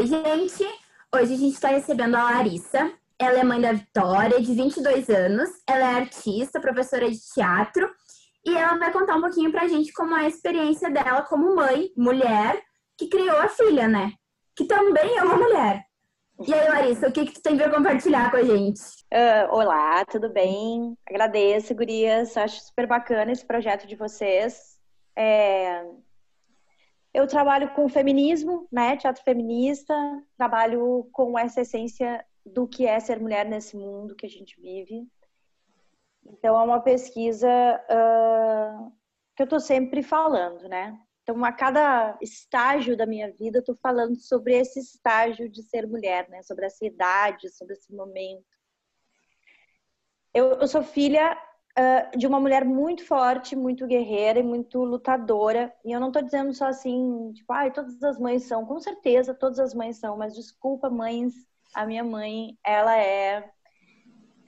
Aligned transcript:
Oi, 0.00 0.06
gente! 0.06 0.64
Hoje 1.14 1.34
a 1.34 1.36
gente 1.36 1.52
está 1.52 1.68
recebendo 1.68 2.14
a 2.14 2.22
Larissa. 2.22 2.90
Ela 3.18 3.40
é 3.40 3.44
mãe 3.44 3.60
da 3.60 3.72
Vitória, 3.72 4.40
de 4.40 4.54
22 4.54 5.10
anos. 5.10 5.50
Ela 5.68 5.90
é 5.92 5.94
artista, 5.96 6.58
professora 6.58 7.10
de 7.10 7.18
teatro. 7.34 7.86
E 8.42 8.56
ela 8.56 8.78
vai 8.78 8.90
contar 8.90 9.16
um 9.16 9.20
pouquinho 9.20 9.52
pra 9.52 9.68
gente 9.68 9.92
como 9.92 10.16
é 10.16 10.24
a 10.24 10.28
experiência 10.28 10.90
dela 10.90 11.20
como 11.20 11.54
mãe, 11.54 11.90
mulher, 11.94 12.58
que 12.96 13.08
criou 13.08 13.36
a 13.36 13.48
filha, 13.50 13.86
né? 13.88 14.14
Que 14.56 14.64
também 14.64 15.18
é 15.18 15.22
uma 15.22 15.36
mulher. 15.36 15.84
E 16.46 16.54
aí, 16.54 16.66
Larissa, 16.70 17.06
o 17.06 17.12
que, 17.12 17.26
que 17.26 17.34
tu 17.34 17.42
tem 17.42 17.58
para 17.58 17.68
compartilhar 17.68 18.30
com 18.30 18.38
a 18.38 18.42
gente? 18.42 18.80
Uh, 19.12 19.54
olá, 19.54 20.02
tudo 20.06 20.32
bem? 20.32 20.96
Agradeço, 21.06 21.74
gurias. 21.74 22.38
Acho 22.38 22.58
super 22.62 22.86
bacana 22.86 23.32
esse 23.32 23.46
projeto 23.46 23.86
de 23.86 23.96
vocês. 23.96 24.78
É... 25.14 25.84
Eu 27.12 27.26
trabalho 27.26 27.72
com 27.74 27.88
feminismo, 27.88 28.68
né? 28.70 28.96
Teatro 28.96 29.22
feminista. 29.22 29.94
Trabalho 30.36 31.08
com 31.12 31.38
essa 31.38 31.62
essência 31.62 32.24
do 32.46 32.68
que 32.68 32.86
é 32.86 32.98
ser 33.00 33.20
mulher 33.20 33.44
nesse 33.44 33.76
mundo 33.76 34.14
que 34.14 34.26
a 34.26 34.28
gente 34.28 34.60
vive. 34.60 35.08
Então, 36.24 36.58
é 36.58 36.62
uma 36.62 36.80
pesquisa 36.80 37.48
uh, 37.48 38.92
que 39.34 39.42
eu 39.42 39.44
estou 39.44 39.58
sempre 39.58 40.02
falando, 40.02 40.68
né? 40.68 40.98
Então, 41.22 41.44
a 41.44 41.52
cada 41.52 42.16
estágio 42.20 42.96
da 42.96 43.06
minha 43.06 43.30
vida, 43.32 43.58
eu 43.58 43.60
estou 43.60 43.76
falando 43.76 44.16
sobre 44.16 44.54
esse 44.54 44.78
estágio 44.78 45.48
de 45.48 45.62
ser 45.62 45.86
mulher, 45.86 46.28
né? 46.28 46.42
Sobre 46.42 46.66
essa 46.66 46.84
idade, 46.84 47.50
sobre 47.50 47.74
esse 47.74 47.92
momento. 47.92 48.44
Eu, 50.32 50.52
eu 50.54 50.68
sou 50.68 50.82
filha 50.82 51.36
uh, 51.78 52.18
de 52.18 52.26
uma 52.26 52.40
mulher 52.40 52.64
muito 52.64 53.04
forte, 53.04 53.56
muito 53.56 53.86
guerreira 53.86 54.38
e 54.38 54.42
muito 54.42 54.82
lutadora. 54.82 55.72
E 55.84 55.92
eu 55.92 56.00
não 56.00 56.08
estou 56.08 56.22
dizendo 56.22 56.52
só 56.54 56.66
assim, 56.66 57.32
tipo, 57.34 57.52
ai, 57.52 57.68
ah, 57.68 57.72
todas 57.72 58.02
as 58.02 58.18
mães 58.18 58.44
são. 58.44 58.64
Com 58.66 58.78
certeza, 58.80 59.34
todas 59.34 59.58
as 59.58 59.74
mães 59.74 59.96
são. 59.98 60.16
Mas 60.16 60.34
desculpa, 60.34 60.90
mães, 60.90 61.34
a 61.74 61.86
minha 61.86 62.04
mãe, 62.04 62.58
ela 62.64 62.96
é, 62.96 63.50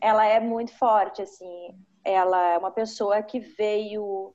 ela 0.00 0.27
é 0.27 0.41
muito 0.41 0.73
forte, 0.77 1.23
assim. 1.23 1.77
Ela 2.05 2.55
é 2.55 2.59
uma 2.59 2.70
pessoa 2.70 3.23
que 3.23 3.39
veio 3.39 4.34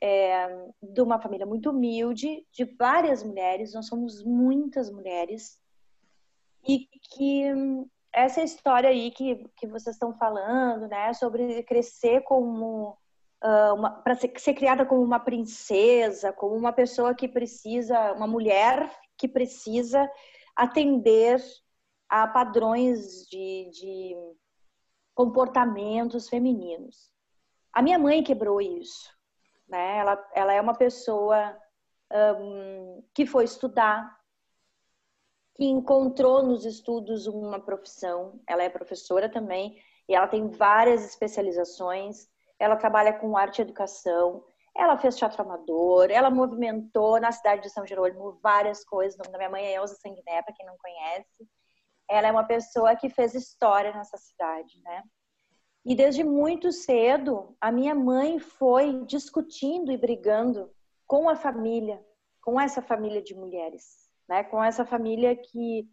é, 0.00 0.48
de 0.82 1.02
uma 1.02 1.20
família 1.20 1.44
muito 1.44 1.70
humilde, 1.70 2.46
de 2.52 2.64
várias 2.64 3.22
mulheres, 3.22 3.74
nós 3.74 3.86
somos 3.86 4.24
muitas 4.24 4.90
mulheres, 4.90 5.60
e 6.66 6.88
que 7.14 7.44
essa 8.12 8.42
história 8.42 8.90
aí 8.90 9.10
que, 9.10 9.48
que 9.56 9.66
vocês 9.66 9.96
estão 9.96 10.12
falando, 10.14 10.88
né, 10.88 11.12
sobre 11.14 11.62
crescer 11.62 12.22
como 12.22 12.98
uh, 13.42 14.02
para 14.02 14.14
ser, 14.14 14.32
ser 14.38 14.54
criada 14.54 14.84
como 14.84 15.02
uma 15.02 15.20
princesa, 15.20 16.32
como 16.32 16.54
uma 16.56 16.72
pessoa 16.72 17.14
que 17.14 17.28
precisa, 17.28 18.12
uma 18.12 18.26
mulher 18.26 18.90
que 19.16 19.28
precisa 19.28 20.10
atender 20.56 21.40
a 22.08 22.26
padrões 22.26 23.26
de, 23.28 23.70
de 23.72 24.16
comportamentos 25.14 26.28
femininos. 26.28 27.12
A 27.72 27.82
minha 27.82 27.98
mãe 27.98 28.22
quebrou 28.22 28.60
isso 28.60 29.10
né? 29.70 29.98
Ela, 29.98 30.28
ela 30.34 30.52
é 30.52 30.60
uma 30.60 30.74
pessoa 30.74 31.56
um, 32.12 33.02
que 33.14 33.24
foi 33.24 33.44
estudar, 33.44 34.18
que 35.54 35.64
encontrou 35.64 36.42
nos 36.42 36.64
estudos 36.64 37.26
uma 37.26 37.60
profissão. 37.60 38.40
Ela 38.48 38.62
é 38.62 38.68
professora 38.68 39.28
também 39.28 39.76
e 40.08 40.14
ela 40.14 40.26
tem 40.26 40.48
várias 40.48 41.04
especializações. 41.04 42.28
Ela 42.58 42.76
trabalha 42.76 43.12
com 43.12 43.36
arte 43.36 43.58
e 43.58 43.62
educação. 43.62 44.44
Ela 44.76 44.96
fez 44.96 45.16
teatro 45.16 45.42
amador, 45.42 46.10
ela 46.10 46.30
movimentou 46.30 47.20
na 47.20 47.32
cidade 47.32 47.62
de 47.62 47.70
São 47.70 47.84
Jerônimo 47.86 48.38
várias 48.42 48.84
coisas. 48.84 49.14
O 49.14 49.18
nome 49.18 49.32
da 49.32 49.38
minha 49.38 49.50
mãe 49.50 49.66
é 49.66 49.74
Elza 49.74 49.96
Sanguiné, 49.96 50.42
para 50.42 50.54
quem 50.54 50.64
não 50.64 50.76
conhece. 50.78 51.48
Ela 52.08 52.28
é 52.28 52.30
uma 52.30 52.44
pessoa 52.44 52.94
que 52.96 53.08
fez 53.08 53.34
história 53.34 53.92
nessa 53.92 54.16
cidade, 54.16 54.80
né? 54.82 55.02
E 55.84 55.94
desde 55.94 56.22
muito 56.22 56.70
cedo, 56.72 57.56
a 57.60 57.72
minha 57.72 57.94
mãe 57.94 58.38
foi 58.38 59.04
discutindo 59.06 59.90
e 59.90 59.96
brigando 59.96 60.70
com 61.06 61.28
a 61.28 61.34
família, 61.34 62.04
com 62.42 62.60
essa 62.60 62.82
família 62.82 63.22
de 63.22 63.34
mulheres, 63.34 63.99
né? 64.30 64.44
com 64.44 64.62
essa 64.62 64.86
família 64.86 65.34
que 65.34 65.88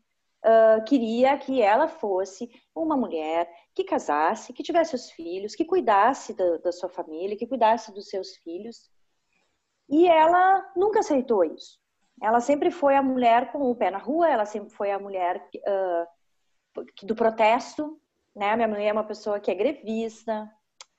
uh, 0.45 0.83
queria 0.85 1.35
que 1.39 1.59
ela 1.59 1.87
fosse 1.87 2.47
uma 2.75 2.95
mulher 2.95 3.51
que 3.73 3.83
casasse, 3.83 4.53
que 4.53 4.61
tivesse 4.61 4.93
os 4.93 5.09
filhos, 5.09 5.55
que 5.55 5.65
cuidasse 5.65 6.35
da, 6.35 6.57
da 6.57 6.71
sua 6.71 6.87
família, 6.87 7.35
que 7.35 7.47
cuidasse 7.47 7.91
dos 7.91 8.07
seus 8.09 8.35
filhos. 8.37 8.91
E 9.89 10.07
ela 10.07 10.71
nunca 10.75 10.99
aceitou 10.99 11.43
isso. 11.43 11.79
Ela 12.21 12.39
sempre 12.39 12.69
foi 12.69 12.95
a 12.95 13.01
mulher 13.01 13.51
com 13.51 13.71
o 13.71 13.75
pé 13.75 13.89
na 13.89 13.97
rua, 13.97 14.29
ela 14.29 14.45
sempre 14.45 14.69
foi 14.69 14.91
a 14.91 14.99
mulher 14.99 15.49
uh, 15.55 16.85
do 17.03 17.15
protesto, 17.15 17.99
né? 18.35 18.55
Minha 18.55 18.67
mãe 18.67 18.87
é 18.87 18.93
uma 18.93 19.03
pessoa 19.03 19.39
que 19.39 19.49
é 19.49 19.55
grevista, 19.55 20.47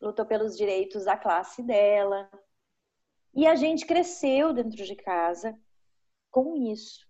lutou 0.00 0.26
pelos 0.26 0.56
direitos 0.56 1.04
da 1.04 1.16
classe 1.16 1.62
dela. 1.62 2.28
E 3.32 3.46
a 3.46 3.54
gente 3.54 3.86
cresceu 3.86 4.52
dentro 4.52 4.84
de 4.84 4.96
casa 4.96 5.56
com 6.30 6.56
isso. 6.56 7.07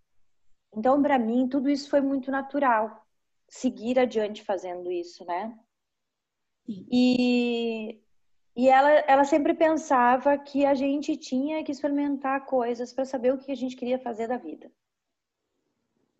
Então, 0.74 1.00
para 1.02 1.18
mim, 1.18 1.48
tudo 1.48 1.68
isso 1.68 1.88
foi 1.88 2.00
muito 2.00 2.30
natural. 2.30 3.06
Seguir 3.48 3.98
adiante 3.98 4.42
fazendo 4.42 4.90
isso, 4.90 5.24
né? 5.24 5.58
E, 6.68 7.98
e 8.54 8.68
ela, 8.68 8.90
ela 8.90 9.24
sempre 9.24 9.54
pensava 9.54 10.36
que 10.36 10.66
a 10.66 10.74
gente 10.74 11.16
tinha 11.16 11.64
que 11.64 11.72
experimentar 11.72 12.44
coisas 12.44 12.92
para 12.92 13.06
saber 13.06 13.32
o 13.32 13.38
que 13.38 13.50
a 13.50 13.56
gente 13.56 13.74
queria 13.74 13.98
fazer 13.98 14.28
da 14.28 14.36
vida. 14.36 14.70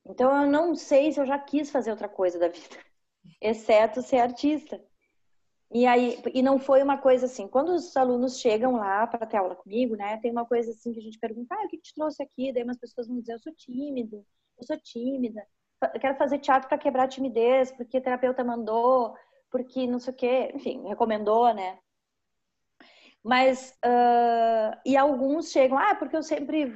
Então, 0.07 0.43
eu 0.43 0.51
não 0.51 0.75
sei 0.75 1.13
se 1.13 1.21
eu 1.21 1.27
já 1.27 1.39
quis 1.39 1.71
fazer 1.71 1.91
outra 1.91 2.09
coisa 2.09 2.39
da 2.39 2.49
vida 2.49 2.79
exceto 3.41 4.01
ser 4.01 4.21
artista. 4.21 4.83
E 5.71 5.87
aí, 5.87 6.23
e 6.33 6.43
não 6.43 6.59
foi 6.59 6.83
uma 6.83 6.97
coisa 6.97 7.27
assim, 7.27 7.47
quando 7.47 7.71
os 7.75 7.95
alunos 7.97 8.41
chegam 8.41 8.77
lá 8.77 9.07
para 9.07 9.27
ter 9.27 9.37
aula 9.37 9.55
comigo, 9.55 9.97
né, 9.97 10.17
tem 10.19 10.31
uma 10.31 10.47
coisa 10.47 10.71
assim 10.71 10.93
que 10.93 10.99
a 10.99 11.03
gente 11.03 11.19
pergunta, 11.19 11.55
ah, 11.55 11.65
o 11.65 11.69
que 11.69 11.79
te 11.79 11.95
trouxe 11.95 12.23
aqui? 12.23 12.53
Daí 12.53 12.63
umas 12.65 12.79
pessoas 12.79 13.07
vão 13.07 13.21
dizer, 13.21 13.35
eu 13.35 13.39
sou 13.39 13.55
tímido, 13.55 14.25
eu 14.59 14.65
sou 14.67 14.79
tímida, 14.81 15.47
eu 15.95 16.01
quero 16.01 16.17
fazer 16.17 16.39
teatro 16.39 16.69
para 16.69 16.79
quebrar 16.79 17.05
a 17.05 17.09
timidez, 17.09 17.71
porque 17.73 18.01
terapeuta 18.01 18.43
mandou, 18.43 19.15
porque 19.51 19.87
não 19.87 19.99
sei 19.99 20.13
o 20.15 20.17
quê, 20.17 20.51
enfim, 20.55 20.89
recomendou, 20.89 21.53
né? 21.55 21.79
Mas, 23.23 23.77
uh, 23.85 24.81
e 24.87 24.97
alguns 24.97 25.51
chegam, 25.51 25.79
ah, 25.79 25.95
porque 25.95 26.17
eu 26.17 26.23
sempre, 26.23 26.75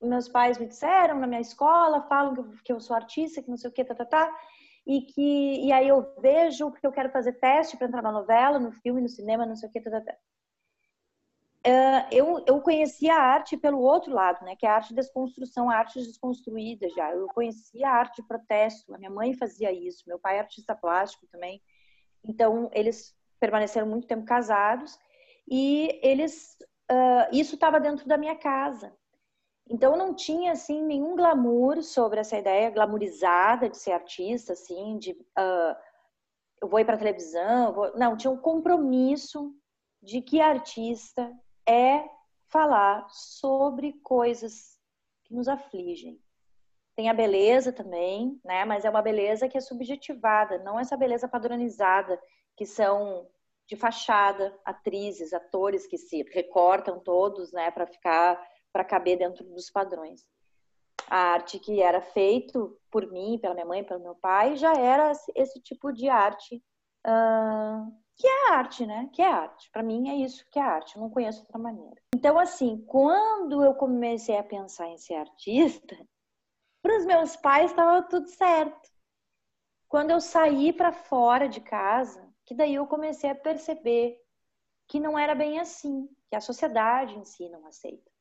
meus 0.00 0.28
pais 0.28 0.58
me 0.58 0.66
disseram 0.66 1.20
na 1.20 1.26
minha 1.28 1.40
escola, 1.40 2.02
falam 2.08 2.34
que 2.64 2.72
eu 2.72 2.80
sou 2.80 2.96
artista, 2.96 3.42
que 3.42 3.48
não 3.48 3.56
sei 3.56 3.70
o 3.70 3.72
quê, 3.72 3.84
tá, 3.84 3.94
tá, 3.94 4.04
tá 4.04 4.36
e 4.86 5.02
que 5.02 5.66
e 5.66 5.72
aí 5.72 5.88
eu 5.88 6.14
vejo 6.20 6.70
porque 6.70 6.86
eu 6.86 6.92
quero 6.92 7.10
fazer 7.10 7.34
teste 7.34 7.76
para 7.76 7.86
entrar 7.86 8.02
na 8.02 8.12
novela, 8.12 8.58
no 8.58 8.72
filme, 8.72 9.00
no 9.00 9.08
cinema, 9.08 9.46
não 9.46 9.56
sei 9.56 9.68
o 9.68 9.72
que, 9.72 9.80
tá, 9.80 9.90
tá, 9.90 10.00
tá. 10.00 10.14
Uh, 11.64 12.02
eu, 12.10 12.44
eu 12.44 12.60
conheci 12.60 13.08
a 13.08 13.16
arte 13.16 13.56
pelo 13.56 13.78
outro 13.78 14.12
lado, 14.12 14.44
né? 14.44 14.56
Que 14.56 14.66
é 14.66 14.68
a 14.68 14.74
arte 14.74 14.88
de 14.88 14.96
desconstrução, 14.96 15.70
a 15.70 15.76
arte 15.76 16.00
desconstruída 16.00 16.88
já. 16.88 17.12
Eu 17.12 17.28
conhecia 17.28 17.88
a 17.88 17.92
arte 17.92 18.20
de 18.20 18.26
protesto. 18.26 18.92
A 18.92 18.98
minha 18.98 19.10
mãe 19.10 19.32
fazia 19.34 19.70
isso, 19.70 20.02
meu 20.08 20.18
pai 20.18 20.38
é 20.38 20.40
artista 20.40 20.74
plástico 20.74 21.24
também. 21.28 21.62
Então 22.24 22.68
eles 22.72 23.14
permaneceram 23.38 23.86
muito 23.86 24.08
tempo 24.08 24.24
casados 24.24 24.98
e 25.48 26.00
eles 26.02 26.56
uh, 26.90 27.28
isso 27.32 27.54
estava 27.54 27.78
dentro 27.78 28.08
da 28.08 28.18
minha 28.18 28.34
casa. 28.34 28.92
Então 29.68 29.96
não 29.96 30.14
tinha 30.14 30.52
assim 30.52 30.82
nenhum 30.82 31.16
glamour 31.16 31.82
sobre 31.82 32.20
essa 32.20 32.36
ideia 32.36 32.70
glamourizada 32.70 33.68
de 33.68 33.76
ser 33.76 33.92
artista, 33.92 34.52
assim, 34.52 34.98
de 34.98 35.12
uh, 35.12 35.76
eu 36.60 36.68
vou 36.68 36.80
ir 36.80 36.84
para 36.84 36.98
televisão, 36.98 37.72
vou... 37.72 37.96
não 37.96 38.16
tinha 38.16 38.30
um 38.30 38.36
compromisso 38.36 39.54
de 40.02 40.20
que 40.20 40.40
artista 40.40 41.32
é 41.66 42.04
falar 42.48 43.06
sobre 43.08 43.94
coisas 44.02 44.78
que 45.24 45.34
nos 45.34 45.48
afligem. 45.48 46.20
Tem 46.94 47.08
a 47.08 47.14
beleza 47.14 47.72
também, 47.72 48.38
né? 48.44 48.64
Mas 48.64 48.84
é 48.84 48.90
uma 48.90 49.00
beleza 49.00 49.48
que 49.48 49.56
é 49.56 49.60
subjetivada, 49.60 50.58
não 50.58 50.78
essa 50.78 50.96
beleza 50.96 51.26
padronizada 51.26 52.20
que 52.56 52.66
são 52.66 53.26
de 53.66 53.76
fachada, 53.76 54.54
atrizes, 54.64 55.32
atores 55.32 55.86
que 55.86 55.96
se 55.96 56.22
recortam 56.30 57.00
todos, 57.00 57.52
né, 57.52 57.70
para 57.70 57.86
ficar 57.86 58.38
para 58.72 58.84
caber 58.84 59.18
dentro 59.18 59.44
dos 59.44 59.70
padrões. 59.70 60.26
A 61.08 61.16
arte 61.32 61.58
que 61.58 61.82
era 61.82 62.00
feito 62.00 62.78
por 62.90 63.10
mim, 63.10 63.38
pela 63.38 63.54
minha 63.54 63.66
mãe, 63.66 63.84
pelo 63.84 64.02
meu 64.02 64.14
pai, 64.14 64.56
já 64.56 64.72
era 64.72 65.12
esse 65.34 65.60
tipo 65.60 65.92
de 65.92 66.08
arte 66.08 66.62
uh, 67.06 68.02
que 68.16 68.26
é 68.26 68.52
arte, 68.52 68.86
né? 68.86 69.10
Que 69.12 69.22
é 69.22 69.30
arte. 69.30 69.70
Para 69.70 69.82
mim 69.82 70.08
é 70.08 70.14
isso 70.14 70.46
que 70.50 70.58
é 70.58 70.62
arte. 70.62 70.96
Eu 70.96 71.02
não 71.02 71.10
conheço 71.10 71.40
outra 71.40 71.58
maneira. 71.58 72.00
Então, 72.14 72.38
assim, 72.38 72.82
quando 72.86 73.64
eu 73.64 73.74
comecei 73.74 74.36
a 74.36 74.44
pensar 74.44 74.88
em 74.88 74.98
ser 74.98 75.14
artista, 75.14 75.96
para 76.80 76.96
os 76.98 77.04
meus 77.04 77.36
pais 77.36 77.70
estava 77.70 78.02
tudo 78.02 78.28
certo. 78.28 78.90
Quando 79.88 80.10
eu 80.10 80.20
saí 80.20 80.72
para 80.72 80.92
fora 80.92 81.48
de 81.48 81.60
casa, 81.60 82.32
que 82.46 82.54
daí 82.54 82.74
eu 82.74 82.86
comecei 82.86 83.28
a 83.28 83.34
perceber 83.34 84.18
que 84.86 85.00
não 85.00 85.18
era 85.18 85.34
bem 85.34 85.58
assim, 85.58 86.08
que 86.28 86.36
a 86.36 86.40
sociedade 86.40 87.16
em 87.16 87.24
si 87.24 87.48
não 87.48 87.66
aceita. 87.66 88.11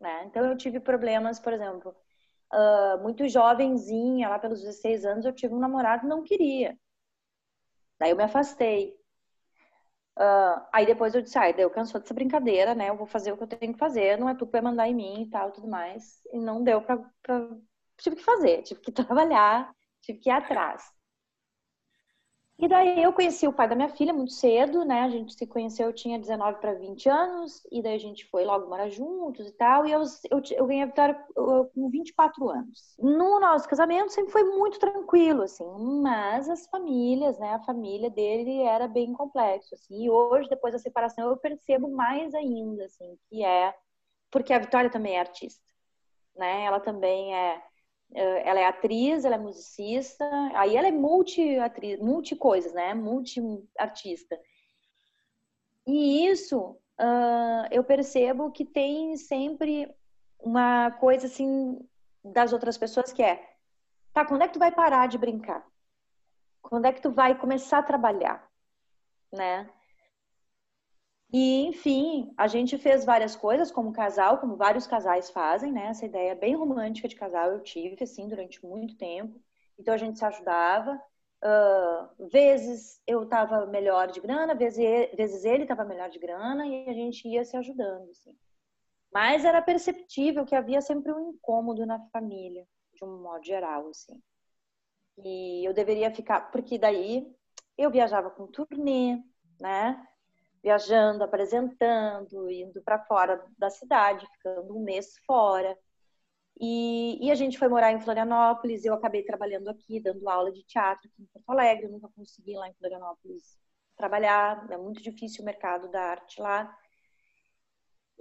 Né? 0.00 0.24
Então 0.26 0.44
eu 0.44 0.56
tive 0.56 0.80
problemas, 0.80 1.40
por 1.40 1.52
exemplo, 1.52 1.94
uh, 2.52 3.02
muito 3.02 3.28
jovenzinha, 3.28 4.28
lá 4.28 4.38
pelos 4.38 4.60
16 4.60 5.04
anos, 5.04 5.24
eu 5.24 5.32
tive 5.32 5.54
um 5.54 5.58
namorado 5.58 6.06
e 6.06 6.08
não 6.08 6.22
queria. 6.22 6.78
Daí 7.98 8.10
eu 8.10 8.16
me 8.16 8.24
afastei. 8.24 8.96
Uh, 10.18 10.66
aí 10.72 10.84
depois 10.84 11.14
eu 11.14 11.22
disse, 11.22 11.38
ai, 11.38 11.54
ah, 11.56 11.60
eu 11.60 11.70
cansou 11.70 12.00
dessa 12.00 12.14
brincadeira, 12.14 12.74
né? 12.74 12.88
Eu 12.88 12.96
vou 12.96 13.06
fazer 13.06 13.32
o 13.32 13.36
que 13.36 13.44
eu 13.44 13.48
tenho 13.48 13.72
que 13.72 13.78
fazer, 13.78 14.18
não 14.18 14.28
é 14.28 14.34
tu 14.34 14.46
que 14.46 14.52
vai 14.52 14.60
mandar 14.60 14.88
em 14.88 14.94
mim 14.94 15.22
e 15.22 15.30
tal, 15.30 15.52
tudo 15.52 15.68
mais. 15.68 16.20
E 16.32 16.38
não 16.40 16.62
deu 16.62 16.82
pra, 16.82 16.98
pra... 17.22 17.48
Tive 17.98 18.16
que 18.16 18.24
fazer, 18.24 18.62
tive 18.62 18.80
que 18.80 18.90
trabalhar, 18.92 19.72
tive 20.02 20.18
que 20.18 20.28
ir 20.28 20.32
atrás. 20.32 20.92
E 22.60 22.66
daí 22.66 23.00
eu 23.00 23.12
conheci 23.12 23.46
o 23.46 23.52
pai 23.52 23.68
da 23.68 23.76
minha 23.76 23.88
filha 23.88 24.12
muito 24.12 24.32
cedo, 24.32 24.84
né? 24.84 25.02
A 25.02 25.08
gente 25.08 25.32
se 25.32 25.46
conheceu, 25.46 25.86
eu 25.86 25.92
tinha 25.92 26.18
19 26.18 26.58
para 26.58 26.74
20 26.74 27.08
anos, 27.08 27.64
e 27.70 27.80
daí 27.80 27.94
a 27.94 28.00
gente 28.00 28.28
foi 28.28 28.44
logo 28.44 28.68
morar 28.68 28.88
juntos 28.88 29.46
e 29.46 29.52
tal. 29.52 29.86
E 29.86 29.92
eu, 29.92 30.02
eu, 30.28 30.42
eu 30.56 30.66
ganhei 30.66 30.82
a 30.82 30.86
Vitória 30.86 31.14
com 31.36 31.88
24 31.88 32.48
anos. 32.50 32.96
No 32.98 33.38
nosso 33.38 33.68
casamento 33.68 34.12
sempre 34.12 34.32
foi 34.32 34.42
muito 34.42 34.80
tranquilo, 34.80 35.42
assim, 35.42 35.64
mas 36.02 36.48
as 36.48 36.66
famílias, 36.66 37.38
né? 37.38 37.54
A 37.54 37.62
família 37.62 38.10
dele 38.10 38.62
era 38.62 38.88
bem 38.88 39.12
complexo, 39.12 39.76
assim. 39.76 40.04
E 40.06 40.10
hoje, 40.10 40.48
depois 40.48 40.72
da 40.72 40.80
separação, 40.80 41.28
eu 41.28 41.36
percebo 41.36 41.88
mais 41.88 42.34
ainda, 42.34 42.86
assim, 42.86 43.16
que 43.30 43.44
é 43.44 43.72
porque 44.32 44.52
a 44.52 44.58
Vitória 44.58 44.90
também 44.90 45.14
é 45.14 45.20
artista, 45.20 45.62
né? 46.36 46.64
Ela 46.64 46.80
também 46.80 47.34
é 47.36 47.62
ela 48.14 48.60
é 48.60 48.66
atriz, 48.66 49.24
ela 49.24 49.34
é 49.34 49.38
musicista, 49.38 50.24
aí 50.54 50.76
ela 50.76 50.88
é 50.88 50.92
multi-atriz, 50.92 52.00
multi-coisas, 52.00 52.72
né? 52.72 52.94
Multi-artista. 52.94 54.38
E 55.86 56.26
isso 56.26 56.78
uh, 57.00 57.68
eu 57.70 57.84
percebo 57.84 58.50
que 58.50 58.64
tem 58.64 59.16
sempre 59.16 59.94
uma 60.38 60.90
coisa 60.92 61.26
assim 61.26 61.78
das 62.24 62.52
outras 62.52 62.76
pessoas 62.76 63.12
que 63.12 63.22
é 63.22 63.42
tá, 64.12 64.24
quando 64.24 64.42
é 64.42 64.48
que 64.48 64.54
tu 64.54 64.58
vai 64.58 64.72
parar 64.72 65.06
de 65.08 65.18
brincar? 65.18 65.66
Quando 66.62 66.86
é 66.86 66.92
que 66.92 67.00
tu 67.00 67.10
vai 67.10 67.38
começar 67.38 67.78
a 67.78 67.82
trabalhar? 67.82 68.46
Né? 69.32 69.68
E, 71.32 71.66
enfim, 71.66 72.32
a 72.36 72.46
gente 72.46 72.78
fez 72.78 73.04
várias 73.04 73.36
coisas 73.36 73.70
como 73.70 73.92
casal, 73.92 74.38
como 74.38 74.56
vários 74.56 74.86
casais 74.86 75.30
fazem, 75.30 75.70
né? 75.70 75.88
Essa 75.88 76.06
ideia 76.06 76.34
bem 76.34 76.54
romântica 76.54 77.06
de 77.06 77.16
casal 77.16 77.50
eu 77.50 77.62
tive, 77.62 78.02
assim, 78.02 78.26
durante 78.28 78.64
muito 78.64 78.96
tempo. 78.96 79.38
Então, 79.78 79.92
a 79.92 79.98
gente 79.98 80.18
se 80.18 80.24
ajudava. 80.24 81.00
Uh, 81.44 82.28
vezes 82.28 83.00
eu 83.06 83.22
estava 83.22 83.64
melhor 83.66 84.10
de 84.10 84.20
grana, 84.20 84.54
vezes, 84.54 85.44
ele 85.44 85.62
estava 85.62 85.84
melhor 85.84 86.08
de 86.08 86.18
grana 86.18 86.66
e 86.66 86.88
a 86.88 86.92
gente 86.92 87.28
ia 87.28 87.44
se 87.44 87.56
ajudando, 87.56 88.10
assim. 88.10 88.36
Mas 89.12 89.44
era 89.44 89.62
perceptível 89.62 90.44
que 90.44 90.56
havia 90.56 90.80
sempre 90.80 91.12
um 91.12 91.30
incômodo 91.30 91.86
na 91.86 92.00
família, 92.10 92.66
de 92.94 93.04
um 93.04 93.22
modo 93.22 93.44
geral, 93.44 93.88
assim. 93.88 94.20
E 95.24 95.64
eu 95.66 95.72
deveria 95.72 96.10
ficar, 96.10 96.50
porque 96.50 96.78
daí 96.78 97.30
eu 97.76 97.90
viajava 97.90 98.30
com 98.30 98.46
turnê, 98.46 99.22
né? 99.60 100.04
Viajando, 100.62 101.24
apresentando, 101.24 102.50
indo 102.50 102.82
para 102.82 102.98
fora 103.04 103.44
da 103.56 103.70
cidade, 103.70 104.26
ficando 104.36 104.76
um 104.76 104.82
mês 104.82 105.16
fora. 105.26 105.76
E, 106.60 107.24
e, 107.24 107.30
a 107.30 107.34
gente 107.34 107.58
foi 107.58 107.68
morar 107.68 107.92
em 107.92 108.00
Florianópolis. 108.00 108.84
Eu 108.84 108.94
acabei 108.94 109.22
trabalhando 109.22 109.68
aqui, 109.68 110.00
dando 110.00 110.28
aula 110.28 110.50
de 110.50 110.64
teatro 110.64 111.08
aqui 111.08 111.22
em 111.22 111.26
Porto 111.26 111.50
Alegre. 111.50 111.86
Eu 111.86 111.92
nunca 111.92 112.08
consegui 112.08 112.54
lá 112.54 112.68
em 112.68 112.74
Florianópolis 112.74 113.58
trabalhar, 113.96 114.66
é 114.70 114.76
muito 114.76 115.02
difícil 115.02 115.42
o 115.42 115.44
mercado 115.44 115.88
da 115.90 116.00
arte 116.00 116.40
lá. 116.40 116.76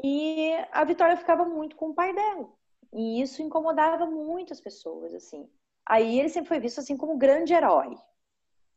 E 0.03 0.51
a 0.71 0.83
Vitória 0.83 1.17
ficava 1.17 1.45
muito 1.45 1.75
com 1.75 1.89
o 1.89 1.93
pai 1.93 2.13
dela. 2.13 2.51
E 2.93 3.21
isso 3.21 3.41
incomodava 3.41 4.05
muito 4.05 4.53
as 4.53 4.61
pessoas, 4.61 5.13
assim. 5.13 5.49
Aí 5.85 6.19
ele 6.19 6.29
sempre 6.29 6.49
foi 6.49 6.59
visto 6.59 6.79
assim 6.79 6.97
como 6.97 7.13
um 7.13 7.17
grande 7.17 7.53
herói, 7.53 7.95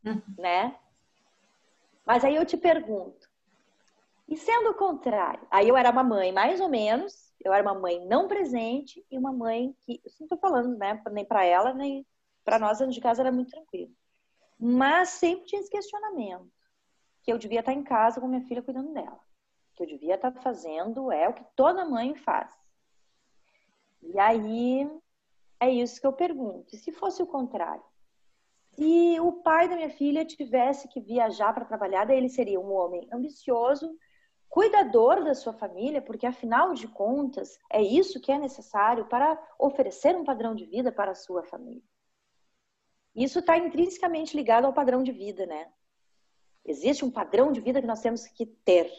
uhum. 0.04 0.22
né? 0.38 0.78
Mas 2.06 2.24
aí 2.24 2.36
eu 2.36 2.46
te 2.46 2.56
pergunto, 2.56 3.29
e 4.30 4.36
sendo 4.36 4.70
o 4.70 4.74
contrário, 4.74 5.44
aí 5.50 5.68
eu 5.68 5.76
era 5.76 5.90
uma 5.90 6.04
mãe 6.04 6.30
mais 6.30 6.60
ou 6.60 6.68
menos, 6.68 7.34
eu 7.44 7.52
era 7.52 7.62
uma 7.64 7.78
mãe 7.78 8.06
não 8.06 8.28
presente 8.28 9.04
e 9.10 9.18
uma 9.18 9.32
mãe 9.32 9.74
que, 9.80 10.00
eu 10.04 10.12
não 10.20 10.28
tô 10.28 10.36
falando, 10.36 10.78
né, 10.78 11.02
nem 11.10 11.24
para 11.24 11.44
ela, 11.44 11.74
nem 11.74 12.06
para 12.44 12.56
nós 12.56 12.78
dentro 12.78 12.94
de 12.94 13.00
casa 13.00 13.22
era 13.22 13.32
muito 13.32 13.50
tranquilo. 13.50 13.90
Mas 14.56 15.08
sempre 15.08 15.46
tinha 15.46 15.60
esse 15.60 15.68
questionamento, 15.68 16.48
que 17.24 17.32
eu 17.32 17.38
devia 17.38 17.58
estar 17.58 17.72
em 17.72 17.82
casa 17.82 18.20
com 18.20 18.28
minha 18.28 18.46
filha 18.46 18.62
cuidando 18.62 18.92
dela. 18.92 19.18
Que 19.74 19.82
eu 19.82 19.86
devia 19.88 20.14
estar 20.14 20.30
fazendo 20.30 21.10
é 21.10 21.28
o 21.28 21.34
que 21.34 21.44
toda 21.56 21.84
mãe 21.84 22.14
faz. 22.14 22.56
E 24.00 24.16
aí 24.16 24.88
é 25.58 25.68
isso 25.68 26.00
que 26.00 26.06
eu 26.06 26.12
pergunto. 26.12 26.72
E 26.72 26.78
se 26.78 26.92
fosse 26.92 27.20
o 27.20 27.26
contrário? 27.26 27.82
Se 28.76 29.18
o 29.18 29.32
pai 29.42 29.68
da 29.68 29.74
minha 29.74 29.90
filha 29.90 30.24
tivesse 30.24 30.86
que 30.86 31.00
viajar 31.00 31.52
para 31.52 31.64
trabalhar, 31.64 32.04
daí 32.04 32.16
ele 32.16 32.28
seria 32.28 32.60
um 32.60 32.72
homem 32.72 33.08
ambicioso, 33.12 33.92
cuidador 34.50 35.22
da 35.22 35.34
sua 35.34 35.52
família, 35.52 36.02
porque 36.02 36.26
afinal 36.26 36.74
de 36.74 36.88
contas 36.88 37.56
é 37.70 37.80
isso 37.80 38.20
que 38.20 38.32
é 38.32 38.38
necessário 38.38 39.06
para 39.06 39.40
oferecer 39.56 40.14
um 40.16 40.24
padrão 40.24 40.54
de 40.56 40.66
vida 40.66 40.90
para 40.90 41.12
a 41.12 41.14
sua 41.14 41.44
família. 41.44 41.82
Isso 43.14 43.38
está 43.38 43.56
intrinsecamente 43.56 44.36
ligado 44.36 44.64
ao 44.64 44.72
padrão 44.72 45.02
de 45.02 45.12
vida, 45.12 45.46
né? 45.46 45.72
Existe 46.64 47.04
um 47.04 47.10
padrão 47.10 47.52
de 47.52 47.60
vida 47.60 47.80
que 47.80 47.86
nós 47.86 48.00
temos 48.00 48.26
que 48.26 48.44
ter, 48.44 48.92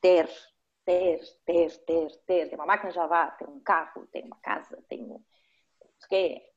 ter, 0.00 0.30
ter, 0.84 1.20
ter, 1.44 1.76
ter, 1.78 2.16
ter. 2.24 2.48
Tem 2.48 2.54
uma 2.54 2.66
máquina 2.66 2.92
de 2.92 2.98
lavar, 2.98 3.36
tem 3.36 3.48
um 3.48 3.60
carro, 3.60 4.06
tem 4.12 4.24
uma 4.24 4.36
casa, 4.36 4.82
tem. 4.88 5.10
O 5.10 5.22
quê? 6.08 6.53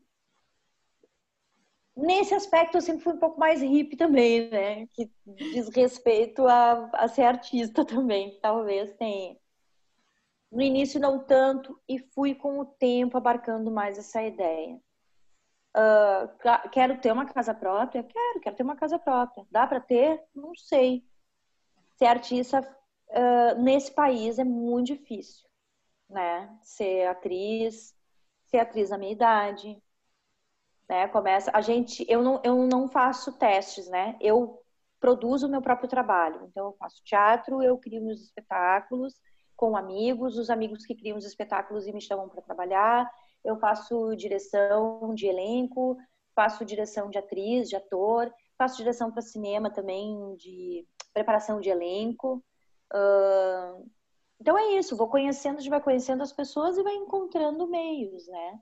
Nesse 1.98 2.36
aspecto, 2.36 2.78
eu 2.78 2.82
sempre 2.82 3.04
fui 3.04 3.14
um 3.14 3.18
pouco 3.18 3.40
mais 3.40 3.60
hippie 3.60 3.98
também, 3.98 4.48
né? 4.52 4.86
Que 4.94 5.12
diz 5.26 5.68
respeito 5.70 6.46
a, 6.48 6.92
a 6.94 7.08
ser 7.08 7.24
artista 7.24 7.84
também, 7.84 8.38
talvez 8.40 8.94
tenha. 8.98 9.36
No 10.52 10.62
início, 10.62 11.00
não 11.00 11.26
tanto, 11.26 11.82
e 11.90 11.98
fui 11.98 12.36
com 12.36 12.60
o 12.60 12.66
tempo 12.66 13.18
abarcando 13.18 13.72
mais 13.72 13.98
essa 13.98 14.22
ideia. 14.22 14.80
Uh, 15.76 16.70
quero 16.72 17.02
ter 17.02 17.12
uma 17.12 17.26
casa 17.26 17.54
própria? 17.54 18.04
Quero, 18.04 18.42
quero 18.42 18.56
ter 18.56 18.64
uma 18.64 18.76
casa 18.76 19.00
própria. 19.00 19.46
Dá 19.50 19.66
para 19.66 19.80
ter? 19.80 20.24
Não 20.36 20.54
sei. 20.56 21.04
Ser 21.98 22.06
artista 22.06 22.62
uh, 23.10 23.60
nesse 23.60 23.92
país 23.92 24.38
é 24.38 24.44
muito 24.44 24.94
difícil, 24.94 25.50
né? 26.08 26.56
Ser 26.62 27.08
atriz, 27.08 27.96
ser 28.46 28.60
atriz 28.60 28.92
na 28.92 29.00
minha 29.00 29.12
idade, 29.12 29.82
né? 30.90 31.08
Começa, 31.08 31.52
a 31.54 31.62
gente, 31.62 32.06
eu 32.08 32.22
não, 32.22 32.42
eu 32.44 32.68
não 32.68 32.88
faço 32.88 33.38
testes, 33.38 33.88
né? 33.90 34.18
Eu 34.22 34.62
produzo 35.00 35.48
o 35.48 35.50
meu 35.50 35.62
próprio 35.62 35.90
trabalho. 35.90 36.48
Então, 36.50 36.68
eu 36.68 36.74
faço 36.74 37.04
teatro, 37.04 37.62
eu 37.62 37.78
crio 37.78 38.04
meus 38.04 38.22
espetáculos 38.22 39.14
com 39.56 39.76
amigos, 39.76 40.38
os 40.38 40.50
amigos 40.50 40.86
que 40.86 40.96
criam 40.96 41.18
os 41.18 41.26
espetáculos 41.26 41.88
e 41.88 41.92
me 41.92 42.00
chamam 42.00 42.30
para 42.30 42.44
trabalhar. 42.44 43.12
Eu 43.44 43.58
faço 43.58 44.16
direção 44.16 45.14
de 45.16 45.26
elenco, 45.26 45.98
faço 46.36 46.64
direção 46.64 47.10
de 47.10 47.18
atriz, 47.18 47.68
de 47.68 47.76
ator, 47.76 48.32
faço 48.56 48.78
direção 48.78 49.12
para 49.12 49.22
cinema 49.22 49.72
também, 49.72 50.36
de 50.36 50.88
preparação 51.12 51.60
de 51.60 51.70
elenco. 51.70 52.44
Uh... 52.94 53.90
Então 54.40 54.56
é 54.56 54.78
isso, 54.78 54.96
vou 54.96 55.10
conhecendo, 55.10 55.58
a 55.58 55.62
gente 55.62 55.72
vai 55.72 55.82
conhecendo 55.82 56.22
as 56.22 56.32
pessoas 56.32 56.78
e 56.78 56.84
vai 56.84 56.94
encontrando 56.94 57.68
meios, 57.68 58.28
né? 58.28 58.60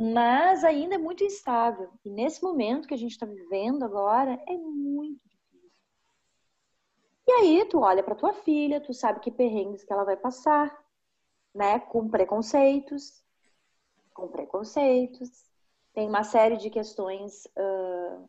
Mas 0.00 0.62
ainda 0.62 0.94
é 0.94 0.98
muito 0.98 1.24
instável. 1.24 1.90
E 2.04 2.10
nesse 2.10 2.40
momento 2.40 2.86
que 2.86 2.94
a 2.94 2.96
gente 2.96 3.10
está 3.10 3.26
vivendo 3.26 3.82
agora, 3.82 4.40
é 4.46 4.56
muito 4.56 5.20
difícil. 5.28 5.72
E 7.26 7.32
aí, 7.32 7.64
tu 7.64 7.80
olha 7.80 8.00
para 8.00 8.14
tua 8.14 8.32
filha, 8.32 8.80
tu 8.80 8.94
sabe 8.94 9.18
que 9.18 9.32
perrengues 9.32 9.82
que 9.82 9.92
ela 9.92 10.04
vai 10.04 10.16
passar, 10.16 10.72
né? 11.52 11.80
Com 11.80 12.08
preconceitos, 12.08 13.24
com 14.14 14.28
preconceitos. 14.28 15.28
Tem 15.92 16.08
uma 16.08 16.22
série 16.22 16.58
de 16.58 16.70
questões, 16.70 17.46
uh, 17.56 18.28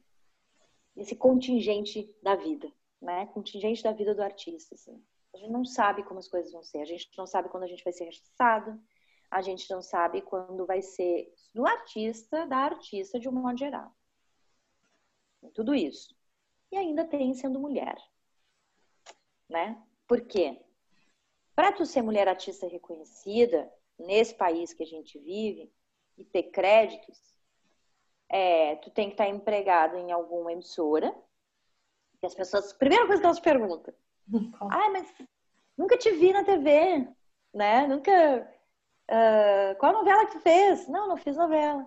esse 0.98 1.16
contingente 1.16 2.12
da 2.24 2.36
vida, 2.36 2.68
né? 3.00 3.28
Contingente 3.28 3.84
da 3.84 3.92
vida 3.92 4.16
do 4.16 4.24
artista, 4.24 4.74
assim. 4.74 5.00
A 5.36 5.38
gente 5.38 5.52
não 5.52 5.64
sabe 5.64 6.02
como 6.02 6.20
as 6.20 6.28
coisas 6.28 6.52
vão 6.52 6.64
ser, 6.64 6.80
a 6.80 6.86
gente 6.86 7.12
não 7.16 7.28
sabe 7.28 7.48
quando 7.50 7.64
a 7.64 7.68
gente 7.68 7.84
vai 7.84 7.94
ser 7.94 8.06
rechaçado, 8.06 8.82
a 9.32 9.42
gente 9.42 9.70
não 9.70 9.82
sabe 9.82 10.22
quando 10.22 10.66
vai 10.66 10.82
ser 10.82 11.32
do 11.54 11.66
artista, 11.66 12.46
da 12.48 12.58
artista 12.58 13.20
de 13.20 13.30
um 13.30 13.32
modo 13.32 13.58
geral. 13.58 13.92
Tudo 15.54 15.76
isso. 15.76 16.16
E 16.72 16.78
ainda 16.78 17.06
tem 17.06 17.34
sendo 17.34 17.60
mulher. 17.60 17.98
Né? 19.48 19.82
Por 20.08 20.22
quê? 20.22 20.62
Para 21.56 21.72
tu 21.72 21.86
ser 21.86 22.02
mulher 22.02 22.28
artista 22.28 22.68
reconhecida, 22.68 23.72
nesse 23.98 24.34
país 24.34 24.74
que 24.74 24.84
a 24.84 24.86
gente 24.86 25.20
vive, 25.20 25.72
e 26.18 26.24
ter 26.24 26.44
créditos, 26.44 27.18
é, 28.28 28.76
tu 28.78 28.92
tem 28.92 29.08
que 29.08 29.14
estar 29.14 29.28
empregado 29.28 29.98
em 29.98 30.12
alguma 30.12 30.52
emissora. 30.52 31.16
E 32.22 32.26
as 32.26 32.36
pessoas, 32.36 32.74
primeira 32.74 33.08
coisa 33.08 33.22
que 33.22 33.26
elas 33.26 33.40
perguntam, 33.40 33.94
ah, 34.70 34.90
mas 34.90 35.14
nunca 35.78 35.98
te 35.98 36.12
vi 36.12 36.34
na 36.34 36.44
TV, 36.44 37.08
né? 37.54 37.88
Nunca 37.88 38.59
Uh, 39.10 39.76
qual 39.80 39.94
novela 39.94 40.26
que 40.28 40.34
tu 40.34 40.40
fez? 40.40 40.88
Não, 40.88 41.08
não 41.08 41.18
fiz 41.18 41.36
novela. 41.36 41.86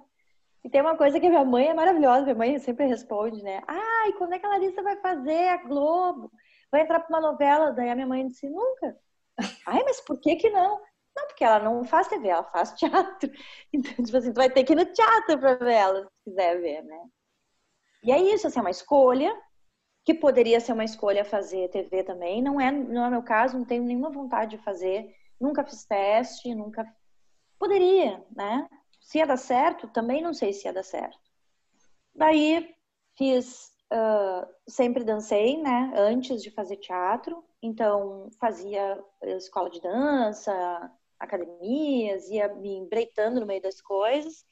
E 0.65 0.71
tem 0.71 0.81
uma 0.81 0.97
coisa 0.97 1.19
que 1.21 1.29
minha 1.29 1.45
mãe 1.45 1.69
é 1.69 1.75
maravilhosa, 1.75 2.23
minha 2.25 2.35
mãe 2.35 2.59
sempre 2.59 2.87
responde, 2.87 3.43
né? 3.43 3.63
Ai, 3.67 4.13
quando 4.13 4.35
é 4.35 4.39
que 4.39 4.47
a 4.47 4.49
Larissa 4.49 4.83
vai 4.83 4.97
fazer 4.97 5.49
a 5.49 5.57
Globo? 5.59 6.31
Vai 6.71 6.83
entrar 6.83 7.01
pra 7.01 7.09
uma 7.09 7.31
novela? 7.31 7.73
Daí 7.73 7.91
a 7.91 7.95
minha 7.95 8.07
mãe 8.07 8.27
disse, 8.27 8.49
nunca. 8.49 8.97
Ai, 9.67 9.83
mas 9.85 10.01
por 10.01 10.19
que 10.21 10.37
que 10.37 10.51
não? 10.51 10.81
Não, 11.17 11.27
porque 11.27 11.45
ela 11.45 11.59
não 11.59 11.85
faz 11.85 12.09
TV, 12.09 12.29
ela 12.29 12.45
faz 12.45 12.73
teatro. 12.73 13.31
Então, 13.73 14.05
tipo 14.05 14.17
assim, 14.17 14.33
tu 14.33 14.37
vai 14.37 14.51
ter 14.51 14.65
que 14.65 14.73
ir 14.73 14.77
no 14.77 14.87
teatro 14.87 15.39
pra 15.39 15.55
ver 15.55 15.73
ela, 15.73 16.03
se 16.05 16.11
quiser 16.25 16.61
ver, 16.61 16.83
né? 16.83 16.99
E 18.05 18.13
é 18.13 18.19
isso, 18.19 18.47
assim, 18.47 18.59
é 18.59 18.63
uma 18.63 18.71
escolha, 18.71 19.35
que 20.05 20.15
poderia 20.15 20.61
ser 20.61 20.73
uma 20.73 20.85
escolha 20.85 21.25
fazer 21.25 21.71
TV 21.71 22.03
também. 22.05 22.43
Não 22.43 22.61
é, 22.61 22.71
não 22.71 23.05
é 23.05 23.11
meu 23.11 23.23
caso, 23.23 23.59
não 23.59 23.65
tenho 23.65 23.85
nenhuma 23.85 24.11
vontade 24.11 24.57
de 24.57 24.63
fazer. 24.63 25.15
Nunca 25.41 25.65
fiz 25.65 25.85
teste, 25.85 26.55
nunca. 26.55 26.85
Poderia, 27.63 28.21
né? 28.35 28.69
Se 29.01 29.19
ia 29.19 29.25
dar 29.25 29.37
certo, 29.37 29.87
também 29.87 30.21
não 30.21 30.35
sei 30.35 30.53
se 30.53 30.67
ia 30.67 30.73
dar 30.73 30.83
certo. 30.83 31.21
Daí 32.13 32.75
fiz, 33.17 33.71
uh, 33.93 34.53
sempre 34.69 35.05
dancei, 35.05 35.63
né? 35.63 35.93
Antes 35.95 36.43
de 36.43 36.51
fazer 36.51 36.79
teatro. 36.79 37.45
Então 37.63 38.29
fazia 38.41 39.01
escola 39.23 39.71
de 39.71 39.81
dança, 39.81 40.53
academias, 41.21 42.29
ia 42.29 42.53
me 42.53 42.79
embreitando 42.79 43.39
no 43.39 43.47
meio 43.47 43.63
das 43.63 43.81
coisas. 43.81 44.45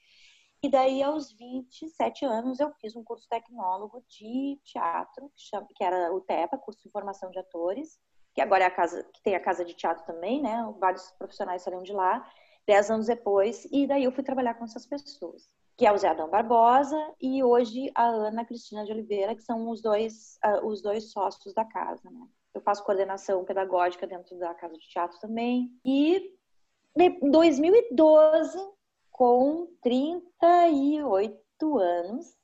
E 0.63 0.69
daí, 0.69 1.03
aos 1.03 1.33
27 1.33 2.25
anos, 2.25 2.61
eu 2.61 2.71
fiz 2.81 2.95
um 2.95 3.03
curso 3.03 3.27
tecnólogo 3.29 4.05
de 4.09 4.57
teatro, 4.63 5.33
que, 5.35 5.75
que 5.75 5.83
era 5.83 6.15
o 6.15 6.21
TEPA, 6.21 6.57
curso 6.59 6.81
de 6.85 6.91
formação 6.93 7.29
de 7.33 7.41
atores, 7.41 7.99
que 8.33 8.41
agora 8.41 8.63
é 8.63 8.67
a 8.69 8.71
casa, 8.71 9.03
que 9.13 9.21
tem 9.21 9.35
a 9.35 9.41
casa 9.41 9.65
de 9.65 9.75
teatro 9.75 10.05
também, 10.07 10.41
né? 10.41 10.73
Vários 10.79 11.11
profissionais 11.19 11.63
saíram 11.63 11.83
de 11.83 11.93
lá, 11.93 12.25
dez 12.71 12.89
anos 12.89 13.07
depois, 13.07 13.67
e 13.73 13.85
daí 13.85 14.05
eu 14.05 14.13
fui 14.13 14.23
trabalhar 14.23 14.55
com 14.55 14.65
essas 14.65 14.87
pessoas, 14.87 15.43
que 15.77 15.85
é 15.85 15.93
o 15.93 15.99
Zé 15.99 16.07
Adão 16.07 16.31
Barbosa 16.31 16.97
e 17.21 17.43
hoje 17.43 17.91
a 17.97 18.05
Ana 18.05 18.45
Cristina 18.45 18.85
de 18.85 18.93
Oliveira, 18.93 19.35
que 19.35 19.43
são 19.43 19.69
os 19.69 19.83
dois, 19.83 20.39
uh, 20.45 20.65
os 20.65 20.81
dois 20.81 21.11
sócios 21.11 21.53
da 21.53 21.65
casa, 21.65 22.09
né? 22.09 22.29
Eu 22.55 22.61
faço 22.61 22.85
coordenação 22.85 23.45
pedagógica 23.45 24.07
dentro 24.07 24.39
da 24.39 24.55
casa 24.55 24.75
de 24.75 24.89
teatro 24.89 25.19
também. 25.19 25.69
E 25.85 26.33
em 26.97 27.31
2012 27.31 28.59
com 29.11 29.67
38 29.83 31.79
anos, 31.79 32.37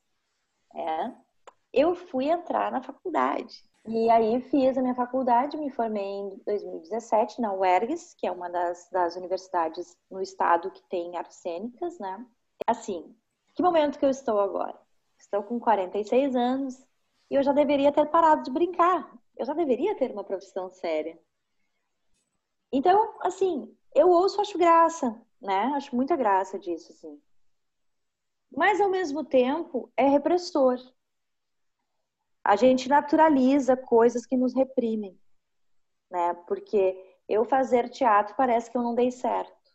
é, 0.75 1.11
eu 1.71 1.95
fui 1.95 2.29
entrar 2.29 2.69
na 2.69 2.81
faculdade. 2.81 3.63
E 3.87 4.09
aí 4.09 4.41
fiz 4.41 4.77
a 4.77 4.81
minha 4.81 4.93
faculdade, 4.93 5.57
me 5.57 5.69
formei 5.69 6.03
em 6.03 6.41
2017 6.45 7.39
na 7.39 7.53
UERGS, 7.53 8.15
que 8.15 8.27
é 8.27 8.31
uma 8.31 8.49
das, 8.49 8.89
das 8.91 9.15
universidades 9.15 9.97
no 10.11 10.21
estado 10.21 10.71
que 10.71 10.83
tem 10.89 11.15
artes 11.15 11.37
cênicas, 11.37 11.97
né? 11.99 12.25
Assim, 12.65 13.15
que 13.55 13.63
momento 13.63 13.97
que 13.97 14.05
eu 14.05 14.09
estou 14.09 14.39
agora? 14.39 14.77
Estou 15.17 15.41
com 15.43 15.59
46 15.59 16.35
anos 16.35 16.85
e 17.29 17.35
eu 17.35 17.43
já 17.43 17.53
deveria 17.53 17.91
ter 17.91 18.05
parado 18.07 18.43
de 18.43 18.51
brincar. 18.51 19.11
Eu 19.37 19.45
já 19.45 19.53
deveria 19.53 19.95
ter 19.95 20.11
uma 20.11 20.23
profissão 20.23 20.69
séria. 20.69 21.17
Então, 22.71 23.17
assim, 23.21 23.73
eu 23.95 24.09
ouço, 24.09 24.41
acho 24.41 24.57
graça 24.57 25.15
né? 25.41 25.71
Acho 25.75 25.95
muita 25.95 26.15
graça 26.15 26.57
disso, 26.57 26.91
assim. 26.91 27.21
Mas, 28.55 28.79
ao 28.81 28.89
mesmo 28.89 29.23
tempo, 29.23 29.91
é 29.95 30.07
repressor. 30.07 30.77
A 32.47 32.55
gente 32.55 32.87
naturaliza 32.87 33.75
coisas 33.75 34.25
que 34.25 34.37
nos 34.37 34.55
reprimem, 34.55 35.19
né? 36.09 36.33
Porque 36.47 36.95
eu 37.27 37.43
fazer 37.43 37.89
teatro 37.89 38.37
parece 38.37 38.71
que 38.71 38.77
eu 38.77 38.81
não 38.81 38.95
dei 38.95 39.11
certo. 39.11 39.69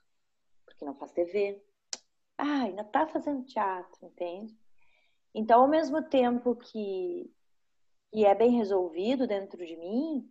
Porque 0.64 0.82
não 0.82 0.94
faz 0.94 1.12
TV. 1.12 1.62
Ah, 2.38 2.62
ainda 2.62 2.82
tá 2.82 3.06
fazendo 3.06 3.44
teatro, 3.44 4.06
entende? 4.06 4.58
Então, 5.34 5.60
ao 5.60 5.68
mesmo 5.68 6.02
tempo 6.02 6.56
que, 6.56 7.30
que 8.10 8.24
é 8.24 8.34
bem 8.34 8.56
resolvido 8.56 9.26
dentro 9.26 9.66
de 9.66 9.76
mim, 9.76 10.26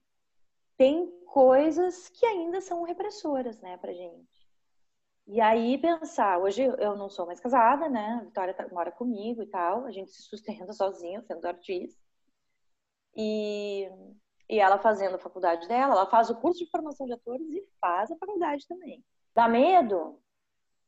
tem 0.76 1.12
coisas 1.28 2.10
que 2.10 2.26
ainda 2.26 2.60
são 2.60 2.82
repressoras, 2.82 3.62
né, 3.62 3.78
pra 3.78 3.94
gente. 3.94 4.50
E 5.28 5.40
aí 5.40 5.78
pensar, 5.78 6.40
hoje 6.40 6.64
eu 6.64 6.98
não 6.98 7.08
sou 7.08 7.28
mais 7.28 7.40
casada, 7.40 7.88
né? 7.88 8.18
A 8.20 8.24
Vitória 8.24 8.52
tá, 8.56 8.68
mora 8.70 8.92
comigo 8.92 9.44
e 9.44 9.48
tal, 9.48 9.86
a 9.86 9.92
gente 9.92 10.10
se 10.10 10.24
sustenta 10.24 10.74
sozinha, 10.74 11.22
sendo 11.22 11.46
artista. 11.46 12.02
E, 13.15 13.89
e 14.50 14.60
ela 14.60 14.77
fazendo 14.77 15.15
a 15.15 15.20
faculdade 15.20 15.68
dela, 15.68 15.94
ela 15.94 16.06
faz 16.06 16.30
o 16.30 16.36
curso 16.36 16.60
de 16.60 16.70
formação 16.70 17.06
de 17.06 17.13
atores 17.13 17.48
e 17.50 17.63
faz 17.80 18.12
a 18.12 18.18
faculdade 18.18 18.68
também. 18.68 19.03
Dá 19.34 19.48
medo? 19.48 20.20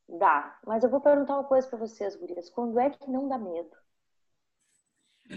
Dá. 0.07 0.59
Mas 0.65 0.83
eu 0.83 0.89
vou 0.89 1.01
perguntar 1.01 1.35
uma 1.35 1.43
coisa 1.43 1.67
para 1.67 1.79
vocês, 1.79 2.15
gurias. 2.15 2.49
Quando 2.49 2.79
é 2.79 2.89
que 2.89 3.09
não 3.09 3.27
dá 3.27 3.37
medo? 3.37 3.71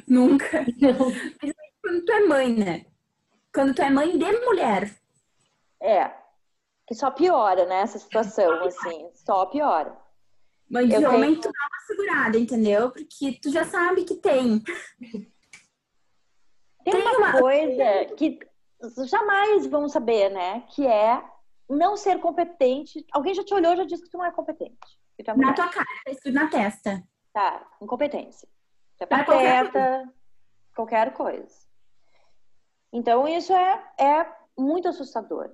Nunca. 0.07 0.65
Quando 1.81 2.05
tu 2.05 2.13
é 2.13 2.27
mãe, 2.27 2.53
né? 2.53 2.87
Quando 3.55 3.75
tu 3.75 3.83
é 3.83 3.91
mãe 3.91 4.19
de 4.19 4.33
mulher. 4.41 4.99
É, 5.81 6.13
que 6.87 6.95
só 6.95 7.11
piora, 7.11 7.67
né, 7.67 7.81
essa 7.81 7.99
situação, 7.99 8.65
assim, 8.65 9.11
só 9.15 9.47
piora. 9.47 9.97
Mas 10.69 10.89
de 10.89 11.07
homem 11.07 11.31
tenho... 11.31 11.43
tu 11.43 11.53
dá 11.53 11.67
uma 11.69 11.87
segurada, 11.87 12.39
entendeu? 12.39 12.91
Porque 12.91 13.39
tu 13.41 13.51
já 13.51 13.65
sabe 13.65 14.05
que 14.05 14.17
tem. 14.17 14.63
Tem, 16.87 16.93
tem 16.93 17.03
uma, 17.03 17.19
uma 17.19 17.41
coisa 17.41 18.15
que 18.17 18.39
jamais 19.09 19.67
vão 19.67 19.89
saber, 19.89 20.31
né? 20.31 20.61
Que 20.69 20.87
é 20.87 21.21
não 21.69 21.97
ser 21.97 22.21
competente. 22.21 23.05
Alguém 23.13 23.35
já 23.35 23.43
te 23.43 23.53
olhou 23.53 23.73
e 23.73 23.77
já 23.79 23.85
disse 23.85 24.05
que 24.05 24.11
tu 24.11 24.19
não 24.19 24.25
é 24.25 24.31
competente. 24.31 24.77
É 25.19 25.35
na 25.35 25.53
tua 25.53 25.69
cara, 25.69 25.87
tá 26.05 26.11
escrito 26.13 26.35
na 26.35 26.49
testa. 26.49 27.03
Tá, 27.33 27.67
incompetência. 27.83 28.49
Tu 28.99 29.03
é 29.03 29.07
pateta, 29.07 29.73
qualquer, 29.73 30.09
qualquer 30.77 31.13
coisa. 31.13 31.67
Então, 32.93 33.27
isso 33.27 33.53
é, 33.53 33.85
é 33.99 34.33
muito 34.57 34.89
assustador. 34.89 35.51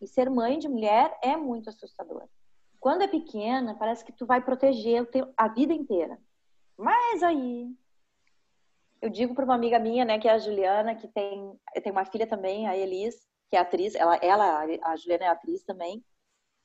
E 0.00 0.06
ser 0.06 0.30
mãe 0.30 0.56
de 0.56 0.68
mulher 0.68 1.18
é 1.20 1.36
muito 1.36 1.68
assustador. 1.68 2.22
Quando 2.78 3.02
é 3.02 3.08
pequena, 3.08 3.74
parece 3.74 4.04
que 4.04 4.12
tu 4.12 4.24
vai 4.24 4.40
proteger 4.40 5.08
a 5.36 5.48
vida 5.48 5.72
inteira. 5.72 6.16
Mas 6.78 7.24
aí, 7.24 7.74
eu 9.06 9.10
digo 9.10 9.34
para 9.34 9.44
uma 9.44 9.54
amiga 9.54 9.78
minha, 9.78 10.04
né, 10.04 10.18
que 10.18 10.28
é 10.28 10.32
a 10.32 10.38
Juliana, 10.38 10.94
que 10.94 11.06
tem, 11.08 11.58
tem 11.82 11.92
uma 11.92 12.04
filha 12.04 12.26
também, 12.26 12.66
a 12.66 12.76
Elis, 12.76 13.14
que 13.48 13.56
é 13.56 13.60
atriz, 13.60 13.94
ela, 13.94 14.16
ela 14.16 14.66
a 14.82 14.96
Juliana 14.96 15.24
é 15.24 15.28
atriz 15.28 15.62
também. 15.62 16.04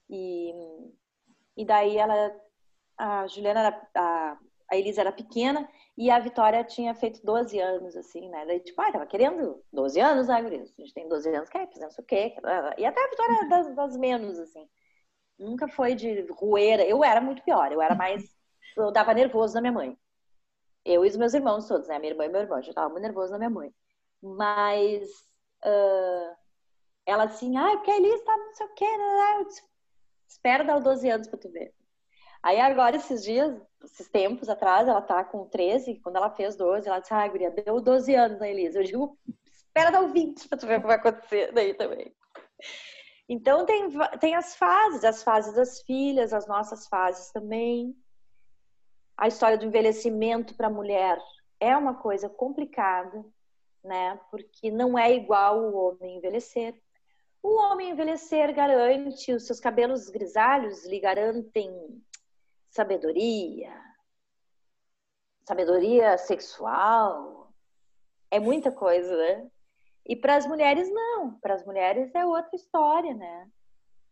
E, 0.09 0.51
e 1.55 1.65
daí 1.65 1.97
ela, 1.97 2.35
a 2.97 3.27
Juliana, 3.27 3.59
era, 3.61 3.89
a, 3.95 4.37
a 4.71 4.75
Elis 4.75 4.97
era 4.97 5.11
pequena 5.11 5.69
e 5.95 6.09
a 6.09 6.19
Vitória 6.19 6.63
tinha 6.63 6.95
feito 6.95 7.23
12 7.23 7.59
anos, 7.59 7.95
assim, 7.95 8.27
né? 8.29 8.45
Daí, 8.45 8.59
tipo, 8.59 8.81
ah, 8.81 8.91
tava 8.91 9.05
querendo 9.05 9.63
12 9.71 9.99
anos, 9.99 10.27
né, 10.27 10.41
Gurias? 10.41 10.73
A 10.77 10.81
gente 10.81 10.93
tem 10.93 11.07
12 11.07 11.29
anos, 11.29 11.49
quer 11.49 11.67
fazer 11.71 11.91
sei 11.91 12.03
o 12.03 12.07
quê. 12.07 12.35
E 12.77 12.85
até 12.85 13.05
a 13.05 13.09
Vitória 13.09 13.33
é 13.43 13.47
das, 13.47 13.75
das 13.75 13.97
menos, 13.97 14.39
assim. 14.39 14.67
Nunca 15.37 15.67
foi 15.67 15.93
de 15.95 16.21
rueira. 16.31 16.83
Eu 16.83 17.03
era 17.03 17.21
muito 17.21 17.43
pior. 17.43 17.71
Eu 17.71 17.81
era 17.81 17.95
mais... 17.95 18.23
Eu 18.75 18.91
dava 18.91 19.13
nervoso 19.13 19.53
na 19.55 19.61
minha 19.61 19.73
mãe. 19.73 19.97
Eu 20.85 21.05
e 21.05 21.09
os 21.09 21.17
meus 21.17 21.33
irmãos 21.33 21.67
todos, 21.67 21.87
né? 21.87 21.99
Minha 21.99 22.13
irmã 22.13 22.25
e 22.25 22.29
meu 22.29 22.41
irmão. 22.41 22.57
Eu 22.57 22.63
já 22.63 22.73
tava 22.73 22.89
muito 22.89 23.03
nervoso 23.03 23.31
na 23.31 23.37
minha 23.37 23.49
mãe. 23.49 23.73
Mas... 24.21 25.09
Uh, 25.63 26.35
ela 27.05 27.25
assim, 27.25 27.57
ah, 27.57 27.71
porque 27.77 27.91
a 27.91 27.97
Elis 27.97 28.23
tá 28.23 28.37
não 28.37 28.53
sei 28.55 28.65
o 28.65 28.73
quê, 28.73 28.85
né? 28.85 28.97
né, 28.97 29.15
né. 29.15 29.39
Eu 29.39 29.45
disse, 29.45 29.63
Espera 30.31 30.63
dar 30.63 30.77
os 30.77 30.83
12 30.83 31.09
anos 31.09 31.27
pra 31.27 31.37
tu 31.37 31.51
ver. 31.51 31.73
Aí 32.41 32.59
agora, 32.59 32.95
esses 32.95 33.21
dias, 33.23 33.53
esses 33.83 34.07
tempos 34.07 34.49
atrás, 34.49 34.87
ela 34.87 35.01
tá 35.01 35.23
com 35.23 35.45
13, 35.45 35.99
quando 36.01 36.15
ela 36.15 36.31
fez 36.31 36.55
12, 36.55 36.87
ela 36.87 36.99
disse, 36.99 37.13
ah, 37.13 37.27
guria, 37.27 37.51
deu 37.51 37.81
12 37.81 38.15
anos 38.15 38.39
na 38.39 38.47
Elisa. 38.47 38.79
Eu 38.79 38.83
digo, 38.83 39.19
espera 39.45 39.91
dar 39.91 40.01
o 40.01 40.11
20 40.13 40.47
pra 40.47 40.57
tu 40.57 40.65
ver 40.65 40.77
o 40.79 40.81
que 40.81 40.87
vai 40.87 40.95
acontecer 40.95 41.51
daí 41.51 41.73
também. 41.73 42.15
Então 43.27 43.65
tem, 43.65 43.89
tem 44.19 44.35
as 44.35 44.55
fases, 44.55 45.03
as 45.03 45.21
fases 45.21 45.53
das 45.53 45.81
filhas, 45.81 46.33
as 46.33 46.47
nossas 46.47 46.87
fases 46.87 47.31
também. 47.31 47.95
A 49.21 49.27
história 49.27 49.55
do 49.55 49.65
envelhecimento 49.65 50.55
para 50.55 50.65
a 50.65 50.71
mulher 50.71 51.15
é 51.59 51.77
uma 51.77 51.93
coisa 51.93 52.27
complicada, 52.27 53.23
né? 53.83 54.19
Porque 54.31 54.71
não 54.71 54.97
é 54.97 55.13
igual 55.13 55.59
o 55.59 55.75
homem 55.75 56.17
envelhecer. 56.17 56.73
O 57.43 57.53
homem 57.53 57.91
envelhecer 57.91 58.51
garante, 58.51 59.31
os 59.31 59.45
seus 59.45 59.59
cabelos 59.59 60.09
grisalhos 60.09 60.87
lhe 60.87 60.99
garantem 60.99 61.71
sabedoria, 62.71 63.71
sabedoria 65.45 66.17
sexual, 66.17 67.53
é 68.31 68.39
muita 68.39 68.71
coisa, 68.71 69.15
né? 69.15 69.47
E 70.03 70.15
para 70.15 70.35
as 70.35 70.47
mulheres 70.47 70.91
não, 70.91 71.35
para 71.35 71.53
as 71.53 71.63
mulheres 71.63 72.09
é 72.15 72.25
outra 72.25 72.55
história, 72.55 73.13
né? 73.13 73.47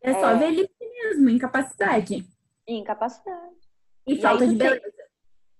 É 0.01 0.13
só 0.13 0.29
é... 0.29 0.35
velhice 0.37 0.69
mesmo, 0.79 1.29
incapacidade. 1.31 2.27
Incapacidade. 2.67 3.57
E, 4.05 4.13
e 4.13 4.21
falta 4.21 4.45
de 4.47 4.55
beleza. 4.55 4.98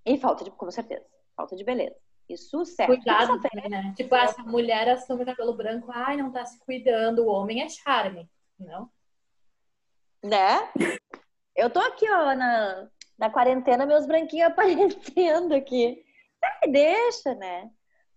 E 0.10 0.18
falta 0.18 0.44
de, 0.44 0.50
com 0.50 0.72
certeza, 0.72 1.06
falta 1.38 1.56
de 1.56 1.64
beleza. 1.64 1.96
Isso 2.28 2.66
certo. 2.66 2.96
Cuidado, 2.96 3.40
né? 3.70 3.94
Tipo, 3.96 4.16
essa 4.16 4.42
mulher 4.42 4.90
assume 4.90 5.24
cabelo 5.24 5.54
branco, 5.54 5.92
ai, 5.92 6.18
não 6.18 6.32
tá 6.32 6.44
se 6.44 6.60
cuidando, 6.66 7.20
o 7.20 7.28
homem 7.28 7.62
é 7.62 7.70
charme, 7.70 8.28
não? 8.60 8.90
Né? 10.24 10.68
Eu 11.56 11.70
tô 11.70 11.80
aqui, 11.80 12.10
ó, 12.10 12.34
na, 12.34 12.90
na 13.20 13.30
quarentena, 13.30 13.86
meus 13.86 14.08
branquinhos 14.08 14.50
aparecendo 14.52 15.54
aqui. 15.54 16.04
É, 16.64 16.68
deixa, 16.68 17.36
né? 17.36 17.70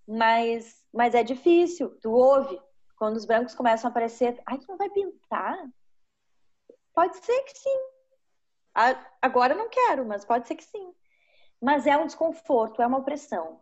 Mas, 0.08 0.82
mas 0.90 1.14
é 1.14 1.22
difícil. 1.22 1.90
Tu 2.00 2.10
ouve 2.10 2.58
quando 2.96 3.16
os 3.16 3.26
brancos 3.26 3.54
começam 3.54 3.88
a 3.88 3.90
aparecer. 3.90 4.40
Ai, 4.46 4.56
tu 4.56 4.66
não 4.66 4.78
vai 4.78 4.88
pintar? 4.88 5.58
Pode 6.94 7.18
ser 7.18 7.42
que 7.42 7.58
sim. 7.58 7.78
Agora 9.20 9.54
não 9.54 9.68
quero, 9.68 10.06
mas 10.06 10.24
pode 10.24 10.48
ser 10.48 10.54
que 10.54 10.64
sim. 10.64 10.94
Mas 11.62 11.86
é 11.86 11.96
um 11.96 12.06
desconforto, 12.06 12.82
é 12.82 12.86
uma 12.86 12.98
opressão. 12.98 13.60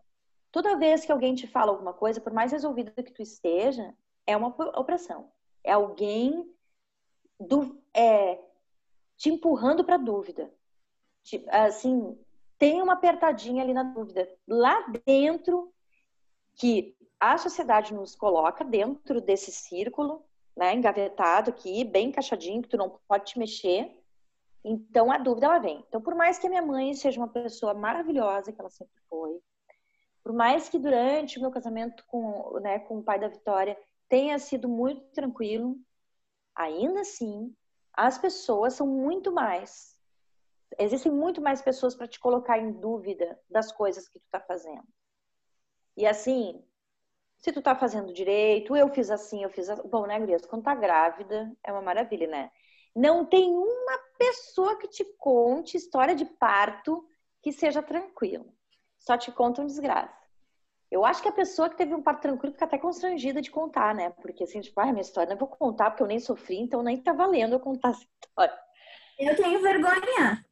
Toda 0.50 0.78
vez 0.78 1.04
que 1.04 1.12
alguém 1.12 1.34
te 1.34 1.46
fala 1.46 1.70
alguma 1.70 1.92
coisa, 1.92 2.20
por 2.20 2.32
mais 2.32 2.50
resolvida 2.50 2.90
que 3.02 3.12
tu 3.12 3.20
esteja, 3.20 3.94
é 4.26 4.34
uma 4.34 4.48
opressão. 4.48 5.30
É 5.62 5.72
alguém 5.72 6.50
do, 7.38 7.78
é, 7.94 8.40
te 9.18 9.28
empurrando 9.28 9.84
para 9.84 9.98
dúvida. 9.98 10.50
Assim, 11.50 12.18
tem 12.58 12.80
uma 12.80 12.94
apertadinha 12.94 13.62
ali 13.62 13.74
na 13.74 13.82
dúvida. 13.82 14.26
Lá 14.48 14.86
dentro, 15.06 15.70
que 16.54 16.96
a 17.20 17.36
sociedade 17.36 17.92
nos 17.92 18.16
coloca 18.16 18.64
dentro 18.64 19.20
desse 19.20 19.52
círculo, 19.52 20.24
né, 20.56 20.74
engavetado 20.74 21.50
aqui, 21.50 21.84
bem 21.84 22.08
encaixadinho, 22.08 22.62
que 22.62 22.68
tu 22.68 22.78
não 22.78 22.98
pode 23.06 23.26
te 23.26 23.38
mexer. 23.38 23.99
Então 24.64 25.10
a 25.10 25.18
dúvida 25.18 25.46
ela 25.46 25.58
vem. 25.58 25.84
Então, 25.88 26.00
por 26.00 26.14
mais 26.14 26.38
que 26.38 26.46
a 26.46 26.50
minha 26.50 26.62
mãe 26.62 26.94
seja 26.94 27.20
uma 27.20 27.28
pessoa 27.28 27.74
maravilhosa, 27.74 28.52
que 28.52 28.60
ela 28.60 28.70
sempre 28.70 29.00
foi, 29.08 29.40
por 30.22 30.32
mais 30.32 30.68
que 30.68 30.78
durante 30.78 31.38
o 31.38 31.40
meu 31.40 31.50
casamento 31.50 32.04
com, 32.06 32.58
né, 32.60 32.78
com 32.80 32.98
o 32.98 33.02
pai 33.02 33.18
da 33.18 33.28
Vitória 33.28 33.76
tenha 34.08 34.38
sido 34.38 34.68
muito 34.68 35.02
tranquilo, 35.12 35.78
ainda 36.54 37.00
assim, 37.00 37.54
as 37.92 38.18
pessoas 38.18 38.74
são 38.74 38.86
muito 38.86 39.32
mais. 39.32 39.98
Existem 40.78 41.10
muito 41.10 41.40
mais 41.40 41.62
pessoas 41.62 41.94
para 41.94 42.06
te 42.06 42.20
colocar 42.20 42.58
em 42.58 42.72
dúvida 42.72 43.38
das 43.48 43.72
coisas 43.72 44.08
que 44.08 44.18
tu 44.18 44.24
está 44.24 44.40
fazendo. 44.40 44.86
E 45.96 46.06
assim, 46.06 46.62
se 47.38 47.52
tu 47.52 47.62
tá 47.62 47.74
fazendo 47.74 48.12
direito, 48.12 48.76
eu 48.76 48.88
fiz 48.88 49.10
assim, 49.10 49.42
eu 49.42 49.50
fiz 49.50 49.68
assim. 49.68 49.88
Bom, 49.88 50.06
né, 50.06 50.18
Gurias? 50.18 50.46
Quando 50.46 50.64
tá 50.64 50.74
grávida, 50.74 51.50
é 51.64 51.72
uma 51.72 51.82
maravilha, 51.82 52.26
né? 52.26 52.50
Não 52.94 53.24
tem 53.24 53.50
uma 53.50 53.98
pessoa 54.18 54.76
que 54.78 54.88
te 54.88 55.04
conte 55.18 55.76
história 55.76 56.14
de 56.14 56.24
parto 56.24 57.06
que 57.42 57.52
seja 57.52 57.82
tranquilo. 57.82 58.52
Só 58.98 59.16
te 59.16 59.30
contam 59.32 59.66
desgraça. 59.66 60.20
Eu 60.90 61.04
acho 61.04 61.22
que 61.22 61.28
a 61.28 61.32
pessoa 61.32 61.70
que 61.70 61.76
teve 61.76 61.94
um 61.94 62.02
parto 62.02 62.22
tranquilo 62.22 62.52
fica 62.52 62.64
até 62.64 62.76
constrangida 62.76 63.40
de 63.40 63.50
contar, 63.50 63.94
né? 63.94 64.10
Porque 64.10 64.42
assim, 64.42 64.60
tipo, 64.60 64.80
ah, 64.80 64.86
minha 64.86 65.00
história 65.00 65.30
não 65.30 65.38
vou 65.38 65.48
contar 65.48 65.90
porque 65.90 66.02
eu 66.02 66.08
nem 66.08 66.18
sofri, 66.18 66.58
então 66.58 66.82
nem 66.82 67.00
tá 67.00 67.12
valendo 67.12 67.54
eu 67.54 67.60
contar 67.60 67.90
essa 67.90 68.04
história. 68.24 68.58
Eu 69.18 69.36
tenho 69.36 69.60
vergonha. 69.62 70.44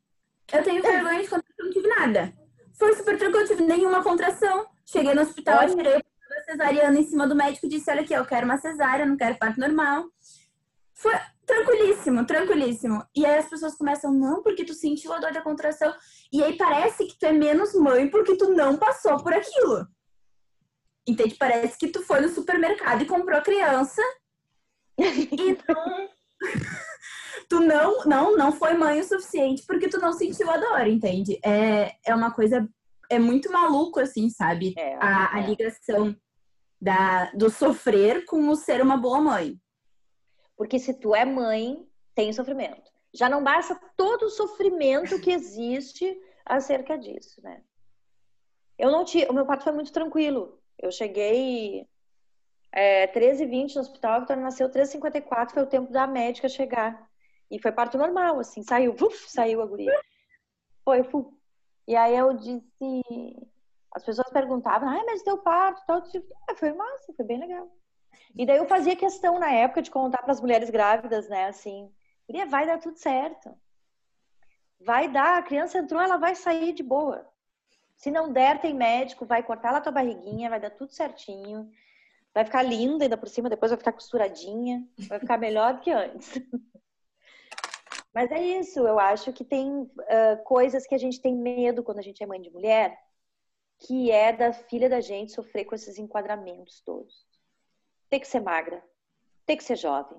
Eu 0.53 0.63
tenho 0.63 0.81
vergonha 0.81 1.23
de 1.23 1.29
contar 1.29 1.43
que 1.43 1.61
eu 1.61 1.65
não 1.67 1.73
tive 1.73 1.89
nada. 1.89 2.33
Foi 2.79 2.95
super 2.95 3.19
tranquilo, 3.19 3.45
eu 3.45 3.49
tive 3.49 3.65
nenhuma 3.65 4.03
contração. 4.03 4.67
Cheguei 4.87 5.13
no 5.13 5.23
hospital, 5.23 5.59
Olha. 5.59 5.75
tirei 5.75 5.97
a 5.97 6.43
cesariana 6.45 6.99
em 6.99 7.03
cima 7.03 7.27
do 7.27 7.35
médico 7.35 7.67
e 7.67 7.69
disse: 7.69 7.91
Olha 7.91 8.03
aqui, 8.03 8.13
eu 8.13 8.25
quero 8.25 8.47
uma 8.47 8.59
cesárea, 8.59 9.05
não 9.05 9.17
quero 9.17 9.37
parto 9.37 9.59
normal. 9.59 10.05
Foi 10.95 11.15
tranquilíssimo, 11.49 12.27
tranquilíssimo. 12.27 13.05
E 13.17 13.25
aí 13.25 13.39
as 13.39 13.49
pessoas 13.49 13.75
começam, 13.75 14.13
não, 14.13 14.43
porque 14.43 14.65
tu 14.65 14.75
sentiu 14.75 15.13
a 15.13 15.19
dor 15.19 15.33
da 15.33 15.41
contração. 15.41 15.93
E 16.31 16.45
aí 16.45 16.57
parece 16.57 17.07
que 17.07 17.19
tu 17.19 17.25
é 17.25 17.33
menos 17.33 17.75
mãe 17.75 18.09
porque 18.09 18.37
tu 18.37 18.51
não 18.51 18.77
passou 18.77 19.17
por 19.23 19.33
aquilo. 19.33 19.89
Entende? 21.09 21.35
Parece 21.37 21.79
que 21.79 21.89
tu 21.89 22.03
foi 22.03 22.21
no 22.21 22.29
supermercado 22.29 23.03
e 23.03 23.07
comprou 23.07 23.39
a 23.39 23.43
criança 23.43 24.03
e 24.99 25.57
não. 25.67 26.09
tu 27.49 27.61
não, 27.61 28.05
não, 28.05 28.37
não 28.37 28.53
foi 28.53 28.75
mãe 28.75 29.01
o 29.01 29.05
suficiente 29.05 29.65
porque 29.67 29.89
tu 29.89 29.99
não 29.99 30.13
sentiu 30.13 30.51
a 30.51 30.59
dor, 30.59 30.87
entende? 30.87 31.41
É, 31.43 31.95
é 32.05 32.15
uma 32.15 32.31
coisa. 32.31 32.69
É 33.11 33.19
muito 33.19 33.51
maluco, 33.51 33.99
assim, 33.99 34.29
sabe? 34.29 34.75
É, 34.77 34.97
a, 34.97 35.39
a 35.39 35.41
ligação 35.41 36.15
da, 36.79 37.31
do 37.33 37.49
sofrer 37.49 38.27
com 38.27 38.49
o 38.51 38.55
ser 38.55 38.83
uma 38.83 38.99
boa 38.99 39.19
mãe. 39.19 39.59
Porque 40.59 40.79
se 40.81 40.93
tu 40.93 41.15
é 41.15 41.25
mãe, 41.25 41.89
tem 42.17 42.33
sofrimento. 42.33 42.91
Já 43.15 43.29
não 43.29 43.43
basta 43.43 43.81
todo 43.97 44.25
o 44.25 44.31
sofrimento 44.31 45.21
que 45.21 45.31
existe 45.31 46.21
acerca 46.45 46.99
disso, 46.99 47.41
né? 47.43 47.63
Eu 48.77 48.91
não 48.91 49.05
tinha. 49.05 49.31
O 49.31 49.33
meu 49.33 49.47
parto 49.47 49.63
foi 49.63 49.73
muito 49.73 49.93
tranquilo. 49.93 50.61
Eu 50.77 50.91
cheguei 50.91 51.89
é, 52.73 53.07
13h20 53.07 53.77
no 53.77 53.81
hospital, 53.81 54.15
a 54.15 54.21
Vitória 54.21 54.43
nasceu 54.43 54.69
13h54, 54.69 55.53
foi 55.53 55.63
o 55.63 55.67
tempo 55.67 55.93
da 55.93 56.07
médica 56.09 56.49
chegar. 56.49 57.09
E 57.51 57.61
foi 57.61 57.73
parto 57.73 57.97
normal, 57.97 58.41
assim, 58.41 58.63
saiu, 58.63 58.95
uf, 59.01 59.31
saiu 59.31 59.63
a 59.63 59.67
guria. 59.67 59.99
Foi, 60.85 61.05
fu. 61.05 61.39
E 61.87 61.95
aí 61.95 62.17
eu 62.17 62.35
disse. 62.35 63.49
As 63.95 64.05
pessoas 64.05 64.29
perguntavam, 64.31 64.89
ah, 64.89 65.03
mas 65.07 65.25
deu 65.25 65.39
parto, 65.39 65.83
tal. 65.87 66.03
Tipo, 66.03 66.35
ah, 66.49 66.55
foi 66.57 66.73
massa, 66.73 67.13
foi 67.15 67.25
bem 67.25 67.39
legal. 67.39 67.71
E 68.37 68.47
daí 68.47 68.59
eu 68.59 68.67
fazia 68.67 68.97
questão 68.97 69.39
na 69.39 69.51
época 69.51 69.83
de 69.83 69.91
contar 69.91 70.23
para 70.23 70.33
as 70.33 70.41
mulheres 70.41 70.71
grávidas, 70.71 71.29
né, 71.29 71.47
assim, 71.47 71.91
vai 72.49 72.67
dar 72.67 72.79
tudo 72.79 72.99
certo. 72.99 73.57
Vai 74.81 75.09
dar, 75.09 75.39
a 75.39 75.43
criança 75.43 75.79
entrou, 75.79 76.01
ela 76.01 76.17
vai 76.17 76.35
sair 76.35 76.73
de 76.73 76.83
boa. 76.83 77.29
Se 77.97 78.11
não 78.11 78.33
der, 78.33 78.61
tem 78.61 78.73
médico, 78.73 79.27
vai 79.27 79.43
cortar 79.43 79.73
lá 79.73 79.81
tua 79.81 79.91
barriguinha, 79.91 80.51
vai 80.51 80.61
dar 80.61 80.71
tudo 80.71 80.93
certinho. 80.93 81.69
Vai 82.33 82.45
ficar 82.45 82.63
linda 82.63 83.05
ainda 83.05 83.17
por 83.17 83.29
cima, 83.29 83.49
depois 83.49 83.73
vai 83.73 83.79
ficar 83.79 83.93
costuradinha, 83.93 84.87
vai 85.09 85.19
ficar 85.19 85.37
melhor 85.37 85.75
do 85.75 85.81
que 85.81 85.91
antes. 85.91 86.35
Mas 88.15 88.31
é 88.31 88.41
isso, 88.41 88.81
eu 88.81 88.99
acho 88.99 89.33
que 89.33 89.45
tem 89.45 89.83
uh, 89.83 90.45
coisas 90.45 90.87
que 90.87 90.95
a 90.95 90.99
gente 90.99 91.21
tem 91.21 91.35
medo 91.35 91.83
quando 91.83 91.99
a 91.99 92.03
gente 92.03 92.23
é 92.23 92.27
mãe 92.27 92.41
de 92.41 92.51
mulher, 92.51 92.97
que 93.81 94.11
é 94.11 94.33
da 94.33 94.53
filha 94.53 94.89
da 94.89 95.01
gente 95.01 95.33
sofrer 95.33 95.65
com 95.65 95.75
esses 95.75 95.99
enquadramentos 95.99 96.81
todos. 96.81 97.28
Tem 98.09 98.21
que 98.21 98.29
ser 98.29 98.41
magra, 98.41 98.83
tem 99.45 99.57
que 99.57 99.65
ser 99.65 99.77
jovem, 99.77 100.19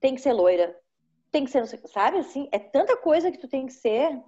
tem 0.00 0.14
que 0.14 0.20
ser 0.20 0.32
loira, 0.32 0.78
tem 1.30 1.44
que 1.44 1.50
ser, 1.50 1.66
sabe 1.88 2.18
assim? 2.18 2.48
É 2.52 2.58
tanta 2.58 2.96
coisa 2.96 3.30
que 3.30 3.38
tu 3.38 3.48
tem 3.48 3.66
que 3.66 3.72
ser 3.72 4.22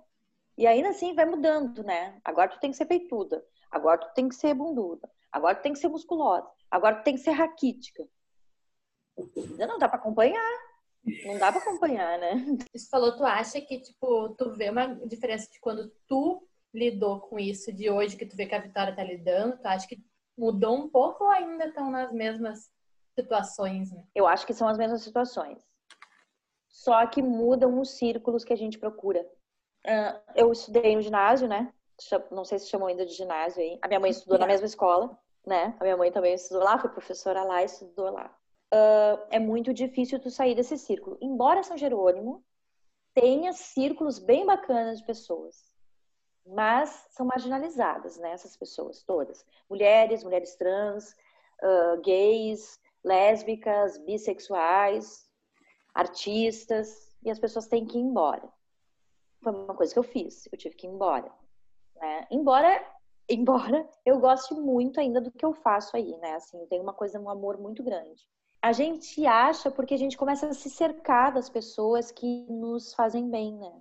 e 0.56 0.66
ainda 0.66 0.90
assim 0.90 1.14
vai 1.14 1.24
mudando, 1.24 1.82
né? 1.82 2.20
Agora 2.24 2.50
tu 2.50 2.60
tem 2.60 2.70
que 2.70 2.76
ser 2.76 2.86
peituda, 2.86 3.44
agora 3.70 3.98
tu 3.98 4.14
tem 4.14 4.28
que 4.28 4.34
ser 4.34 4.54
bunduda, 4.54 5.10
agora 5.32 5.54
tu 5.54 5.62
tem 5.62 5.72
que 5.72 5.78
ser 5.78 5.88
musculosa, 5.88 6.48
agora 6.70 6.96
tu 6.96 7.04
tem 7.04 7.14
que 7.14 7.22
ser 7.22 7.32
raquítica. 7.32 8.06
Não 9.58 9.78
dá 9.78 9.88
para 9.88 9.98
acompanhar. 9.98 10.70
Não 11.24 11.38
dá 11.38 11.50
para 11.50 11.60
acompanhar, 11.62 12.18
né? 12.18 12.34
Você 12.74 12.88
falou, 12.88 13.16
tu 13.16 13.24
acha 13.24 13.60
que, 13.60 13.80
tipo, 13.80 14.30
tu 14.30 14.52
vê 14.52 14.68
uma 14.68 14.94
diferença 15.06 15.50
de 15.50 15.58
quando 15.60 15.90
tu 16.06 16.46
lidou 16.72 17.20
com 17.20 17.38
isso 17.38 17.72
de 17.72 17.90
hoje 17.90 18.16
que 18.16 18.26
tu 18.26 18.36
vê 18.36 18.46
que 18.46 18.54
a 18.54 18.60
Vitória 18.60 18.94
tá 18.94 19.02
lidando? 19.02 19.58
Tu 19.58 19.66
acha 19.66 19.88
que 19.88 20.02
mudou 20.40 20.74
um 20.74 20.88
pouco 20.88 21.24
ou 21.24 21.30
ainda 21.30 21.66
estão 21.66 21.90
nas 21.90 22.10
mesmas 22.10 22.70
situações? 23.14 23.92
Né? 23.92 24.02
Eu 24.14 24.26
acho 24.26 24.46
que 24.46 24.54
são 24.54 24.66
as 24.66 24.78
mesmas 24.78 25.02
situações. 25.02 25.62
Só 26.66 27.06
que 27.06 27.20
mudam 27.20 27.78
os 27.78 27.90
círculos 27.98 28.42
que 28.42 28.52
a 28.54 28.56
gente 28.56 28.78
procura. 28.78 29.20
Uh, 29.86 30.18
eu 30.34 30.50
estudei 30.50 30.96
no 30.96 31.02
ginásio, 31.02 31.46
né? 31.46 31.72
Não 32.30 32.44
sei 32.44 32.58
se 32.58 32.68
chamam 32.68 32.88
ainda 32.88 33.04
de 33.04 33.12
ginásio 33.12 33.60
aí. 33.60 33.78
A 33.82 33.88
minha 33.88 34.00
mãe 34.00 34.10
estudou 34.10 34.38
na 34.38 34.46
mesma 34.46 34.64
escola, 34.66 35.18
né? 35.46 35.76
A 35.78 35.84
minha 35.84 35.96
mãe 35.96 36.10
também 36.10 36.32
estudou 36.32 36.64
lá, 36.64 36.78
foi 36.78 36.88
professora 36.88 37.44
lá, 37.44 37.62
estudou 37.62 38.10
lá. 38.10 38.34
Uh, 38.72 39.20
é 39.30 39.38
muito 39.38 39.74
difícil 39.74 40.18
tu 40.18 40.30
sair 40.30 40.54
desse 40.54 40.78
círculo. 40.78 41.18
Embora 41.20 41.62
São 41.62 41.76
Jerônimo 41.76 42.42
tenha 43.12 43.52
círculos 43.52 44.18
bem 44.18 44.46
bacanas 44.46 45.00
de 45.00 45.04
pessoas, 45.04 45.69
mas 46.46 47.06
são 47.10 47.26
marginalizadas, 47.26 48.18
né? 48.18 48.32
Essas 48.32 48.56
pessoas 48.56 49.02
todas. 49.02 49.44
Mulheres, 49.68 50.24
mulheres 50.24 50.54
trans, 50.56 51.14
uh, 51.62 52.00
gays, 52.02 52.80
lésbicas, 53.04 53.98
bissexuais, 53.98 55.28
artistas, 55.94 57.14
e 57.22 57.30
as 57.30 57.38
pessoas 57.38 57.66
têm 57.66 57.84
que 57.84 57.98
ir 57.98 58.02
embora 58.02 58.50
foi 59.42 59.52
uma 59.52 59.74
coisa 59.74 59.92
que 59.92 59.98
eu 59.98 60.04
fiz, 60.04 60.48
eu 60.52 60.58
tive 60.58 60.74
que 60.74 60.86
ir 60.86 60.90
embora. 60.90 61.30
Né? 61.96 62.26
Embora, 62.30 62.84
embora 63.28 63.88
eu 64.04 64.18
goste 64.18 64.54
muito 64.54 65.00
ainda 65.00 65.20
do 65.20 65.30
que 65.30 65.44
eu 65.44 65.52
faço 65.52 65.96
aí, 65.96 66.16
né? 66.18 66.34
Assim, 66.34 66.64
tem 66.66 66.80
uma 66.80 66.92
coisa, 66.92 67.20
um 67.20 67.30
amor 67.30 67.58
muito 67.58 67.82
grande. 67.82 68.28
A 68.62 68.72
gente 68.72 69.26
acha 69.26 69.70
porque 69.70 69.94
a 69.94 69.98
gente 69.98 70.18
começa 70.18 70.46
a 70.46 70.52
se 70.52 70.68
cercar 70.68 71.32
das 71.32 71.48
pessoas 71.48 72.10
que 72.10 72.46
nos 72.50 72.92
fazem 72.92 73.30
bem, 73.30 73.56
né? 73.56 73.72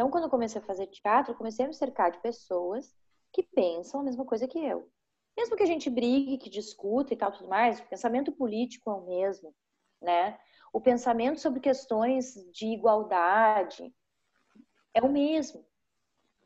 Então, 0.00 0.10
quando 0.10 0.24
eu 0.24 0.30
comecei 0.30 0.58
a 0.58 0.64
fazer 0.64 0.86
teatro, 0.86 1.32
eu 1.32 1.36
comecei 1.36 1.62
a 1.62 1.68
me 1.68 1.74
cercar 1.74 2.10
de 2.10 2.18
pessoas 2.20 2.96
que 3.30 3.42
pensam 3.42 4.00
a 4.00 4.02
mesma 4.02 4.24
coisa 4.24 4.48
que 4.48 4.58
eu. 4.58 4.90
Mesmo 5.36 5.54
que 5.54 5.62
a 5.62 5.66
gente 5.66 5.90
brigue, 5.90 6.38
que 6.38 6.48
discuta 6.48 7.12
e 7.12 7.16
tal, 7.18 7.30
tudo 7.30 7.50
mais, 7.50 7.80
o 7.80 7.86
pensamento 7.86 8.32
político 8.32 8.88
é 8.90 8.94
o 8.94 9.04
mesmo, 9.04 9.54
né? 10.00 10.40
O 10.72 10.80
pensamento 10.80 11.38
sobre 11.38 11.60
questões 11.60 12.32
de 12.50 12.68
igualdade, 12.68 13.94
é 14.94 15.02
o 15.02 15.12
mesmo. 15.12 15.66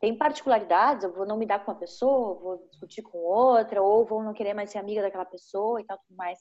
Tem 0.01 0.17
particularidades, 0.17 1.05
eu 1.05 1.13
vou 1.13 1.25
não 1.25 1.37
me 1.37 1.45
dar 1.45 1.63
com 1.63 1.71
uma 1.71 1.79
pessoa, 1.79 2.37
vou 2.37 2.67
discutir 2.67 3.03
com 3.03 3.19
outra, 3.19 3.81
ou 3.81 4.05
vou 4.05 4.21
não 4.21 4.33
querer 4.33 4.53
mais 4.53 4.69
ser 4.69 4.79
amiga 4.79 5.01
daquela 5.01 5.23
pessoa 5.23 5.79
e 5.79 5.85
tal, 5.85 5.97
tudo 5.97 6.17
mais. 6.17 6.37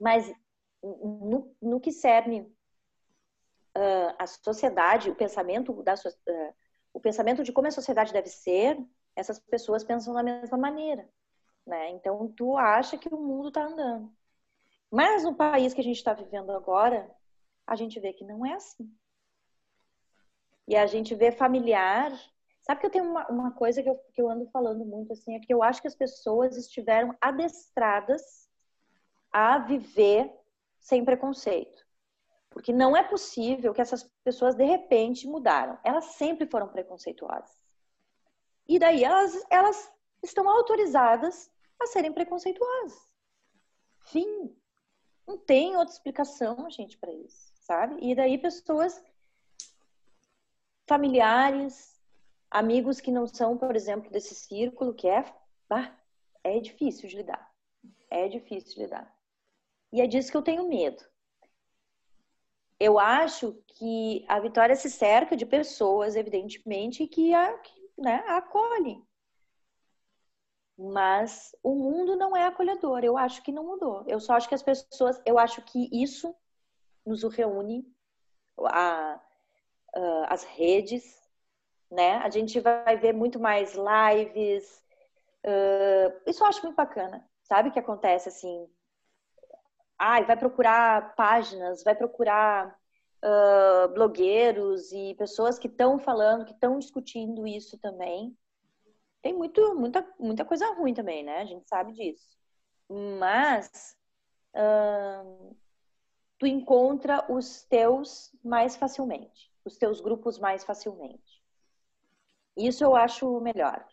Mas 0.00 0.32
no, 0.82 1.54
no 1.60 1.78
que 1.78 1.92
cerne 1.92 2.50
uh, 3.76 4.14
a 4.18 4.26
sociedade, 4.26 5.10
o 5.10 5.14
pensamento 5.14 5.82
da 5.82 5.94
uh, 5.94 6.54
o 6.92 7.00
pensamento 7.00 7.42
de 7.42 7.52
como 7.52 7.66
a 7.66 7.72
sociedade 7.72 8.12
deve 8.12 8.28
ser, 8.28 8.78
essas 9.16 9.38
pessoas 9.38 9.82
pensam 9.82 10.14
da 10.14 10.22
mesma 10.22 10.56
maneira, 10.56 11.08
né? 11.66 11.90
Então 11.90 12.32
tu 12.36 12.56
acha 12.56 12.96
que 12.96 13.08
o 13.12 13.20
mundo 13.20 13.48
está 13.48 13.64
andando, 13.64 14.12
mas 14.90 15.24
no 15.24 15.34
país 15.34 15.74
que 15.74 15.80
a 15.80 15.84
gente 15.84 15.96
está 15.96 16.12
vivendo 16.12 16.52
agora, 16.52 17.10
a 17.66 17.74
gente 17.74 17.98
vê 17.98 18.12
que 18.12 18.24
não 18.24 18.46
é 18.46 18.54
assim. 18.54 18.88
E 20.66 20.76
a 20.76 20.86
gente 20.86 21.14
vê 21.14 21.30
familiar. 21.32 22.12
Sabe 22.60 22.80
que 22.80 22.86
eu 22.86 22.90
tenho 22.90 23.04
uma, 23.04 23.26
uma 23.28 23.50
coisa 23.50 23.82
que 23.82 23.88
eu, 23.88 23.98
que 24.12 24.22
eu 24.22 24.30
ando 24.30 24.46
falando 24.50 24.84
muito 24.84 25.12
assim, 25.12 25.34
é 25.34 25.40
que 25.40 25.52
eu 25.52 25.62
acho 25.62 25.82
que 25.82 25.88
as 25.88 25.94
pessoas 25.94 26.56
estiveram 26.56 27.14
adestradas 27.20 28.48
a 29.32 29.58
viver 29.58 30.32
sem 30.78 31.04
preconceito. 31.04 31.83
Porque 32.54 32.72
não 32.72 32.96
é 32.96 33.02
possível 33.02 33.74
que 33.74 33.80
essas 33.80 34.08
pessoas 34.22 34.54
de 34.54 34.64
repente 34.64 35.26
mudaram. 35.26 35.76
Elas 35.82 36.04
sempre 36.14 36.46
foram 36.46 36.68
preconceituosas. 36.68 37.50
E 38.68 38.78
daí 38.78 39.02
elas, 39.02 39.44
elas 39.50 39.92
estão 40.22 40.48
autorizadas 40.48 41.50
a 41.82 41.86
serem 41.88 42.12
preconceituosas. 42.12 43.10
Fim. 44.04 44.56
Não 45.26 45.36
tem 45.36 45.76
outra 45.76 45.92
explicação, 45.92 46.70
gente, 46.70 46.96
para 46.96 47.12
isso, 47.12 47.50
sabe? 47.56 47.96
E 48.00 48.14
daí 48.14 48.38
pessoas 48.38 49.02
familiares, 50.86 52.00
amigos 52.48 53.00
que 53.00 53.10
não 53.10 53.26
são, 53.26 53.58
por 53.58 53.74
exemplo, 53.74 54.12
desse 54.12 54.34
círculo, 54.34 54.94
que 54.94 55.08
é, 55.08 55.24
bah, 55.68 55.92
é 56.44 56.60
difícil 56.60 57.08
de 57.08 57.16
lidar. 57.16 57.52
É 58.08 58.28
difícil 58.28 58.74
de 58.74 58.82
lidar. 58.82 59.12
E 59.92 60.00
é 60.00 60.06
disso 60.06 60.30
que 60.30 60.36
eu 60.36 60.42
tenho 60.42 60.68
medo 60.68 61.04
eu 62.78 62.98
acho 62.98 63.52
que 63.66 64.24
a 64.28 64.40
Vitória 64.40 64.76
se 64.76 64.90
cerca 64.90 65.36
de 65.36 65.46
pessoas, 65.46 66.16
evidentemente, 66.16 67.06
que 67.06 67.32
a, 67.34 67.60
né, 67.96 68.24
a 68.26 68.38
acolhem. 68.38 69.04
Mas 70.76 71.54
o 71.62 71.74
mundo 71.74 72.16
não 72.16 72.36
é 72.36 72.44
acolhedor. 72.46 73.04
Eu 73.04 73.16
acho 73.16 73.42
que 73.42 73.52
não 73.52 73.64
mudou. 73.64 74.04
Eu 74.08 74.18
só 74.18 74.34
acho 74.34 74.48
que 74.48 74.54
as 74.54 74.62
pessoas. 74.62 75.20
Eu 75.24 75.38
acho 75.38 75.62
que 75.62 75.88
isso 75.92 76.34
nos 77.06 77.22
reúne, 77.22 77.86
a, 78.58 79.20
as 80.28 80.42
redes, 80.42 81.04
né? 81.90 82.16
A 82.16 82.30
gente 82.30 82.58
vai 82.60 82.96
ver 82.96 83.12
muito 83.12 83.38
mais 83.38 83.74
lives. 83.74 84.82
Uh, 85.44 86.30
isso 86.30 86.42
eu 86.42 86.46
acho 86.46 86.62
muito 86.62 86.76
bacana. 86.76 87.28
Sabe 87.42 87.68
o 87.68 87.72
que 87.72 87.78
acontece 87.78 88.28
assim? 88.28 88.68
Ai, 89.98 90.24
vai 90.24 90.36
procurar 90.36 91.14
páginas, 91.14 91.82
vai 91.82 91.94
procurar 91.94 92.76
uh, 93.24 93.88
blogueiros 93.88 94.92
e 94.92 95.14
pessoas 95.14 95.58
que 95.58 95.68
estão 95.68 95.98
falando, 95.98 96.44
que 96.44 96.52
estão 96.52 96.78
discutindo 96.78 97.46
isso 97.46 97.78
também. 97.78 98.36
Tem 99.22 99.32
muito, 99.32 99.74
muita, 99.74 100.06
muita 100.18 100.44
coisa 100.44 100.66
ruim 100.74 100.92
também, 100.92 101.24
né? 101.24 101.38
A 101.38 101.44
gente 101.44 101.66
sabe 101.68 101.92
disso. 101.92 102.36
Mas 103.18 103.96
uh, 104.54 105.56
tu 106.38 106.46
encontra 106.46 107.24
os 107.32 107.64
teus 107.64 108.30
mais 108.44 108.76
facilmente, 108.76 109.50
os 109.64 109.78
teus 109.78 110.00
grupos 110.00 110.38
mais 110.38 110.62
facilmente. 110.64 111.42
Isso 112.56 112.84
eu 112.84 112.94
acho 112.94 113.40
melhor. 113.40 113.84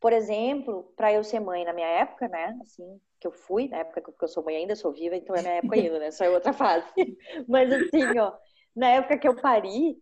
Por 0.00 0.12
exemplo, 0.12 0.92
para 0.96 1.12
eu 1.12 1.22
ser 1.22 1.38
mãe 1.38 1.64
na 1.64 1.72
minha 1.72 1.86
época, 1.86 2.26
né? 2.28 2.58
Assim, 2.62 3.00
que 3.22 3.26
eu 3.28 3.32
fui, 3.32 3.68
na 3.68 3.78
época 3.78 4.02
que 4.02 4.24
eu 4.24 4.28
sou 4.28 4.44
mãe 4.44 4.56
ainda 4.56 4.74
sou 4.74 4.92
viva, 4.92 5.14
então 5.14 5.34
é 5.36 5.42
minha 5.42 5.54
época 5.54 5.76
ainda, 5.78 5.98
né? 6.00 6.10
Só 6.10 6.24
é 6.24 6.30
outra 6.30 6.52
fase. 6.52 6.84
Mas 7.48 7.72
assim, 7.72 8.18
ó, 8.18 8.36
na 8.74 8.88
época 8.88 9.16
que 9.16 9.28
eu 9.28 9.36
pari, 9.36 9.96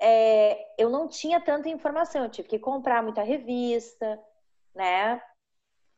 é, 0.00 0.82
eu 0.82 0.88
não 0.88 1.06
tinha 1.06 1.38
tanta 1.40 1.68
informação, 1.68 2.24
eu 2.24 2.30
tive 2.30 2.48
que 2.48 2.58
comprar 2.58 3.02
muita 3.02 3.22
revista, 3.22 4.18
né? 4.74 5.20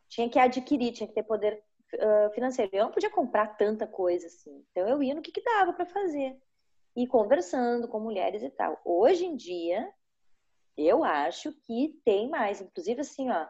Tinha 0.09 0.29
que 0.29 0.41
adquirir, 0.41 0.93
tinha 0.93 1.07
que 1.07 1.15
ter 1.15 1.23
poder 1.23 1.63
uh, 1.95 2.35
financeiro. 2.35 2.71
Eu 2.73 2.85
não 2.87 2.93
podia 2.93 3.11
comprar 3.11 3.47
tanta 3.57 3.87
coisa 3.87 4.27
assim. 4.27 4.65
Então 4.73 4.89
eu 4.89 5.01
ia 5.01 5.15
no 5.15 5.23
que, 5.23 5.31
que 5.31 5.43
dava 5.43 5.73
para 5.73 5.87
fazer. 5.87 6.37
E 6.97 7.07
conversando 7.07 7.87
com 7.87 8.01
mulheres 8.01 8.43
e 8.43 8.51
tal. 8.51 8.81
Hoje 8.85 9.25
em 9.25 9.37
dia, 9.37 9.89
eu 10.77 11.05
acho 11.05 11.53
que 11.53 12.01
tem 12.05 12.29
mais. 12.29 12.61
Inclusive, 12.61 13.03
assim, 13.03 13.31
ó, 13.31 13.47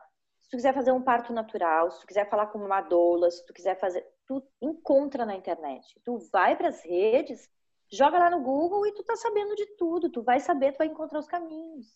se 0.50 0.56
tu 0.56 0.56
quiser 0.56 0.74
fazer 0.74 0.90
um 0.90 1.00
parto 1.00 1.32
natural, 1.32 1.92
se 1.92 2.00
tu 2.00 2.06
quiser 2.08 2.28
falar 2.28 2.48
com 2.48 2.58
uma 2.58 2.80
doula, 2.80 3.30
se 3.30 3.46
tu 3.46 3.52
quiser 3.52 3.78
fazer, 3.78 4.04
tu 4.26 4.42
encontra 4.60 5.24
na 5.24 5.36
internet. 5.36 6.00
Tu 6.04 6.18
vai 6.32 6.56
para 6.56 6.66
as 6.66 6.82
redes, 6.82 7.48
joga 7.88 8.18
lá 8.18 8.28
no 8.28 8.42
Google 8.42 8.84
e 8.84 8.92
tu 8.92 9.04
tá 9.04 9.14
sabendo 9.14 9.54
de 9.54 9.64
tudo. 9.76 10.10
Tu 10.10 10.20
vai 10.24 10.40
saber, 10.40 10.72
tu 10.72 10.78
vai 10.78 10.88
encontrar 10.88 11.20
os 11.20 11.28
caminhos, 11.28 11.86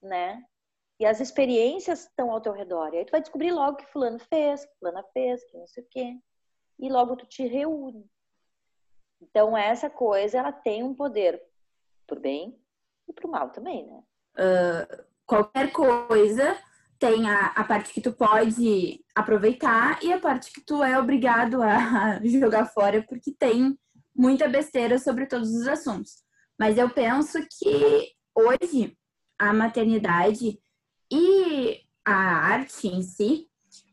né? 0.00 0.42
E 0.98 1.04
as 1.04 1.20
experiências 1.20 2.04
estão 2.04 2.32
ao 2.32 2.40
teu 2.40 2.54
redor. 2.54 2.94
E 2.94 2.96
aí 2.96 3.04
tu 3.04 3.10
vai 3.10 3.20
descobrir 3.20 3.52
logo 3.52 3.76
que 3.76 3.92
fulano 3.92 4.18
fez, 4.18 4.64
que 4.64 4.74
fulana 4.78 5.04
fez, 5.12 5.44
que 5.44 5.58
não 5.58 5.66
sei 5.66 5.82
o 5.82 5.88
quê. 5.90 6.18
E 6.78 6.88
logo 6.88 7.14
tu 7.14 7.26
te 7.26 7.46
reúne. 7.46 8.10
Então 9.20 9.54
essa 9.54 9.90
coisa, 9.90 10.38
ela 10.38 10.52
tem 10.52 10.82
um 10.82 10.94
poder 10.94 11.42
pro 12.06 12.18
bem 12.18 12.58
e 13.06 13.12
pro 13.12 13.28
mal 13.28 13.50
também, 13.50 13.86
né? 13.86 14.02
Uh, 14.32 15.04
qualquer 15.26 15.70
coisa 15.70 16.56
tem 16.98 17.28
a, 17.28 17.46
a 17.46 17.64
parte 17.64 17.92
que 17.92 18.00
tu 18.00 18.12
pode 18.12 19.00
aproveitar 19.14 20.02
e 20.02 20.12
a 20.12 20.18
parte 20.18 20.52
que 20.52 20.60
tu 20.60 20.82
é 20.82 20.98
obrigado 20.98 21.62
a 21.62 22.20
jogar 22.24 22.66
fora, 22.66 23.04
porque 23.08 23.32
tem 23.32 23.78
muita 24.14 24.48
besteira 24.48 24.98
sobre 24.98 25.26
todos 25.26 25.50
os 25.50 25.66
assuntos. 25.68 26.22
Mas 26.58 26.76
eu 26.76 26.90
penso 26.90 27.38
que 27.58 28.08
hoje 28.34 28.96
a 29.38 29.52
maternidade 29.52 30.58
e 31.10 31.80
a 32.04 32.12
arte 32.12 32.88
em 32.88 33.02
si, 33.02 33.48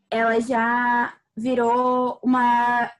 ela 0.09 0.39
já 0.39 1.15
virou 1.37 2.19
uma, 2.23 2.91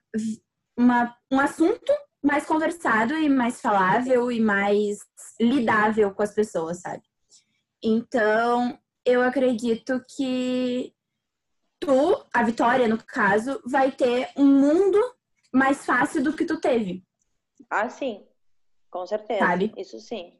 uma, 0.76 1.16
um 1.30 1.40
assunto 1.40 1.92
mais 2.22 2.44
conversado 2.44 3.14
e 3.14 3.28
mais 3.28 3.60
falável 3.60 4.30
e 4.30 4.40
mais 4.40 4.98
lidável 5.40 6.12
com 6.12 6.22
as 6.22 6.34
pessoas, 6.34 6.80
sabe? 6.80 7.02
Então, 7.82 8.78
eu 9.06 9.22
acredito 9.22 10.04
que 10.16 10.92
tu, 11.78 12.24
a 12.34 12.42
Vitória, 12.42 12.88
no 12.88 12.98
caso, 12.98 13.62
vai 13.64 13.92
ter 13.92 14.28
um 14.36 14.44
mundo 14.44 14.98
mais 15.52 15.86
fácil 15.86 16.22
do 16.22 16.32
que 16.32 16.44
tu 16.44 16.60
teve. 16.60 17.04
Ah, 17.70 17.88
sim. 17.88 18.26
Com 18.90 19.06
certeza. 19.06 19.38
Sabe? 19.38 19.72
Isso 19.76 20.00
sim. 20.00 20.32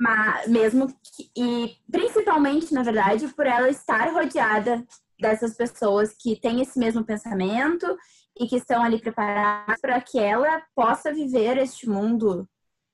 Mas 0.00 0.48
mesmo 0.48 0.88
que, 0.88 1.30
e 1.36 1.76
principalmente, 1.90 2.74
na 2.74 2.82
verdade, 2.82 3.28
por 3.28 3.46
ela 3.46 3.68
estar 3.68 4.12
rodeada 4.12 4.84
dessas 5.20 5.56
pessoas 5.56 6.12
que 6.12 6.40
têm 6.40 6.60
esse 6.60 6.78
mesmo 6.78 7.04
pensamento 7.04 7.96
e 8.38 8.46
que 8.46 8.56
estão 8.56 8.82
ali 8.82 9.00
preparadas 9.00 9.80
para 9.80 10.00
que 10.00 10.18
ela 10.18 10.62
possa 10.74 11.12
viver 11.12 11.56
este 11.58 11.88
mundo 11.88 12.48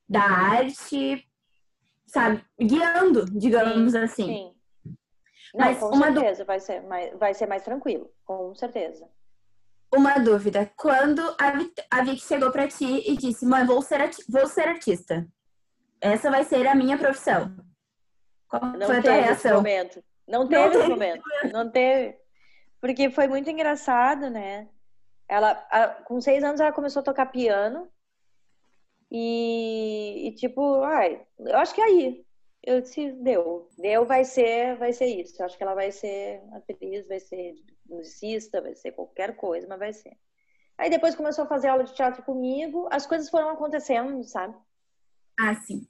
da 0.09 0.23
arte, 0.23 1.27
sabe, 2.07 2.43
guiando, 2.59 3.27
digamos 3.27 3.93
sim, 3.93 3.99
assim. 3.99 4.27
Sim. 4.27 4.54
Não, 5.55 5.67
Mas 5.67 5.79
com 5.79 5.87
uma 5.87 6.12
certeza 6.12 6.43
du... 6.43 6.47
vai, 6.47 6.59
ser 6.59 6.83
mais, 6.83 7.17
vai 7.17 7.33
ser 7.33 7.47
mais 7.47 7.62
tranquilo, 7.62 8.11
com 8.25 8.53
certeza. 8.57 9.09
Uma 9.95 10.19
dúvida. 10.19 10.69
Quando 10.77 11.21
a, 11.38 11.99
a 11.99 12.03
Vicky 12.03 12.23
chegou 12.23 12.51
para 12.51 12.67
ti 12.67 13.09
e 13.09 13.17
disse, 13.17 13.47
mãe, 13.47 13.64
vou 13.64 13.81
ser, 13.81 14.11
vou 14.29 14.49
ser 14.49 14.67
artista. 14.67 15.25
Essa 16.01 16.29
vai 16.29 16.43
ser 16.43 16.67
a 16.67 16.75
minha 16.75 16.99
profissão. 16.99 17.55
Qual 18.49 18.64
não 18.64 18.87
foi 18.87 18.99
a 18.99 19.03
tua 19.03 19.12
reação? 19.12 19.57
Momento. 19.59 20.03
Não 20.27 20.49
teve 20.49 20.75
não 20.75 20.81
esse 20.81 20.88
momento. 20.88 21.23
Não 21.53 21.71
teve. 21.71 22.19
Porque 22.81 23.09
foi 23.11 23.29
muito 23.29 23.49
engraçado, 23.49 24.29
né? 24.29 24.69
Ela, 25.29 25.53
a, 25.71 25.88
com 25.88 26.21
seis 26.21 26.43
anos, 26.43 26.61
ela 26.61 26.73
começou 26.73 27.01
a 27.01 27.05
tocar 27.05 27.27
piano. 27.27 27.88
E, 29.09 30.27
e 30.27 30.35
tipo, 30.35 30.83
ai, 30.83 31.25
eu 31.38 31.57
acho 31.59 31.73
que 31.73 31.81
é 31.81 31.85
aí 31.85 32.24
eu 32.66 32.81
disse, 32.81 33.12
deu. 33.12 33.68
Deu 33.79 34.05
vai 34.05 34.24
ser, 34.24 34.77
vai 34.77 34.92
ser 34.92 35.07
isso. 35.07 35.40
Eu 35.40 35.46
acho 35.46 35.57
que 35.57 35.62
ela 35.62 35.74
vai 35.74 35.90
ser 35.90 36.42
atriz, 36.53 37.07
vai 37.07 37.20
ser 37.20 37.55
musicista, 37.87 38.61
vai 38.61 38.74
ser 38.74 38.92
qualquer 38.92 39.37
coisa, 39.37 39.66
mas 39.68 39.79
vai 39.79 39.92
ser. 39.92 40.16
Aí 40.77 40.90
depois 40.90 41.14
começou 41.14 41.44
a 41.44 41.48
fazer 41.48 41.68
aula 41.68 41.85
de 41.85 41.94
teatro 41.94 42.22
comigo, 42.22 42.88
as 42.90 43.07
coisas 43.07 43.31
foram 43.31 43.50
acontecendo, 43.50 44.22
sabe? 44.24 44.57
Ah, 45.38 45.55
sim. 45.55 45.87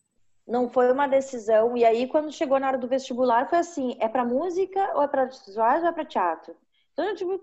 Não 0.47 0.69
foi 0.69 0.93
uma 0.93 1.07
decisão. 1.07 1.77
E 1.77 1.85
aí, 1.85 2.07
quando 2.07 2.31
chegou 2.33 2.61
na 2.61 2.69
hora 2.69 2.79
do 2.79 2.89
vestibular, 2.89 3.49
foi 3.49 3.59
assim: 3.59 3.97
é 3.99 4.09
para 4.09 4.25
música, 4.25 4.95
ou 4.95 5.03
é 5.03 5.09
para 5.09 5.25
visuais, 5.25 5.83
ou 5.83 5.89
é 5.89 5.93
para 5.93 6.05
teatro? 6.05 6.55
Então, 6.93 7.05
eu, 7.07 7.15
tipo. 7.15 7.41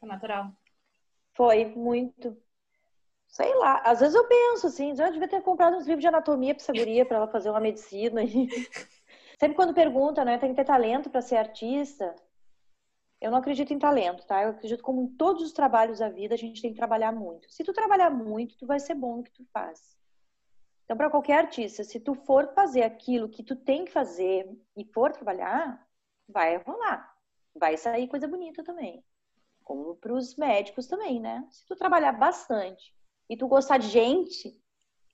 Foi 0.00 0.08
natural. 0.08 0.50
Foi, 1.34 1.64
muito. 1.64 2.36
Sei 3.34 3.52
lá, 3.56 3.82
às 3.84 3.98
vezes 3.98 4.14
eu 4.14 4.28
penso 4.28 4.68
assim, 4.68 4.94
já 4.94 5.10
devia 5.10 5.26
ter 5.26 5.42
comprado 5.42 5.76
uns 5.76 5.86
livros 5.86 6.02
de 6.02 6.06
anatomia 6.06 6.54
para 6.54 6.62
essa 6.62 6.72
guria, 6.72 7.04
para 7.04 7.16
ela 7.16 7.26
fazer 7.26 7.50
uma 7.50 7.58
medicina. 7.58 8.20
Sempre 9.40 9.56
quando 9.56 9.74
pergunta, 9.74 10.24
né, 10.24 10.38
tem 10.38 10.50
que 10.50 10.54
ter 10.54 10.64
talento 10.64 11.10
para 11.10 11.20
ser 11.20 11.34
artista. 11.34 12.14
Eu 13.20 13.32
não 13.32 13.38
acredito 13.38 13.72
em 13.74 13.78
talento, 13.78 14.24
tá? 14.24 14.44
Eu 14.44 14.50
acredito 14.50 14.84
como 14.84 15.02
em 15.02 15.08
todos 15.16 15.42
os 15.42 15.52
trabalhos 15.52 15.98
da 15.98 16.08
vida, 16.08 16.36
a 16.36 16.38
gente 16.38 16.62
tem 16.62 16.70
que 16.70 16.76
trabalhar 16.76 17.10
muito. 17.10 17.50
Se 17.50 17.64
tu 17.64 17.72
trabalhar 17.72 18.08
muito, 18.08 18.56
tu 18.56 18.68
vai 18.68 18.78
ser 18.78 18.94
bom 18.94 19.16
no 19.16 19.24
que 19.24 19.32
tu 19.32 19.44
faz. 19.52 19.98
Então, 20.84 20.96
para 20.96 21.10
qualquer 21.10 21.38
artista, 21.38 21.82
se 21.82 21.98
tu 21.98 22.14
for 22.14 22.54
fazer 22.54 22.84
aquilo 22.84 23.28
que 23.28 23.42
tu 23.42 23.56
tem 23.56 23.84
que 23.84 23.90
fazer 23.90 24.48
e 24.76 24.84
for 24.84 25.10
trabalhar, 25.10 25.84
vai 26.28 26.58
rolar. 26.58 27.12
Vai 27.52 27.76
sair 27.76 28.06
coisa 28.06 28.28
bonita 28.28 28.62
também. 28.62 29.04
Como 29.64 29.96
para 29.96 30.14
os 30.14 30.36
médicos 30.36 30.86
também, 30.86 31.18
né? 31.18 31.44
Se 31.50 31.66
tu 31.66 31.74
trabalhar 31.74 32.12
bastante 32.12 32.94
e 33.28 33.36
tu 33.36 33.48
gostar 33.48 33.78
de 33.78 33.88
gente, 33.88 34.56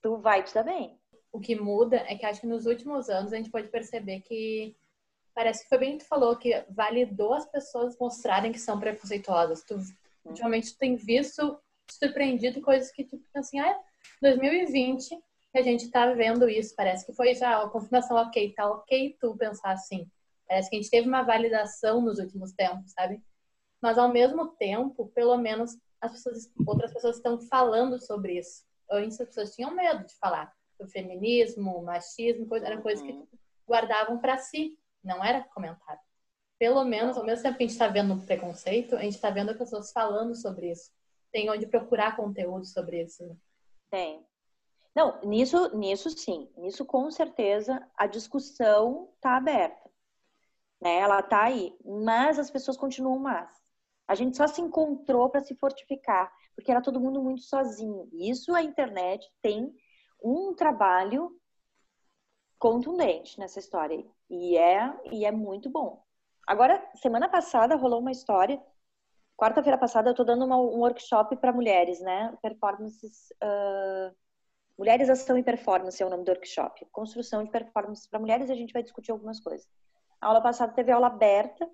tu 0.02 0.18
vai 0.18 0.42
te 0.42 0.52
dar 0.54 0.64
bem. 0.64 0.98
O 1.32 1.40
que 1.40 1.54
muda 1.54 1.96
é 1.96 2.16
que 2.16 2.26
acho 2.26 2.40
que 2.40 2.46
nos 2.46 2.66
últimos 2.66 3.08
anos 3.08 3.32
a 3.32 3.36
gente 3.36 3.50
pode 3.50 3.68
perceber 3.68 4.20
que 4.20 4.76
parece 5.34 5.62
que 5.62 5.68
foi 5.68 5.78
bem 5.78 5.92
que 5.96 6.04
tu 6.04 6.08
falou 6.08 6.36
que 6.36 6.64
validou 6.70 7.34
as 7.34 7.46
pessoas 7.46 7.96
mostrarem 7.98 8.52
que 8.52 8.58
são 8.58 8.80
preconceituosas. 8.80 9.62
Tu, 9.62 9.78
ultimamente 10.24 10.72
tu 10.72 10.78
tem 10.78 10.96
visto, 10.96 11.58
surpreendido 11.90 12.60
coisas 12.60 12.90
que 12.90 13.04
tu 13.04 13.20
assim, 13.34 13.60
ah, 13.60 13.78
2020 14.20 15.16
que 15.52 15.58
a 15.58 15.62
gente 15.62 15.90
tá 15.90 16.12
vendo 16.12 16.48
isso, 16.48 16.74
parece 16.76 17.04
que 17.04 17.12
foi 17.12 17.34
já 17.34 17.60
a 17.60 17.68
confirmação, 17.68 18.16
ok, 18.16 18.52
tá 18.54 18.70
ok 18.70 19.16
tu 19.20 19.36
pensar 19.36 19.72
assim. 19.72 20.08
Parece 20.48 20.70
que 20.70 20.76
a 20.76 20.80
gente 20.80 20.90
teve 20.90 21.08
uma 21.08 21.22
validação 21.22 22.00
nos 22.00 22.18
últimos 22.18 22.52
tempos, 22.52 22.92
sabe? 22.92 23.20
Mas 23.80 23.98
ao 23.98 24.12
mesmo 24.12 24.48
tempo, 24.48 25.08
pelo 25.08 25.36
menos 25.36 25.76
as 26.00 26.12
pessoas, 26.12 26.52
outras 26.66 26.92
pessoas 26.92 27.16
estão 27.16 27.38
falando 27.40 28.00
sobre 28.00 28.38
isso. 28.38 28.64
Antes 28.90 29.20
as 29.20 29.28
pessoas 29.28 29.54
tinham 29.54 29.70
medo 29.74 30.04
de 30.04 30.14
falar 30.16 30.52
do 30.78 30.88
feminismo, 30.88 31.82
machismo, 31.82 32.46
coisa, 32.46 32.66
eram 32.66 32.82
coisas 32.82 33.04
que 33.04 33.12
uhum. 33.12 33.26
guardavam 33.66 34.18
para 34.18 34.38
si 34.38 34.78
não 35.02 35.22
era 35.24 35.42
comentado. 35.44 36.00
Pelo 36.58 36.84
menos, 36.84 37.16
ao 37.16 37.24
mesmo 37.24 37.42
tempo 37.42 37.56
que 37.56 37.64
a 37.64 37.66
gente 37.66 37.74
está 37.74 37.88
vendo 37.88 38.20
preconceito, 38.26 38.96
a 38.96 39.02
gente 39.02 39.14
está 39.14 39.30
vendo 39.30 39.56
pessoas 39.56 39.92
falando 39.92 40.34
sobre 40.34 40.70
isso. 40.70 40.90
Tem 41.32 41.48
onde 41.48 41.66
procurar 41.66 42.16
conteúdo 42.16 42.66
sobre 42.66 43.02
isso. 43.02 43.24
Né? 43.24 43.36
Tem. 43.90 44.26
Não, 44.94 45.20
nisso, 45.22 45.74
nisso 45.74 46.10
sim. 46.10 46.50
Nisso, 46.56 46.84
com 46.84 47.10
certeza, 47.10 47.86
a 47.96 48.06
discussão 48.06 49.08
está 49.14 49.36
aberta. 49.36 49.90
Né? 50.82 50.98
Ela 50.98 51.20
está 51.20 51.44
aí. 51.44 51.74
Mas 51.84 52.38
as 52.38 52.50
pessoas 52.50 52.76
continuam 52.76 53.18
más. 53.18 53.59
A 54.10 54.16
gente 54.16 54.36
só 54.36 54.48
se 54.48 54.60
encontrou 54.60 55.30
para 55.30 55.40
se 55.40 55.54
fortificar, 55.54 56.32
porque 56.56 56.68
era 56.68 56.82
todo 56.82 56.98
mundo 56.98 57.22
muito 57.22 57.42
sozinho. 57.42 58.08
Isso 58.12 58.52
a 58.52 58.60
internet 58.60 59.32
tem 59.40 59.72
um 60.20 60.52
trabalho 60.52 61.30
contundente 62.58 63.38
nessa 63.38 63.60
história. 63.60 64.04
E 64.28 64.58
é, 64.58 64.92
e 65.12 65.24
é 65.24 65.30
muito 65.30 65.70
bom. 65.70 66.02
Agora, 66.44 66.84
semana 66.96 67.28
passada 67.28 67.76
rolou 67.76 68.00
uma 68.00 68.10
história. 68.10 68.60
Quarta-feira 69.36 69.78
passada 69.78 70.08
eu 70.08 70.10
estou 70.10 70.26
dando 70.26 70.44
uma, 70.44 70.56
um 70.56 70.80
workshop 70.80 71.36
para 71.36 71.52
mulheres, 71.52 72.00
né? 72.00 72.36
Performances. 72.42 73.28
Uh, 73.40 74.12
mulheres 74.76 75.08
Ação 75.08 75.38
e 75.38 75.44
Performance 75.44 76.02
é 76.02 76.04
o 76.04 76.10
nome 76.10 76.24
do 76.24 76.32
workshop. 76.32 76.84
Construção 76.90 77.44
de 77.44 77.50
performances 77.52 78.08
para 78.08 78.18
mulheres 78.18 78.48
e 78.48 78.52
a 78.52 78.56
gente 78.56 78.72
vai 78.72 78.82
discutir 78.82 79.12
algumas 79.12 79.38
coisas. 79.38 79.68
A 80.20 80.26
aula 80.26 80.40
passada 80.40 80.72
teve 80.72 80.90
aula 80.90 81.06
aberta. 81.06 81.70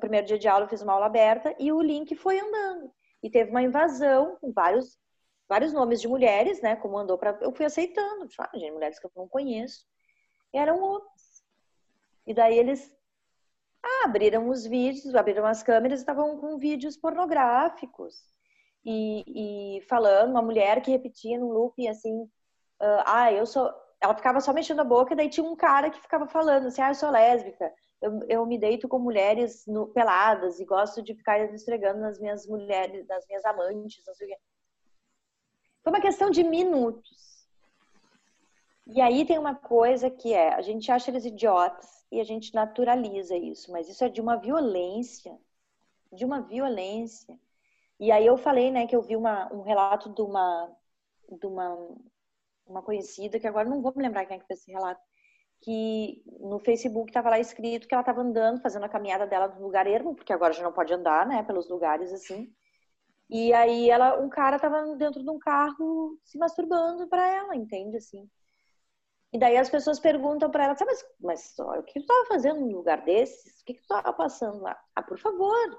Primeiro 0.00 0.26
dia 0.26 0.38
de 0.38 0.48
aula 0.48 0.64
eu 0.64 0.68
fiz 0.68 0.82
uma 0.82 0.92
aula 0.92 1.06
aberta 1.06 1.54
e 1.58 1.72
o 1.72 1.80
link 1.82 2.14
foi 2.16 2.40
andando. 2.40 2.90
E 3.22 3.30
teve 3.30 3.50
uma 3.50 3.62
invasão 3.62 4.36
com 4.40 4.52
vários, 4.52 4.98
vários 5.48 5.72
nomes 5.72 6.00
de 6.00 6.08
mulheres, 6.08 6.60
né? 6.62 6.76
Como 6.76 6.96
andou 6.96 7.18
para. 7.18 7.38
Eu 7.40 7.52
fui 7.52 7.66
aceitando. 7.66 8.26
Ah, 8.38 8.50
gente, 8.54 8.72
mulheres 8.72 8.98
que 8.98 9.06
eu 9.06 9.12
não 9.16 9.28
conheço. 9.28 9.84
E 10.52 10.58
eram 10.58 10.82
homens. 10.82 11.44
E 12.26 12.34
daí 12.34 12.58
eles 12.58 12.92
ah, 13.84 14.04
abriram 14.06 14.48
os 14.48 14.66
vídeos, 14.66 15.14
abriram 15.14 15.46
as 15.46 15.62
câmeras 15.62 16.00
e 16.00 16.02
estavam 16.02 16.38
com 16.38 16.58
vídeos 16.58 16.96
pornográficos. 16.96 18.14
E, 18.84 19.78
e, 19.78 19.80
falando, 19.82 20.30
uma 20.30 20.42
mulher 20.42 20.80
que 20.80 20.92
repetia 20.92 21.38
no 21.38 21.50
loop 21.50 21.88
assim, 21.88 22.22
uh, 22.22 23.02
ah, 23.04 23.32
eu 23.32 23.44
sou. 23.44 23.68
Ela 24.00 24.14
ficava 24.14 24.40
só 24.40 24.52
mexendo 24.52 24.80
a 24.80 24.84
boca, 24.84 25.12
e 25.12 25.16
daí 25.16 25.28
tinha 25.28 25.44
um 25.44 25.56
cara 25.56 25.90
que 25.90 26.00
ficava 26.00 26.28
falando 26.28 26.66
assim, 26.66 26.82
ah, 26.82 26.90
eu 26.90 26.94
sou 26.94 27.10
lésbica, 27.10 27.72
eu, 28.06 28.20
eu 28.28 28.46
me 28.46 28.58
deito 28.58 28.88
com 28.88 28.98
mulheres 28.98 29.66
no, 29.66 29.88
peladas 29.88 30.60
e 30.60 30.64
gosto 30.64 31.02
de 31.02 31.14
ficar 31.14 31.38
esfregando 31.52 32.00
nas 32.00 32.18
minhas 32.18 32.46
mulheres, 32.46 33.06
nas 33.06 33.26
minhas 33.26 33.44
amantes, 33.44 34.02
não 34.06 34.14
sei 34.14 34.26
o 34.26 34.30
quê. 34.30 34.38
Foi 35.82 35.92
uma 35.92 36.00
questão 36.00 36.30
de 36.30 36.42
minutos. 36.42 37.46
E 38.86 39.00
aí 39.00 39.24
tem 39.24 39.38
uma 39.38 39.54
coisa 39.54 40.08
que 40.08 40.32
é, 40.32 40.54
a 40.54 40.62
gente 40.62 40.90
acha 40.90 41.10
eles 41.10 41.24
idiotas, 41.24 41.96
e 42.10 42.20
a 42.20 42.24
gente 42.24 42.54
naturaliza 42.54 43.36
isso, 43.36 43.72
mas 43.72 43.88
isso 43.88 44.04
é 44.04 44.08
de 44.08 44.20
uma 44.20 44.36
violência, 44.36 45.36
de 46.12 46.24
uma 46.24 46.40
violência. 46.40 47.38
E 47.98 48.12
aí 48.12 48.24
eu 48.24 48.36
falei, 48.36 48.70
né, 48.70 48.86
que 48.86 48.94
eu 48.94 49.02
vi 49.02 49.16
uma, 49.16 49.52
um 49.52 49.62
relato 49.62 50.08
de 50.10 50.22
uma, 50.22 50.70
de 51.30 51.46
uma, 51.46 51.76
uma 52.66 52.82
conhecida, 52.82 53.40
que 53.40 53.46
agora 53.46 53.68
não 53.68 53.82
vou 53.82 53.92
me 53.96 54.02
lembrar 54.02 54.24
quem 54.24 54.36
é 54.36 54.40
que 54.40 54.46
fez 54.46 54.60
esse 54.60 54.70
relato, 54.70 55.00
que 55.60 56.22
no 56.40 56.58
Facebook 56.60 57.10
estava 57.10 57.30
lá 57.30 57.40
escrito 57.40 57.88
que 57.88 57.94
ela 57.94 58.02
estava 58.02 58.20
andando, 58.20 58.60
fazendo 58.60 58.84
a 58.84 58.88
caminhada 58.88 59.26
dela 59.26 59.48
no 59.48 59.62
lugar 59.62 59.86
ermo, 59.86 60.14
porque 60.14 60.32
agora 60.32 60.52
já 60.52 60.62
não 60.62 60.72
pode 60.72 60.92
andar, 60.92 61.26
né, 61.26 61.42
pelos 61.42 61.68
lugares 61.68 62.12
assim. 62.12 62.52
E 63.28 63.52
aí 63.52 63.90
ela, 63.90 64.20
um 64.20 64.28
cara 64.28 64.56
estava 64.56 64.94
dentro 64.96 65.22
de 65.22 65.30
um 65.30 65.38
carro 65.38 66.18
se 66.24 66.38
masturbando 66.38 67.08
para 67.08 67.26
ela, 67.28 67.56
entende 67.56 67.96
assim? 67.96 68.28
E 69.32 69.38
daí 69.38 69.56
as 69.56 69.68
pessoas 69.68 69.98
perguntam 69.98 70.50
para 70.50 70.64
ela, 70.64 70.76
mas, 70.80 71.04
mas 71.20 71.58
o 71.58 71.82
que 71.82 71.94
tu 71.94 72.00
estava 72.00 72.26
fazendo 72.26 72.60
num 72.60 72.76
lugar 72.76 73.04
desses? 73.04 73.60
O 73.60 73.64
que, 73.64 73.74
que 73.74 73.80
tu 73.80 73.82
estava 73.82 74.12
passando 74.12 74.62
lá? 74.62 74.78
Ah, 74.94 75.02
por 75.02 75.18
favor, 75.18 75.78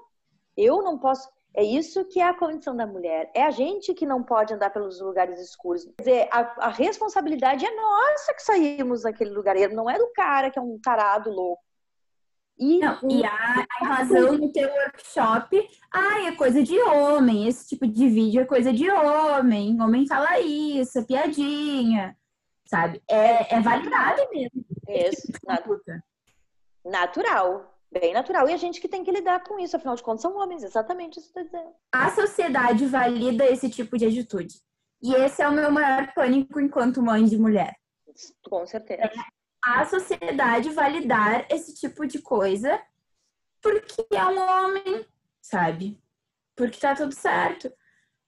eu 0.56 0.82
não 0.82 0.98
posso. 0.98 1.28
É 1.54 1.62
isso 1.62 2.04
que 2.04 2.20
é 2.20 2.28
a 2.28 2.34
condição 2.34 2.76
da 2.76 2.86
mulher. 2.86 3.30
É 3.34 3.42
a 3.42 3.50
gente 3.50 3.92
que 3.94 4.06
não 4.06 4.22
pode 4.22 4.54
andar 4.54 4.70
pelos 4.70 5.00
lugares 5.00 5.40
escuros. 5.40 5.84
Quer 5.98 6.02
dizer, 6.02 6.28
a, 6.30 6.66
a 6.66 6.68
responsabilidade 6.68 7.64
é 7.66 7.74
nossa 7.74 8.34
que 8.34 8.42
saímos 8.42 9.02
daquele 9.02 9.30
lugar, 9.30 9.56
não 9.70 9.90
é 9.90 9.98
do 9.98 10.10
cara 10.14 10.50
que 10.50 10.58
é 10.58 10.62
um 10.62 10.78
tarado 10.78 11.30
louco. 11.30 11.62
E, 12.60 12.80
não, 12.80 12.98
e 13.08 13.22
invasão 13.82 14.32
no 14.32 14.52
teu 14.52 14.68
workshop, 14.68 15.68
ai, 15.92 16.26
é 16.26 16.32
coisa 16.32 16.60
de 16.60 16.76
homem, 16.80 17.46
esse 17.46 17.68
tipo 17.68 17.86
de 17.86 18.08
vídeo 18.08 18.40
é 18.40 18.44
coisa 18.44 18.72
de 18.72 18.90
homem, 18.90 19.80
homem 19.80 20.08
fala 20.08 20.40
isso, 20.40 20.98
é 20.98 21.04
piadinha 21.04 22.18
sabe? 22.68 23.02
É, 23.08 23.54
é 23.54 23.60
validade 23.60 24.28
mesmo. 24.30 24.64
Isso, 24.88 25.32
natural. 26.84 27.77
Bem 27.90 28.12
natural. 28.12 28.48
E 28.48 28.52
a 28.52 28.56
gente 28.56 28.80
que 28.80 28.88
tem 28.88 29.02
que 29.02 29.10
lidar 29.10 29.42
com 29.42 29.58
isso, 29.58 29.76
afinal 29.76 29.96
de 29.96 30.02
contas, 30.02 30.22
são 30.22 30.36
homens, 30.36 30.62
exatamente 30.62 31.18
isso 31.18 31.32
que 31.32 31.38
eu 31.38 31.44
tô 31.44 31.50
dizendo. 31.50 31.74
A 31.92 32.10
sociedade 32.10 32.86
valida 32.86 33.46
esse 33.46 33.70
tipo 33.70 33.96
de 33.96 34.06
atitude. 34.06 34.54
E 35.02 35.14
esse 35.14 35.42
é 35.42 35.48
o 35.48 35.52
meu 35.52 35.70
maior 35.70 36.12
pânico 36.12 36.60
enquanto 36.60 37.02
mãe 37.02 37.24
de 37.24 37.38
mulher. 37.38 37.74
Com 38.48 38.66
certeza. 38.66 39.02
É 39.02 39.10
a 39.64 39.84
sociedade 39.84 40.70
validar 40.70 41.46
esse 41.50 41.74
tipo 41.74 42.06
de 42.06 42.20
coisa 42.20 42.80
porque 43.60 44.06
é 44.12 44.24
um 44.24 44.38
homem, 44.38 45.04
sabe? 45.40 46.00
Porque 46.56 46.78
tá 46.78 46.94
tudo 46.94 47.12
certo. 47.12 47.70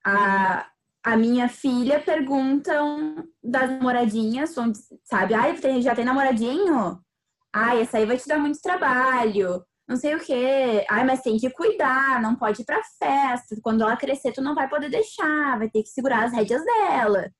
A, 0.05 0.70
a 1.03 1.16
minha 1.16 1.49
filha 1.49 2.01
perguntam 2.01 3.29
das 3.42 3.70
namoradinhas, 3.70 4.57
onde, 4.59 4.79
sabe? 5.05 5.35
Ai, 5.35 5.57
já 5.81 5.94
tem 5.94 6.05
namoradinho? 6.05 7.03
Ai, 7.52 7.82
essa 7.82 7.98
aí 7.98 8.06
vai 8.06 8.16
te 8.16 8.28
dar 8.28 8.38
muito 8.38 8.60
trabalho. 8.60 9.64
Não 9.88 9.96
sei 9.96 10.14
o 10.14 10.20
quê. 10.20 10.86
Ai, 10.88 11.04
mas 11.04 11.22
tem 11.22 11.36
que 11.36 11.50
cuidar, 11.50 12.22
não 12.22 12.36
pode 12.36 12.62
ir 12.62 12.64
pra 12.64 12.82
festa. 12.98 13.56
Quando 13.62 13.82
ela 13.82 13.96
crescer, 13.96 14.32
tu 14.32 14.40
não 14.40 14.54
vai 14.54 14.68
poder 14.68 14.88
deixar, 14.88 15.58
vai 15.58 15.68
ter 15.68 15.82
que 15.82 15.88
segurar 15.88 16.24
as 16.24 16.32
rédeas 16.32 16.64
dela. 16.64 17.30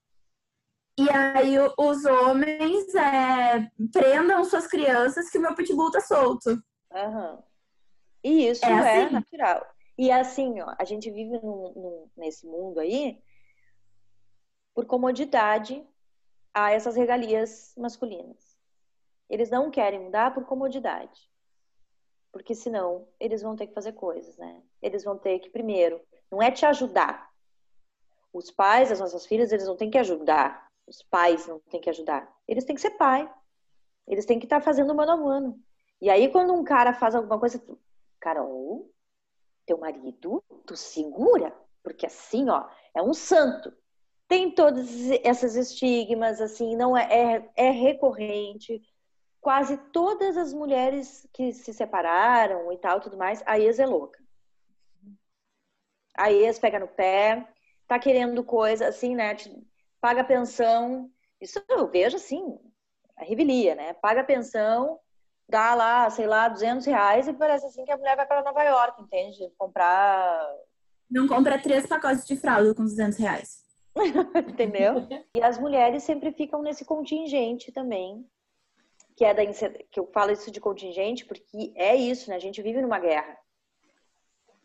E 0.99 1.09
aí 1.09 1.57
os 1.79 2.05
homens 2.05 2.95
é, 2.95 3.71
prendam 3.93 4.45
suas 4.45 4.67
crianças 4.67 5.31
que 5.31 5.39
o 5.39 5.41
meu 5.41 5.55
pitbull 5.55 5.91
tá 5.91 6.01
solto. 6.01 6.51
Uhum. 6.93 7.43
E 8.23 8.49
isso 8.49 8.65
é, 8.65 8.71
é 8.71 9.05
assim. 9.05 9.15
natural. 9.15 9.67
E 9.97 10.11
assim, 10.11 10.61
ó, 10.61 10.75
a 10.79 10.85
gente 10.85 11.11
vive 11.11 11.39
num, 11.39 11.73
num, 11.75 12.11
nesse 12.17 12.47
mundo 12.47 12.81
aí 12.81 13.23
por 14.75 14.87
comodidade 14.87 15.87
a 16.53 16.73
essas 16.73 16.97
regalias 16.97 17.73
masculinas. 17.77 18.50
Eles 19.31 19.49
não 19.49 19.71
querem 19.71 20.01
mudar 20.01 20.35
por 20.35 20.45
comodidade. 20.45 21.31
Porque 22.33 22.55
senão 22.55 23.09
eles 23.19 23.41
vão 23.41 23.57
ter 23.57 23.69
que 23.69 23.75
fazer 23.75 23.93
coisas, 23.93 24.37
né? 24.37 24.63
Eles 24.83 25.05
vão 25.05 25.17
ter 25.17 25.39
que, 25.39 25.49
primeiro, 25.49 26.01
não 26.31 26.43
é 26.43 26.51
te 26.51 26.67
ajudar. 26.67 27.31
Os 28.33 28.51
pais, 28.51 28.93
as 28.93 29.01
nossas 29.01 29.25
filhas, 29.27 29.53
eles 29.53 29.67
não 29.67 29.77
têm 29.77 29.91
que 29.91 29.99
ajudar. 29.99 30.69
Os 30.87 31.03
pais 31.03 31.47
não 31.47 31.59
têm 31.61 31.81
que 31.81 31.91
ajudar. 31.91 32.31
Eles 32.47 32.65
têm 32.65 32.75
que 32.75 32.83
ser 32.83 32.91
pai. 32.91 33.33
Eles 34.07 34.27
têm 34.27 34.39
que 34.39 34.47
estar 34.47 34.61
fazendo 34.61 34.95
mano 34.95 35.13
a 35.13 35.17
mano. 35.17 35.61
E 36.01 36.11
aí, 36.11 36.29
quando 36.31 36.53
um 36.53 36.65
cara 36.65 36.93
faz 36.93 37.15
alguma 37.15 37.39
coisa, 37.39 37.59
tu, 37.59 37.79
Carol, 38.19 38.91
teu 39.65 39.79
marido, 39.79 40.43
tu 40.67 40.77
segura, 40.77 41.57
porque 41.83 42.07
assim, 42.07 42.49
ó, 42.49 42.69
é 42.95 43.03
um 43.03 43.15
santo 43.15 43.73
tem 44.31 44.49
todos 44.49 44.89
esses 45.25 45.57
estigmas, 45.57 46.41
assim, 46.41 46.77
não 46.77 46.97
é, 46.97 47.09
é, 47.11 47.51
é, 47.57 47.71
recorrente. 47.73 48.81
Quase 49.41 49.77
todas 49.93 50.37
as 50.37 50.53
mulheres 50.53 51.27
que 51.33 51.53
se 51.53 51.73
separaram 51.73 52.71
e 52.73 52.79
tal, 52.79 53.01
tudo 53.01 53.17
mais, 53.17 53.43
a 53.47 53.59
ex 53.59 53.79
é 53.79 53.87
louca. 53.87 54.23
A 56.17 56.31
ex 56.31 56.59
pega 56.59 56.79
no 56.79 56.89
pé, 56.89 57.49
tá 57.89 57.99
querendo 57.99 58.45
coisa, 58.45 58.89
assim, 58.89 59.15
né? 59.15 59.35
Paga 60.01 60.23
pensão, 60.25 61.11
Isso 61.41 61.63
eu 61.69 61.91
vejo 61.91 62.17
assim, 62.17 62.59
a 63.17 63.25
revelia, 63.25 63.75
né? 63.75 63.95
Paga 63.95 64.23
pensão, 64.23 64.99
dá 65.49 65.75
lá, 65.75 66.09
sei 66.11 66.27
lá, 66.27 66.49
200 66.49 66.87
reais 66.87 67.27
e 67.27 67.33
parece 67.33 67.67
assim 67.67 67.85
que 67.85 67.93
a 67.93 67.97
mulher 67.97 68.17
vai 68.17 68.27
para 68.27 68.43
Nova 68.43 68.63
York, 68.63 69.03
entende? 69.03 69.51
Comprar. 69.59 70.47
Não 71.11 71.27
compra 71.27 71.61
três 71.61 71.87
pacotes 71.87 72.27
de 72.27 72.37
fralda 72.37 72.75
com 72.75 72.85
200 72.85 73.19
reais. 73.19 73.65
Entendeu? 74.49 75.09
E 75.37 75.43
as 75.43 75.59
mulheres 75.59 76.05
sempre 76.05 76.33
ficam 76.33 76.63
nesse 76.63 76.85
contingente 76.85 77.73
também, 77.73 78.25
que 79.21 79.25
é 79.27 79.35
da 79.35 79.43
que 79.45 80.01
eu 80.01 80.07
falo 80.07 80.33
isso 80.33 80.51
de 80.51 80.59
contingente 80.59 81.27
porque 81.27 81.75
é 81.77 81.95
isso, 81.95 82.31
né? 82.31 82.37
A 82.37 82.39
gente 82.39 82.63
vive 82.63 82.81
numa 82.81 82.99
guerra. 82.99 83.37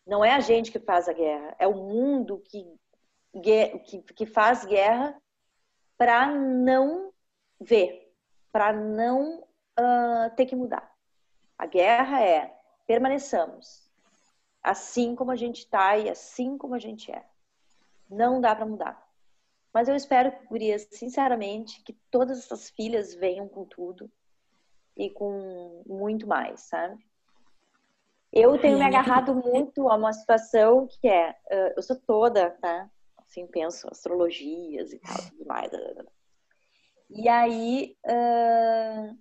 Não 0.08 0.24
é 0.24 0.32
a 0.32 0.39
gente 0.39 0.72
que 0.72 0.80
faz 0.80 1.10
a 1.10 1.12
guerra, 1.12 1.54
é 1.60 1.68
o 1.68 1.74
mundo 1.74 2.41
que 2.46 2.65
que, 3.84 4.02
que 4.02 4.26
faz 4.26 4.63
guerra 4.63 5.22
para 5.98 6.28
não 6.28 7.12
ver, 7.60 8.10
para 8.50 8.72
não 8.72 9.39
uh, 9.78 10.34
ter 10.38 10.46
que 10.46 10.56
mudar. 10.56 10.89
A 11.58 11.65
guerra 11.65 12.24
é 12.24 12.58
permaneçamos 12.88 13.91
assim 14.63 15.18
como 15.18 15.32
a 15.32 15.36
gente 15.36 15.60
está 15.60 15.98
e 15.98 16.10
assim 16.10 16.58
como 16.58 16.76
a 16.76 16.80
gente 16.80 17.12
é. 17.12 17.26
Não 18.10 18.39
dá 18.39 18.56
para 18.56 18.65
mudar. 18.65 19.06
Mas 19.74 19.89
eu 19.89 19.96
espero, 19.98 20.32
Gurias, 20.48 20.88
sinceramente, 20.91 21.84
que 21.84 21.91
todas 22.10 22.39
essas 22.39 22.70
filhas 22.70 23.13
venham 23.13 23.50
com 23.50 23.65
tudo 23.65 24.10
e 24.95 25.10
com 25.10 25.84
muito 25.86 26.27
mais, 26.27 26.62
sabe? 26.62 27.03
Eu 28.31 28.58
tenho 28.60 28.77
me 28.77 28.84
agarrado 28.84 29.34
muito 29.34 29.89
a 29.89 29.95
uma 29.95 30.12
situação 30.12 30.88
que 30.88 31.08
é, 31.08 31.31
uh, 31.31 31.73
eu 31.77 31.81
sou 31.81 31.95
toda, 31.95 32.51
tá? 32.51 32.89
Assim, 33.17 33.47
penso 33.47 33.88
astrologias 33.89 34.91
e 34.91 34.99
tal, 34.99 35.17
tudo 35.29 35.45
mais. 35.45 35.71
E 37.10 37.29
aí, 37.29 37.97
uh, 38.05 39.17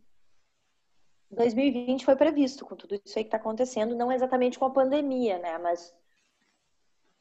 2020 1.31 2.05
foi 2.05 2.17
previsto 2.17 2.65
com 2.65 2.75
tudo 2.75 3.01
isso 3.05 3.19
aí 3.19 3.25
que 3.25 3.29
está 3.29 3.37
acontecendo, 3.37 3.95
não 3.95 4.11
exatamente 4.11 4.59
com 4.59 4.65
a 4.65 4.71
pandemia, 4.71 5.39
né? 5.39 5.59
Mas 5.59 5.95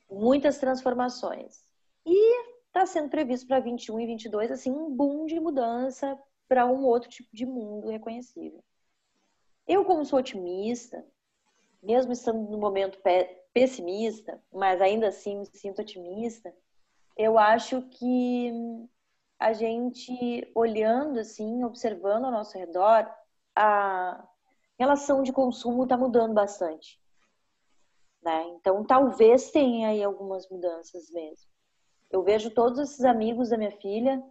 muitas 0.10 0.58
transformações. 0.58 1.64
E 2.06 2.54
está 2.68 2.86
sendo 2.86 3.10
previsto 3.10 3.48
para 3.48 3.60
21 3.60 4.00
e 4.00 4.08
22 4.08 4.52
assim 4.52 4.72
um 4.72 4.90
boom 4.90 5.26
de 5.26 5.40
mudança 5.40 6.18
para 6.54 6.68
um 6.68 6.86
outro 6.86 7.10
tipo 7.10 7.36
de 7.36 7.48
mundo 7.48 7.90
reconhecível. 7.90 8.64
Eu, 9.68 9.84
como 9.84 10.06
sou 10.06 10.20
otimista, 10.20 11.04
mesmo 11.82 12.14
estando 12.14 12.48
no 12.48 12.60
momento 12.60 13.00
pessimista, 13.52 14.40
mas 14.54 14.80
ainda 14.80 15.08
assim 15.08 15.40
me 15.40 15.48
sinto 15.48 15.82
otimista, 15.82 16.54
eu 17.18 17.40
acho 17.40 17.82
que 17.90 18.52
a 19.40 19.52
gente 19.52 20.48
olhando 20.54 21.20
assim, 21.20 21.64
observando 21.64 22.26
ao 22.26 22.32
nosso 22.32 22.56
redor, 22.56 23.12
a 23.56 24.24
relação 24.78 25.24
de 25.24 25.34
consumo 25.34 25.86
está 25.86 25.98
mudando 25.98 26.36
bastante. 26.36 27.02
Né? 28.22 28.44
Então, 28.50 28.86
talvez 28.86 29.50
tenha 29.50 29.88
aí 29.88 30.04
algumas 30.04 30.48
mudanças 30.48 31.10
mesmo. 31.10 31.50
Eu 32.12 32.22
vejo 32.22 32.52
todos 32.52 32.78
esses 32.78 33.04
amigos 33.04 33.50
da 33.50 33.58
minha 33.58 33.72
filha. 33.72 34.24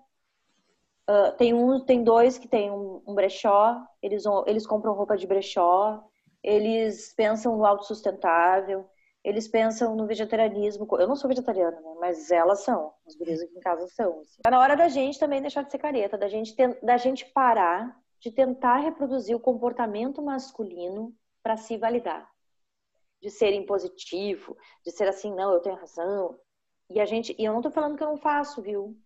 Uh, 1.12 1.36
tem 1.36 1.52
um, 1.52 1.78
tem 1.78 2.02
dois 2.02 2.38
que 2.38 2.48
tem 2.48 2.70
um, 2.70 3.02
um, 3.06 3.14
brechó. 3.14 3.76
Eles, 4.02 4.24
eles 4.46 4.66
compram 4.66 4.94
roupa 4.94 5.16
de 5.16 5.26
brechó. 5.26 6.02
Eles 6.42 7.12
pensam 7.14 7.56
no 7.58 7.66
autossustentável. 7.66 8.88
Eles 9.22 9.46
pensam 9.46 9.94
no 9.94 10.06
vegetarianismo. 10.06 10.88
Eu 10.98 11.06
não 11.06 11.14
sou 11.14 11.28
vegetariana, 11.28 11.78
né? 11.78 11.94
Mas 12.00 12.30
elas 12.30 12.64
são. 12.64 12.92
Os 13.04 13.14
gurias 13.14 13.42
aqui 13.42 13.54
em 13.54 13.60
casa 13.60 13.86
são. 13.88 14.20
Assim. 14.20 14.40
Tá 14.42 14.50
na 14.50 14.58
hora 14.58 14.74
da 14.74 14.88
gente 14.88 15.18
também 15.18 15.42
deixar 15.42 15.62
de 15.62 15.70
ser 15.70 15.78
careta, 15.78 16.16
da 16.16 16.28
gente, 16.28 16.54
da 16.82 16.96
gente 16.96 17.26
parar 17.26 18.00
de 18.18 18.30
tentar 18.30 18.76
reproduzir 18.76 19.34
o 19.34 19.40
comportamento 19.40 20.22
masculino 20.22 21.12
para 21.42 21.56
se 21.56 21.76
validar. 21.76 22.30
De 23.20 23.28
ser 23.28 23.52
impositivo, 23.52 24.56
de 24.84 24.92
ser 24.92 25.08
assim, 25.08 25.34
não, 25.34 25.52
eu 25.52 25.60
tenho 25.60 25.76
razão. 25.76 26.38
E 26.88 27.00
a 27.00 27.04
gente, 27.04 27.34
e 27.36 27.44
eu 27.44 27.52
não 27.52 27.58
estou 27.58 27.72
falando 27.72 27.96
que 27.96 28.02
eu 28.02 28.08
não 28.08 28.16
faço, 28.16 28.62
viu? 28.62 28.96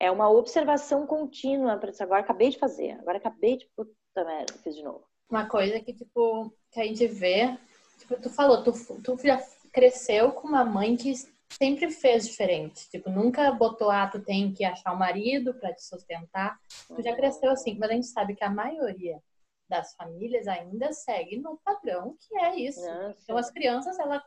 É 0.00 0.10
uma 0.10 0.30
observação 0.30 1.06
contínua 1.06 1.76
para 1.76 1.90
isso. 1.90 2.02
Agora 2.02 2.22
acabei 2.22 2.48
de 2.48 2.58
fazer, 2.58 2.92
agora 2.92 3.18
acabei 3.18 3.58
de 3.58 3.68
puta 3.76 3.92
merda, 4.16 4.54
fiz 4.64 4.74
de 4.74 4.82
novo. 4.82 5.04
Uma 5.30 5.46
coisa 5.46 5.78
que 5.78 5.92
tipo 5.92 6.52
que 6.72 6.80
a 6.80 6.84
gente 6.84 7.06
vê, 7.06 7.56
tipo, 7.98 8.16
tu 8.20 8.30
falou, 8.30 8.64
tu, 8.64 8.72
tu 9.02 9.16
já 9.22 9.38
cresceu 9.72 10.32
com 10.32 10.48
uma 10.48 10.64
mãe 10.64 10.96
que 10.96 11.12
sempre 11.50 11.90
fez 11.90 12.26
diferente. 12.26 12.88
Tipo, 12.90 13.10
nunca 13.10 13.52
botou, 13.52 13.90
ah, 13.90 14.06
tu 14.06 14.20
tem 14.20 14.52
que 14.52 14.64
achar 14.64 14.92
um 14.94 14.98
marido 14.98 15.54
para 15.54 15.74
te 15.74 15.84
sustentar. 15.84 16.58
Tu 16.88 17.02
já 17.02 17.14
cresceu 17.14 17.50
assim. 17.50 17.76
Mas 17.78 17.90
a 17.90 17.94
gente 17.94 18.06
sabe 18.06 18.34
que 18.34 18.44
a 18.44 18.50
maioria 18.50 19.20
das 19.68 19.94
famílias 19.94 20.48
ainda 20.48 20.92
segue 20.92 21.36
no 21.36 21.60
padrão 21.64 22.16
que 22.20 22.36
é 22.38 22.56
isso. 22.56 22.84
Nossa. 22.84 23.20
Então, 23.22 23.36
as 23.36 23.50
crianças, 23.50 23.98
elas 23.98 24.22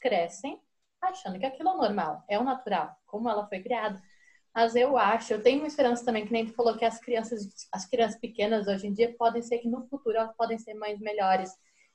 crescem 0.00 0.60
achando 1.00 1.38
que 1.38 1.46
aquilo 1.46 1.70
é 1.70 1.76
normal, 1.76 2.24
é 2.28 2.38
o 2.38 2.44
natural, 2.44 2.96
como 3.06 3.28
ela 3.28 3.46
foi 3.46 3.60
criada. 3.60 4.00
Mas 4.54 4.76
eu 4.76 4.96
acho, 4.96 5.32
eu 5.32 5.42
tenho 5.42 5.58
uma 5.58 5.66
esperança 5.66 6.04
também, 6.04 6.24
que 6.24 6.32
nem 6.32 6.46
tu 6.46 6.52
falou 6.52 6.76
que 6.76 6.84
as 6.84 7.00
crianças, 7.00 7.48
as 7.72 7.86
crianças 7.86 8.20
pequenas 8.20 8.68
hoje 8.68 8.86
em 8.86 8.92
dia 8.92 9.14
podem 9.18 9.42
ser 9.42 9.58
que 9.58 9.68
no 9.68 9.86
futuro 9.88 10.16
elas 10.16 10.34
podem 10.36 10.58
ser 10.58 10.74
mães 10.74 11.00
melhores. 11.00 11.50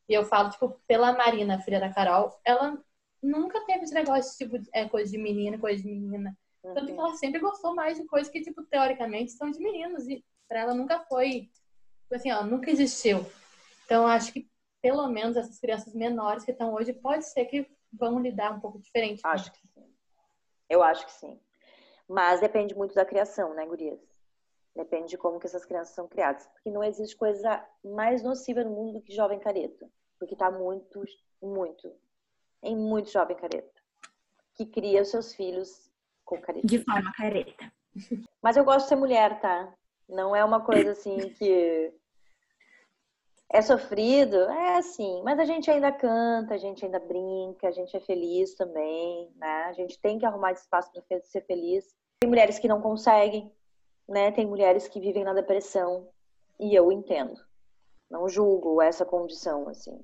E 0.10 0.13
eu 0.13 0.26
falo, 0.26 0.50
tipo, 0.50 0.80
pela 0.86 1.13
Marina, 1.13 1.62
filha 1.62 1.80
da 1.80 1.93
Carol, 1.93 2.38
ela 2.43 2.78
nunca 3.24 3.63
teve 3.65 3.84
esse 3.84 3.93
negócio, 3.93 4.38
tipo, 4.38 4.62
é 4.74 4.88
coisa 4.89 5.10
de 5.10 5.17
menina, 5.17 5.58
coisa 5.58 5.82
de 5.82 5.88
menina. 5.88 6.38
Uhum. 6.63 6.74
Tanto 6.74 6.93
que 6.93 7.00
ela 7.00 7.15
sempre 7.15 7.39
gostou 7.39 7.74
mais 7.74 7.98
de 7.98 8.06
coisas 8.06 8.32
que, 8.32 8.41
tipo, 8.41 8.62
teoricamente 8.63 9.32
são 9.32 9.50
de 9.50 9.60
meninos. 9.60 10.08
E 10.10 10.24
pra 10.48 10.60
ela 10.60 10.74
nunca 10.74 11.00
foi, 11.06 11.50
tipo 12.02 12.15
assim, 12.15 12.32
ó, 12.32 12.43
nunca 12.43 12.69
existiu. 12.69 13.26
Então, 13.86 14.06
acho 14.06 14.34
que 14.34 14.50
pelo 14.82 15.08
menos 15.08 15.38
essas 15.38 15.60
crianças 15.60 15.93
menores 15.93 16.43
que 16.43 16.52
estão 16.52 16.74
hoje, 16.74 16.93
pode 16.93 17.26
ser 17.26 17.45
que 17.45 17.69
vão 17.91 18.19
lidar 18.19 18.54
um 18.54 18.60
pouco 18.60 18.80
diferente. 18.80 19.22
Acho 19.24 19.52
que 19.52 19.60
sim. 19.67 19.93
Eu 20.69 20.84
acho 20.84 21.06
que 21.06 21.12
sim. 21.12 21.39
Mas 22.10 22.41
depende 22.41 22.76
muito 22.76 22.95
da 22.95 23.06
criação, 23.06 23.54
né, 23.54 23.65
gurias? 23.65 24.00
Depende 24.76 25.10
de 25.10 25.17
como 25.17 25.39
que 25.39 25.45
essas 25.45 25.63
crianças 25.63 25.93
são 25.93 26.08
criadas. 26.08 26.48
Porque 26.48 26.72
não 26.72 26.84
existe 26.84 27.15
coisa 27.15 27.63
mais 27.84 28.24
nociva 28.24 28.63
no 28.63 28.72
mundo 28.72 28.93
do 28.93 29.02
que 29.02 29.13
jovem 29.13 29.39
careta. 29.39 29.88
Porque 30.17 30.36
tá 30.36 30.50
muito, 30.50 31.04
muito 31.41 31.93
em 32.62 32.76
muito 32.76 33.10
jovem 33.10 33.38
careta, 33.38 33.82
que 34.56 34.65
cria 34.65 35.02
os 35.02 35.10
seus 35.10 35.34
filhos 35.34 35.89
com 36.26 36.39
careta. 36.41 36.67
De 36.67 36.80
forma 36.84 37.12
careta. 37.13 37.72
Mas 38.41 38.58
eu 38.58 38.65
gosto 38.65 38.84
de 38.84 38.89
ser 38.89 38.95
mulher, 38.95 39.39
tá? 39.39 39.74
Não 40.08 40.36
é 40.36 40.43
uma 40.43 40.63
coisa 40.63 40.91
assim 40.91 41.17
que 41.30 41.93
é 43.52 43.62
sofrido, 43.62 44.36
é 44.36 44.78
assim, 44.78 45.24
mas 45.24 45.39
a 45.39 45.43
gente 45.43 45.72
ainda 45.72 45.91
canta, 45.91 46.54
a 46.54 46.58
gente 46.58 46.86
ainda 46.86 47.00
brinca, 47.00 47.67
a 47.67 47.72
gente 47.72 47.95
é 47.98 48.00
feliz 48.00 48.54
também, 48.54 49.32
né? 49.38 49.63
A 49.63 49.74
gente 49.74 50.00
tem 50.00 50.19
que 50.19 50.26
arrumar 50.26 50.52
espaço 50.52 50.91
para 50.91 51.19
ser 51.22 51.41
feliz. 51.45 51.95
Tem 52.21 52.29
mulheres 52.29 52.60
que 52.60 52.67
não 52.67 52.82
conseguem, 52.82 53.49
né? 54.08 54.29
Tem 54.32 54.45
mulheres 54.45 54.89
que 54.89 54.99
vivem 54.99 55.23
na 55.23 55.34
depressão 55.34 56.10
e 56.60 56.75
eu 56.75 56.91
entendo. 56.91 57.39
Não 58.10 58.27
julgo 58.27 58.82
essa 58.82 59.05
condição 59.05 59.69
assim. 59.69 60.03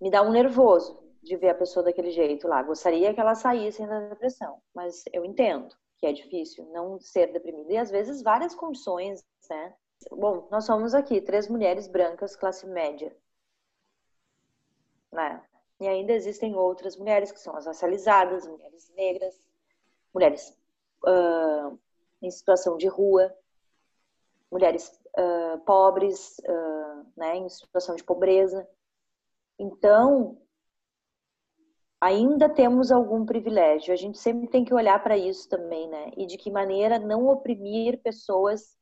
Me 0.00 0.10
dá 0.10 0.22
um 0.22 0.32
nervoso, 0.32 1.00
de 1.22 1.36
ver 1.36 1.50
a 1.50 1.54
pessoa 1.54 1.84
daquele 1.84 2.10
jeito 2.10 2.48
lá. 2.48 2.62
Gostaria 2.62 3.14
que 3.14 3.20
ela 3.20 3.36
saísse 3.36 3.86
da 3.86 4.08
depressão, 4.08 4.60
mas 4.74 5.04
eu 5.12 5.24
entendo 5.24 5.68
que 5.98 6.06
é 6.06 6.12
difícil 6.12 6.64
não 6.72 6.98
ser 6.98 7.32
deprimida 7.32 7.72
e 7.74 7.76
às 7.76 7.90
vezes 7.90 8.22
várias 8.22 8.54
condições, 8.54 9.22
né? 9.48 9.74
Bom, 10.10 10.48
nós 10.50 10.64
somos 10.64 10.94
aqui 10.94 11.20
três 11.20 11.46
mulheres 11.46 11.86
brancas 11.86 12.34
classe 12.34 12.66
média, 12.66 13.14
né? 15.12 15.44
E 15.78 15.86
ainda 15.86 16.12
existem 16.12 16.56
outras 16.56 16.96
mulheres 16.96 17.30
que 17.30 17.38
são 17.38 17.54
as 17.54 17.66
racializadas, 17.66 18.46
mulheres 18.46 18.90
negras, 18.96 19.38
mulheres 20.12 20.58
uh, 21.04 21.78
em 22.22 22.30
situação 22.30 22.76
de 22.76 22.88
rua, 22.88 23.34
mulheres 24.50 24.90
uh, 25.18 25.58
pobres, 25.60 26.38
uh, 26.40 27.06
né, 27.16 27.36
em 27.36 27.48
situação 27.48 27.94
de 27.94 28.04
pobreza. 28.04 28.68
Então, 29.58 30.40
ainda 32.00 32.48
temos 32.48 32.90
algum 32.90 33.26
privilégio. 33.26 33.92
A 33.92 33.96
gente 33.96 34.18
sempre 34.18 34.48
tem 34.48 34.64
que 34.64 34.74
olhar 34.74 35.02
para 35.02 35.16
isso 35.16 35.48
também, 35.48 35.88
né? 35.88 36.10
E 36.16 36.26
de 36.26 36.38
que 36.38 36.50
maneira 36.50 36.98
não 36.98 37.28
oprimir 37.28 38.00
pessoas 38.02 38.76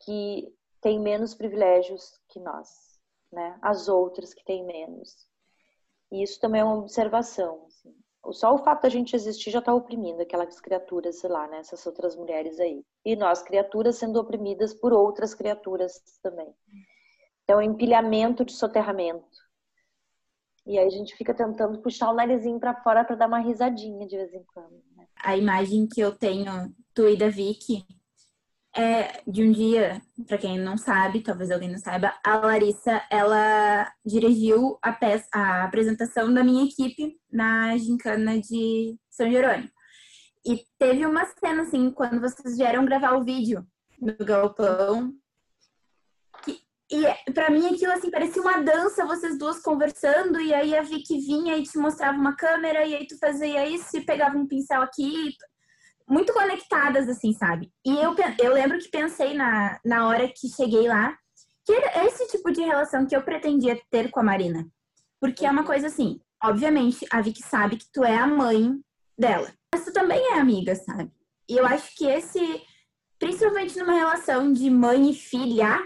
que 0.00 0.54
têm 0.80 1.00
menos 1.00 1.34
privilégios 1.34 2.20
que 2.28 2.38
nós, 2.38 2.68
né? 3.32 3.58
As 3.62 3.88
outras 3.88 4.34
que 4.34 4.44
têm 4.44 4.64
menos. 4.64 5.26
E 6.12 6.22
isso 6.22 6.38
também 6.40 6.60
é 6.60 6.64
uma 6.64 6.78
observação. 6.78 7.64
Assim. 7.66 7.94
Só 8.30 8.54
o 8.54 8.58
fato 8.58 8.82
da 8.82 8.88
gente 8.88 9.16
existir 9.16 9.50
já 9.50 9.60
está 9.60 9.72
oprimindo 9.72 10.20
aquelas 10.20 10.60
criaturas, 10.60 11.20
sei 11.20 11.30
lá, 11.30 11.46
né? 11.46 11.58
Essas 11.58 11.86
outras 11.86 12.14
mulheres 12.14 12.60
aí. 12.60 12.84
E 13.04 13.16
nós, 13.16 13.42
criaturas, 13.42 13.96
sendo 13.96 14.20
oprimidas 14.20 14.74
por 14.74 14.92
outras 14.92 15.34
criaturas 15.34 16.02
também. 16.22 16.52
Então, 17.44 17.62
empilhamento 17.62 18.44
de 18.44 18.52
soterramento 18.52 19.48
e 20.68 20.78
aí 20.78 20.86
a 20.86 20.90
gente 20.90 21.16
fica 21.16 21.32
tentando 21.32 21.80
puxar 21.80 22.10
o 22.10 22.14
narizinho 22.14 22.60
para 22.60 22.74
fora 22.82 23.02
para 23.02 23.16
dar 23.16 23.26
uma 23.26 23.38
risadinha 23.38 24.06
de 24.06 24.18
vez 24.18 24.34
em 24.34 24.44
quando. 24.52 24.82
Né? 24.94 25.06
A 25.16 25.34
imagem 25.34 25.88
que 25.88 25.98
eu 25.98 26.14
tenho 26.14 26.74
do 26.94 27.08
e 27.08 27.16
da 27.16 27.30
Vicky 27.30 27.86
é 28.78 29.20
de 29.26 29.42
um 29.42 29.50
dia, 29.50 30.00
para 30.26 30.38
quem 30.38 30.56
não 30.56 30.78
sabe, 30.78 31.20
talvez 31.20 31.50
alguém 31.50 31.68
não 31.68 31.78
saiba, 31.78 32.14
a 32.24 32.36
Larissa, 32.36 33.02
ela 33.10 33.92
dirigiu 34.06 34.78
a, 34.80 34.92
peça, 34.92 35.28
a 35.34 35.64
apresentação 35.64 36.32
da 36.32 36.44
minha 36.44 36.64
equipe 36.64 37.18
na 37.30 37.76
gincana 37.76 38.40
de 38.40 38.96
São 39.10 39.28
Jerônimo. 39.28 39.68
E 40.46 40.64
teve 40.78 41.04
uma 41.04 41.26
cena, 41.26 41.62
assim, 41.62 41.90
quando 41.90 42.20
vocês 42.20 42.56
vieram 42.56 42.84
gravar 42.84 43.14
o 43.14 43.24
vídeo 43.24 43.66
no 44.00 44.16
galpão, 44.24 45.12
e 46.90 47.32
para 47.32 47.50
mim 47.50 47.66
aquilo 47.66 47.92
assim 47.92 48.10
parecia 48.10 48.40
uma 48.40 48.62
dança, 48.62 49.04
vocês 49.04 49.36
duas 49.36 49.60
conversando, 49.60 50.40
e 50.40 50.54
aí 50.54 50.74
a 50.74 50.82
Vicky 50.82 51.20
vinha 51.20 51.56
e 51.56 51.64
te 51.64 51.76
mostrava 51.76 52.16
uma 52.16 52.34
câmera, 52.34 52.86
e 52.86 52.94
aí 52.94 53.06
tu 53.06 53.18
fazia 53.18 53.66
isso 53.66 53.96
e 53.96 54.06
pegava 54.06 54.38
um 54.38 54.46
pincel 54.46 54.80
aqui, 54.80 55.34
muito 56.08 56.32
conectadas, 56.32 57.08
assim, 57.08 57.32
sabe? 57.32 57.70
E 57.84 57.96
eu, 57.96 58.14
eu 58.38 58.52
lembro 58.52 58.78
que 58.78 58.88
pensei 58.88 59.34
na, 59.34 59.78
na 59.84 60.08
hora 60.08 60.28
que 60.28 60.48
cheguei 60.48 60.88
lá, 60.88 61.16
que 61.64 61.72
era 61.72 62.06
esse 62.06 62.26
tipo 62.28 62.50
de 62.50 62.62
relação 62.62 63.06
que 63.06 63.14
eu 63.14 63.22
pretendia 63.22 63.80
ter 63.90 64.10
com 64.10 64.20
a 64.20 64.22
Marina. 64.22 64.66
Porque 65.20 65.44
é 65.44 65.50
uma 65.50 65.64
coisa 65.64 65.88
assim, 65.88 66.20
obviamente, 66.42 67.06
a 67.10 67.20
Vicky 67.20 67.42
sabe 67.42 67.76
que 67.76 67.86
tu 67.92 68.02
é 68.02 68.16
a 68.16 68.26
mãe 68.26 68.80
dela, 69.18 69.52
mas 69.74 69.84
tu 69.84 69.92
também 69.92 70.18
é 70.32 70.38
amiga, 70.38 70.74
sabe? 70.74 71.12
E 71.48 71.56
eu 71.56 71.66
acho 71.66 71.94
que 71.94 72.06
esse, 72.06 72.62
principalmente 73.18 73.78
numa 73.78 73.92
relação 73.92 74.52
de 74.52 74.70
mãe 74.70 75.10
e 75.10 75.14
filha, 75.14 75.78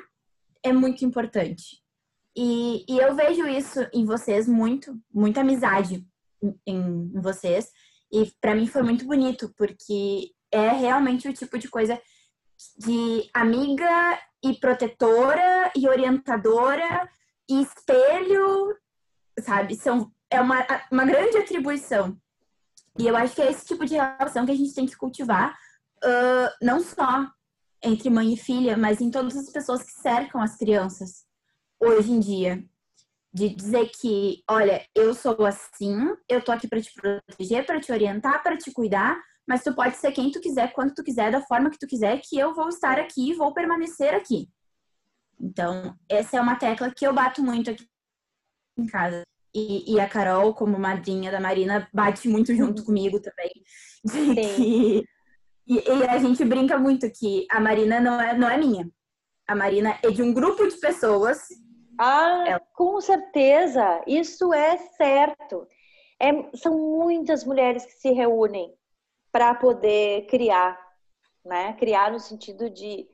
é 0.62 0.72
muito 0.72 1.04
importante. 1.04 1.82
E, 2.36 2.84
e 2.88 2.98
eu 2.98 3.14
vejo 3.14 3.46
isso 3.46 3.80
em 3.92 4.04
vocês 4.04 4.46
muito, 4.46 4.96
muita 5.12 5.40
amizade 5.40 6.06
em, 6.42 6.60
em 6.66 7.20
vocês. 7.20 7.70
E 8.12 8.30
para 8.40 8.54
mim 8.54 8.66
foi 8.66 8.82
muito 8.82 9.06
bonito, 9.06 9.52
porque 9.56 10.30
é 10.50 10.68
realmente 10.68 11.28
o 11.28 11.32
tipo 11.32 11.58
de 11.58 11.68
coisa 11.68 12.00
de 12.78 13.28
amiga 13.32 14.20
e 14.44 14.54
protetora 14.54 15.72
e 15.74 15.88
orientadora 15.88 17.08
e 17.48 17.62
espelho, 17.62 18.76
sabe? 19.40 19.76
São, 19.76 20.12
é 20.30 20.40
uma, 20.40 20.64
uma 20.90 21.04
grande 21.04 21.38
atribuição. 21.38 22.16
E 22.98 23.06
eu 23.06 23.16
acho 23.16 23.34
que 23.34 23.42
é 23.42 23.50
esse 23.50 23.64
tipo 23.64 23.86
de 23.86 23.94
relação 23.94 24.44
que 24.44 24.52
a 24.52 24.56
gente 24.56 24.74
tem 24.74 24.86
que 24.86 24.96
cultivar, 24.96 25.56
uh, 26.04 26.50
não 26.60 26.80
só 26.80 27.26
entre 27.82 28.10
mãe 28.10 28.34
e 28.34 28.36
filha, 28.36 28.76
mas 28.76 29.00
em 29.00 29.10
todas 29.10 29.36
as 29.36 29.50
pessoas 29.50 29.82
que 29.82 29.92
cercam 29.92 30.40
as 30.40 30.56
crianças 30.56 31.24
hoje 31.80 32.12
em 32.12 32.20
dia. 32.20 32.64
De 33.32 33.48
dizer 33.48 33.90
que, 33.98 34.42
olha, 34.48 34.84
eu 34.94 35.14
sou 35.14 35.46
assim, 35.46 35.96
eu 36.28 36.42
tô 36.42 36.52
aqui 36.52 36.68
para 36.68 36.80
te 36.80 36.92
proteger, 36.92 37.64
para 37.64 37.80
te 37.80 37.90
orientar, 37.90 38.42
para 38.42 38.58
te 38.58 38.70
cuidar, 38.72 39.18
mas 39.48 39.62
tu 39.62 39.74
pode 39.74 39.96
ser 39.96 40.12
quem 40.12 40.30
tu 40.30 40.40
quiser, 40.40 40.72
quando 40.72 40.94
tu 40.94 41.02
quiser, 41.02 41.32
da 41.32 41.40
forma 41.40 41.70
que 41.70 41.78
tu 41.78 41.86
quiser, 41.86 42.20
que 42.22 42.38
eu 42.38 42.54
vou 42.54 42.68
estar 42.68 42.98
aqui 42.98 43.30
e 43.30 43.34
vou 43.34 43.54
permanecer 43.54 44.14
aqui. 44.14 44.48
Então, 45.40 45.96
essa 46.08 46.36
é 46.36 46.40
uma 46.40 46.56
tecla 46.56 46.92
que 46.94 47.06
eu 47.06 47.14
bato 47.14 47.42
muito 47.42 47.70
aqui 47.70 47.86
em 48.78 48.86
casa. 48.86 49.22
E, 49.54 49.94
e 49.94 50.00
a 50.00 50.08
Carol, 50.08 50.54
como 50.54 50.78
madrinha 50.78 51.30
da 51.30 51.40
Marina, 51.40 51.88
bate 51.92 52.28
muito 52.28 52.54
junto 52.54 52.84
comigo 52.84 53.20
também. 53.20 53.50
Que 54.12 55.04
e, 55.66 55.76
e, 55.76 56.04
a 56.08 56.18
gente 56.18 56.44
brinca 56.44 56.76
muito 56.76 57.08
que 57.12 57.46
a 57.50 57.60
Marina 57.60 58.00
não 58.00 58.20
é, 58.20 58.36
não 58.36 58.48
é 58.48 58.56
minha. 58.56 58.90
A 59.46 59.54
Marina 59.54 59.96
é 60.02 60.10
de 60.10 60.22
um 60.22 60.32
grupo 60.32 60.66
de 60.66 60.76
pessoas. 60.76 61.38
Ah, 61.98 62.44
Ela... 62.46 62.60
com 62.74 63.00
certeza. 63.00 64.02
Isso 64.06 64.52
é 64.52 64.76
certo. 64.76 65.66
É, 66.20 66.30
são 66.56 66.76
muitas 66.78 67.44
mulheres 67.44 67.84
que 67.84 67.92
se 67.92 68.10
reúnem 68.10 68.74
para 69.30 69.54
poder 69.54 70.26
criar, 70.26 70.78
né? 71.44 71.72
Criar 71.74 72.12
no 72.12 72.20
sentido 72.20 72.70
de 72.70 73.08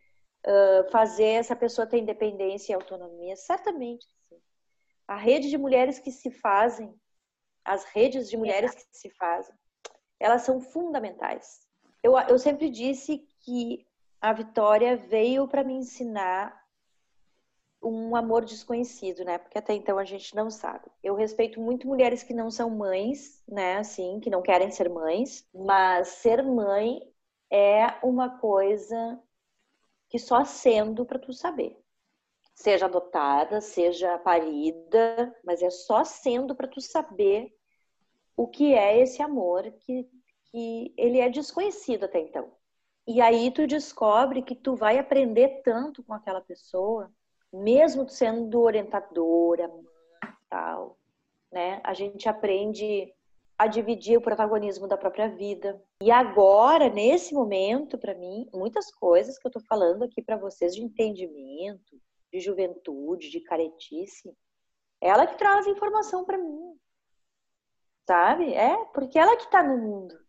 uh, 0.47 0.91
fazer 0.91 1.24
essa 1.24 1.57
pessoa 1.57 1.87
ter 1.87 1.99
independência 1.99 2.72
e 2.72 2.74
autonomia. 2.74 3.37
Certamente. 3.37 4.07
Sim. 4.29 4.41
A 5.07 5.16
rede 5.16 5.49
de 5.49 5.57
mulheres 5.57 5.99
que 5.99 6.11
se 6.11 6.31
fazem, 6.31 6.95
as 7.64 7.85
redes 7.85 8.29
de 8.29 8.37
mulheres 8.37 8.72
é. 8.72 8.76
que 8.76 8.85
se 8.93 9.11
fazem, 9.11 9.55
elas 10.20 10.43
são 10.43 10.61
fundamentais 10.61 11.68
eu, 12.03 12.16
eu 12.18 12.39
sempre 12.39 12.70
disse 12.70 13.18
que 13.41 13.87
a 14.20 14.33
Vitória 14.33 14.97
veio 14.97 15.47
para 15.47 15.64
me 15.64 15.74
ensinar 15.74 16.58
um 17.83 18.16
amor 18.16 18.45
desconhecido, 18.45 19.24
né? 19.24 19.39
Porque 19.39 19.59
até 19.59 19.74
então 19.74 19.99
a 19.99 20.05
gente 20.05 20.35
não 20.35 20.51
sabe. 20.51 20.91
Eu 21.03 21.14
respeito 21.14 21.61
muito 21.61 21.87
mulheres 21.87 22.22
que 22.22 22.35
não 22.35 22.51
são 22.51 22.70
mães, 22.70 23.43
né? 23.47 23.79
Assim, 23.79 24.20
que 24.20 24.31
não 24.31 24.43
querem 24.43 24.70
ser 24.70 24.89
mães, 24.89 25.47
mas 25.55 26.09
ser 26.09 26.43
mãe 26.43 27.01
é 27.51 27.87
uma 28.03 28.39
coisa 28.39 29.20
que 30.09 30.18
só 30.18 30.45
sendo 30.45 31.05
para 31.05 31.18
tu 31.18 31.33
saber. 31.33 31.79
Seja 32.55 32.87
adotada, 32.87 33.61
seja 33.61 34.18
parida, 34.18 35.35
mas 35.45 35.62
é 35.62 35.70
só 35.70 36.05
sendo 36.05 36.55
para 36.55 36.66
tu 36.66 36.81
saber 36.81 37.55
o 38.37 38.49
que 38.49 38.74
é 38.74 38.99
esse 39.01 39.22
amor 39.22 39.70
que 39.81 40.09
que 40.51 40.95
ele 40.97 41.18
é 41.18 41.29
desconhecido 41.29 42.05
até 42.05 42.20
então. 42.20 42.51
E 43.07 43.20
aí 43.20 43.51
tu 43.51 43.66
descobre 43.66 44.43
que 44.43 44.55
tu 44.55 44.76
vai 44.76 44.99
aprender 44.99 45.62
tanto 45.62 46.03
com 46.03 46.12
aquela 46.12 46.41
pessoa, 46.41 47.11
mesmo 47.53 48.09
sendo 48.09 48.61
orientadora, 48.61 49.70
tal, 50.49 50.99
né? 51.53 51.80
A 51.84 51.94
gente 51.94 52.28
aprende 52.28 53.12
a 53.57 53.66
dividir 53.66 54.16
o 54.16 54.22
protagonismo 54.22 54.86
da 54.86 54.96
própria 54.96 55.28
vida. 55.28 55.82
E 56.03 56.11
agora, 56.11 56.88
nesse 56.88 57.34
momento, 57.34 57.99
para 57.99 58.14
mim, 58.14 58.49
muitas 58.55 58.90
coisas 58.92 59.38
que 59.38 59.46
eu 59.46 59.51
tô 59.51 59.61
falando 59.61 60.05
aqui 60.05 60.22
para 60.22 60.36
vocês 60.36 60.74
de 60.74 60.82
entendimento, 60.82 62.01
de 62.32 62.40
juventude, 62.40 63.30
de 63.30 63.40
caretice, 63.40 64.32
ela 65.01 65.26
que 65.26 65.36
traz 65.36 65.66
informação 65.66 66.24
para 66.24 66.38
mim. 66.38 66.78
Sabe? 68.07 68.55
É, 68.55 68.84
porque 68.86 69.18
ela 69.18 69.36
que 69.36 69.51
tá 69.51 69.62
no 69.62 69.76
mundo 69.76 70.28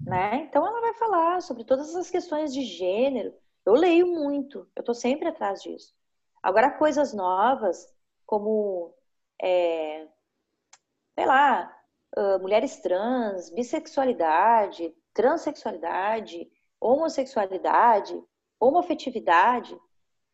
né? 0.00 0.46
Então 0.48 0.66
ela 0.66 0.80
vai 0.80 0.94
falar 0.94 1.42
sobre 1.42 1.64
todas 1.64 1.88
essas 1.90 2.10
questões 2.10 2.52
de 2.52 2.62
gênero. 2.62 3.34
Eu 3.66 3.74
leio 3.74 4.06
muito, 4.06 4.60
eu 4.74 4.80
estou 4.80 4.94
sempre 4.94 5.28
atrás 5.28 5.62
disso. 5.62 5.94
Agora, 6.42 6.70
coisas 6.70 7.12
novas, 7.12 7.86
como, 8.26 8.94
é, 9.42 10.06
sei 11.14 11.26
lá, 11.26 11.74
uh, 12.16 12.38
mulheres 12.40 12.76
trans, 12.80 13.50
bissexualidade, 13.50 14.94
transexualidade, 15.12 16.48
homossexualidade, 16.80 18.20
homofetividade, 18.60 19.78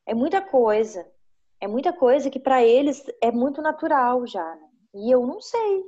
é 0.07 0.15
muita 0.15 0.41
coisa. 0.41 1.07
É 1.61 1.67
muita 1.67 1.93
coisa 1.93 2.29
que 2.29 2.39
para 2.39 2.63
eles 2.63 3.03
é 3.23 3.31
muito 3.33 3.63
natural 3.63 4.27
já. 4.27 4.55
Né? 4.57 4.69
E 4.95 5.11
eu 5.11 5.27
não 5.27 5.41
sei. 5.41 5.83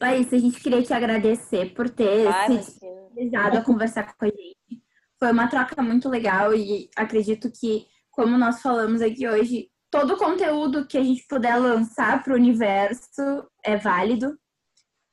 Laís, 0.00 0.32
a 0.32 0.38
gente 0.38 0.60
queria 0.60 0.82
te 0.82 0.92
agradecer 0.92 1.74
por 1.74 1.88
ter 1.88 2.26
Ai, 2.26 2.46
se 2.46 2.56
disponibilizado 2.58 3.58
a 3.58 3.64
conversar 3.64 4.14
com 4.16 4.24
a 4.24 4.28
gente. 4.28 4.82
Foi 5.18 5.32
uma 5.32 5.48
troca 5.48 5.82
muito 5.82 6.08
legal 6.08 6.54
e 6.54 6.90
acredito 6.94 7.50
que, 7.50 7.86
como 8.16 8.38
nós 8.38 8.62
falamos 8.62 9.02
aqui 9.02 9.28
hoje, 9.28 9.68
todo 9.90 10.14
o 10.14 10.16
conteúdo 10.16 10.86
que 10.86 10.96
a 10.96 11.04
gente 11.04 11.26
puder 11.28 11.56
lançar 11.58 12.24
para 12.24 12.32
o 12.32 12.36
universo 12.36 13.46
é 13.62 13.76
válido. 13.76 14.38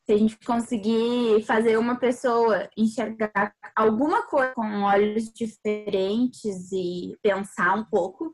Se 0.05 0.13
a 0.13 0.17
gente 0.17 0.37
conseguir 0.45 1.43
fazer 1.45 1.77
uma 1.77 1.97
pessoa 1.97 2.69
enxergar 2.77 3.53
alguma 3.75 4.23
coisa 4.23 4.53
com 4.53 4.83
olhos 4.83 5.31
diferentes 5.33 6.71
e 6.71 7.17
pensar 7.21 7.75
um 7.75 7.83
pouco, 7.83 8.33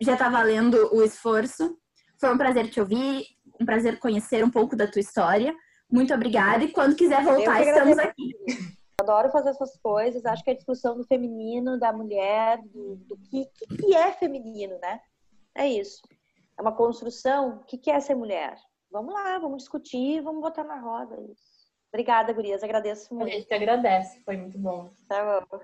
já 0.00 0.14
está 0.14 0.30
valendo 0.30 0.94
o 0.94 1.02
esforço. 1.02 1.78
Foi 2.18 2.32
um 2.32 2.38
prazer 2.38 2.70
te 2.70 2.80
ouvir, 2.80 3.22
um 3.60 3.66
prazer 3.66 3.98
conhecer 3.98 4.42
um 4.42 4.50
pouco 4.50 4.74
da 4.74 4.86
tua 4.86 5.00
história. 5.00 5.54
Muito 5.90 6.12
obrigada 6.12 6.64
e 6.64 6.72
quando 6.72 6.96
quiser 6.96 7.22
voltar, 7.22 7.62
estamos 7.62 7.98
aqui. 7.98 8.32
Adoro 9.00 9.30
fazer 9.30 9.50
essas 9.50 9.76
coisas. 9.78 10.24
Acho 10.24 10.42
que 10.42 10.50
a 10.50 10.54
discussão 10.54 10.96
do 10.96 11.04
feminino, 11.04 11.78
da 11.78 11.92
mulher, 11.92 12.60
do, 12.62 12.96
do 12.96 13.16
que, 13.18 13.46
que 13.46 13.94
é 13.94 14.12
feminino, 14.12 14.78
né? 14.78 15.00
É 15.54 15.66
isso. 15.68 16.00
É 16.58 16.62
uma 16.62 16.72
construção. 16.72 17.60
O 17.60 17.64
que 17.64 17.90
é 17.90 18.00
ser 18.00 18.14
mulher? 18.14 18.56
Vamos 18.90 19.12
lá, 19.12 19.38
vamos 19.38 19.58
discutir, 19.58 20.22
vamos 20.22 20.40
botar 20.40 20.64
na 20.64 20.80
roda 20.80 21.20
isso. 21.30 21.56
Obrigada, 21.92 22.32
Gurias. 22.32 22.62
Agradeço 22.62 23.14
muito. 23.14 23.28
A 23.28 23.32
gente 23.32 23.46
que 23.46 23.54
agradece, 23.54 24.22
foi 24.24 24.36
muito 24.36 24.58
bom. 24.58 24.90
Tá 25.08 25.46
bom. 25.50 25.58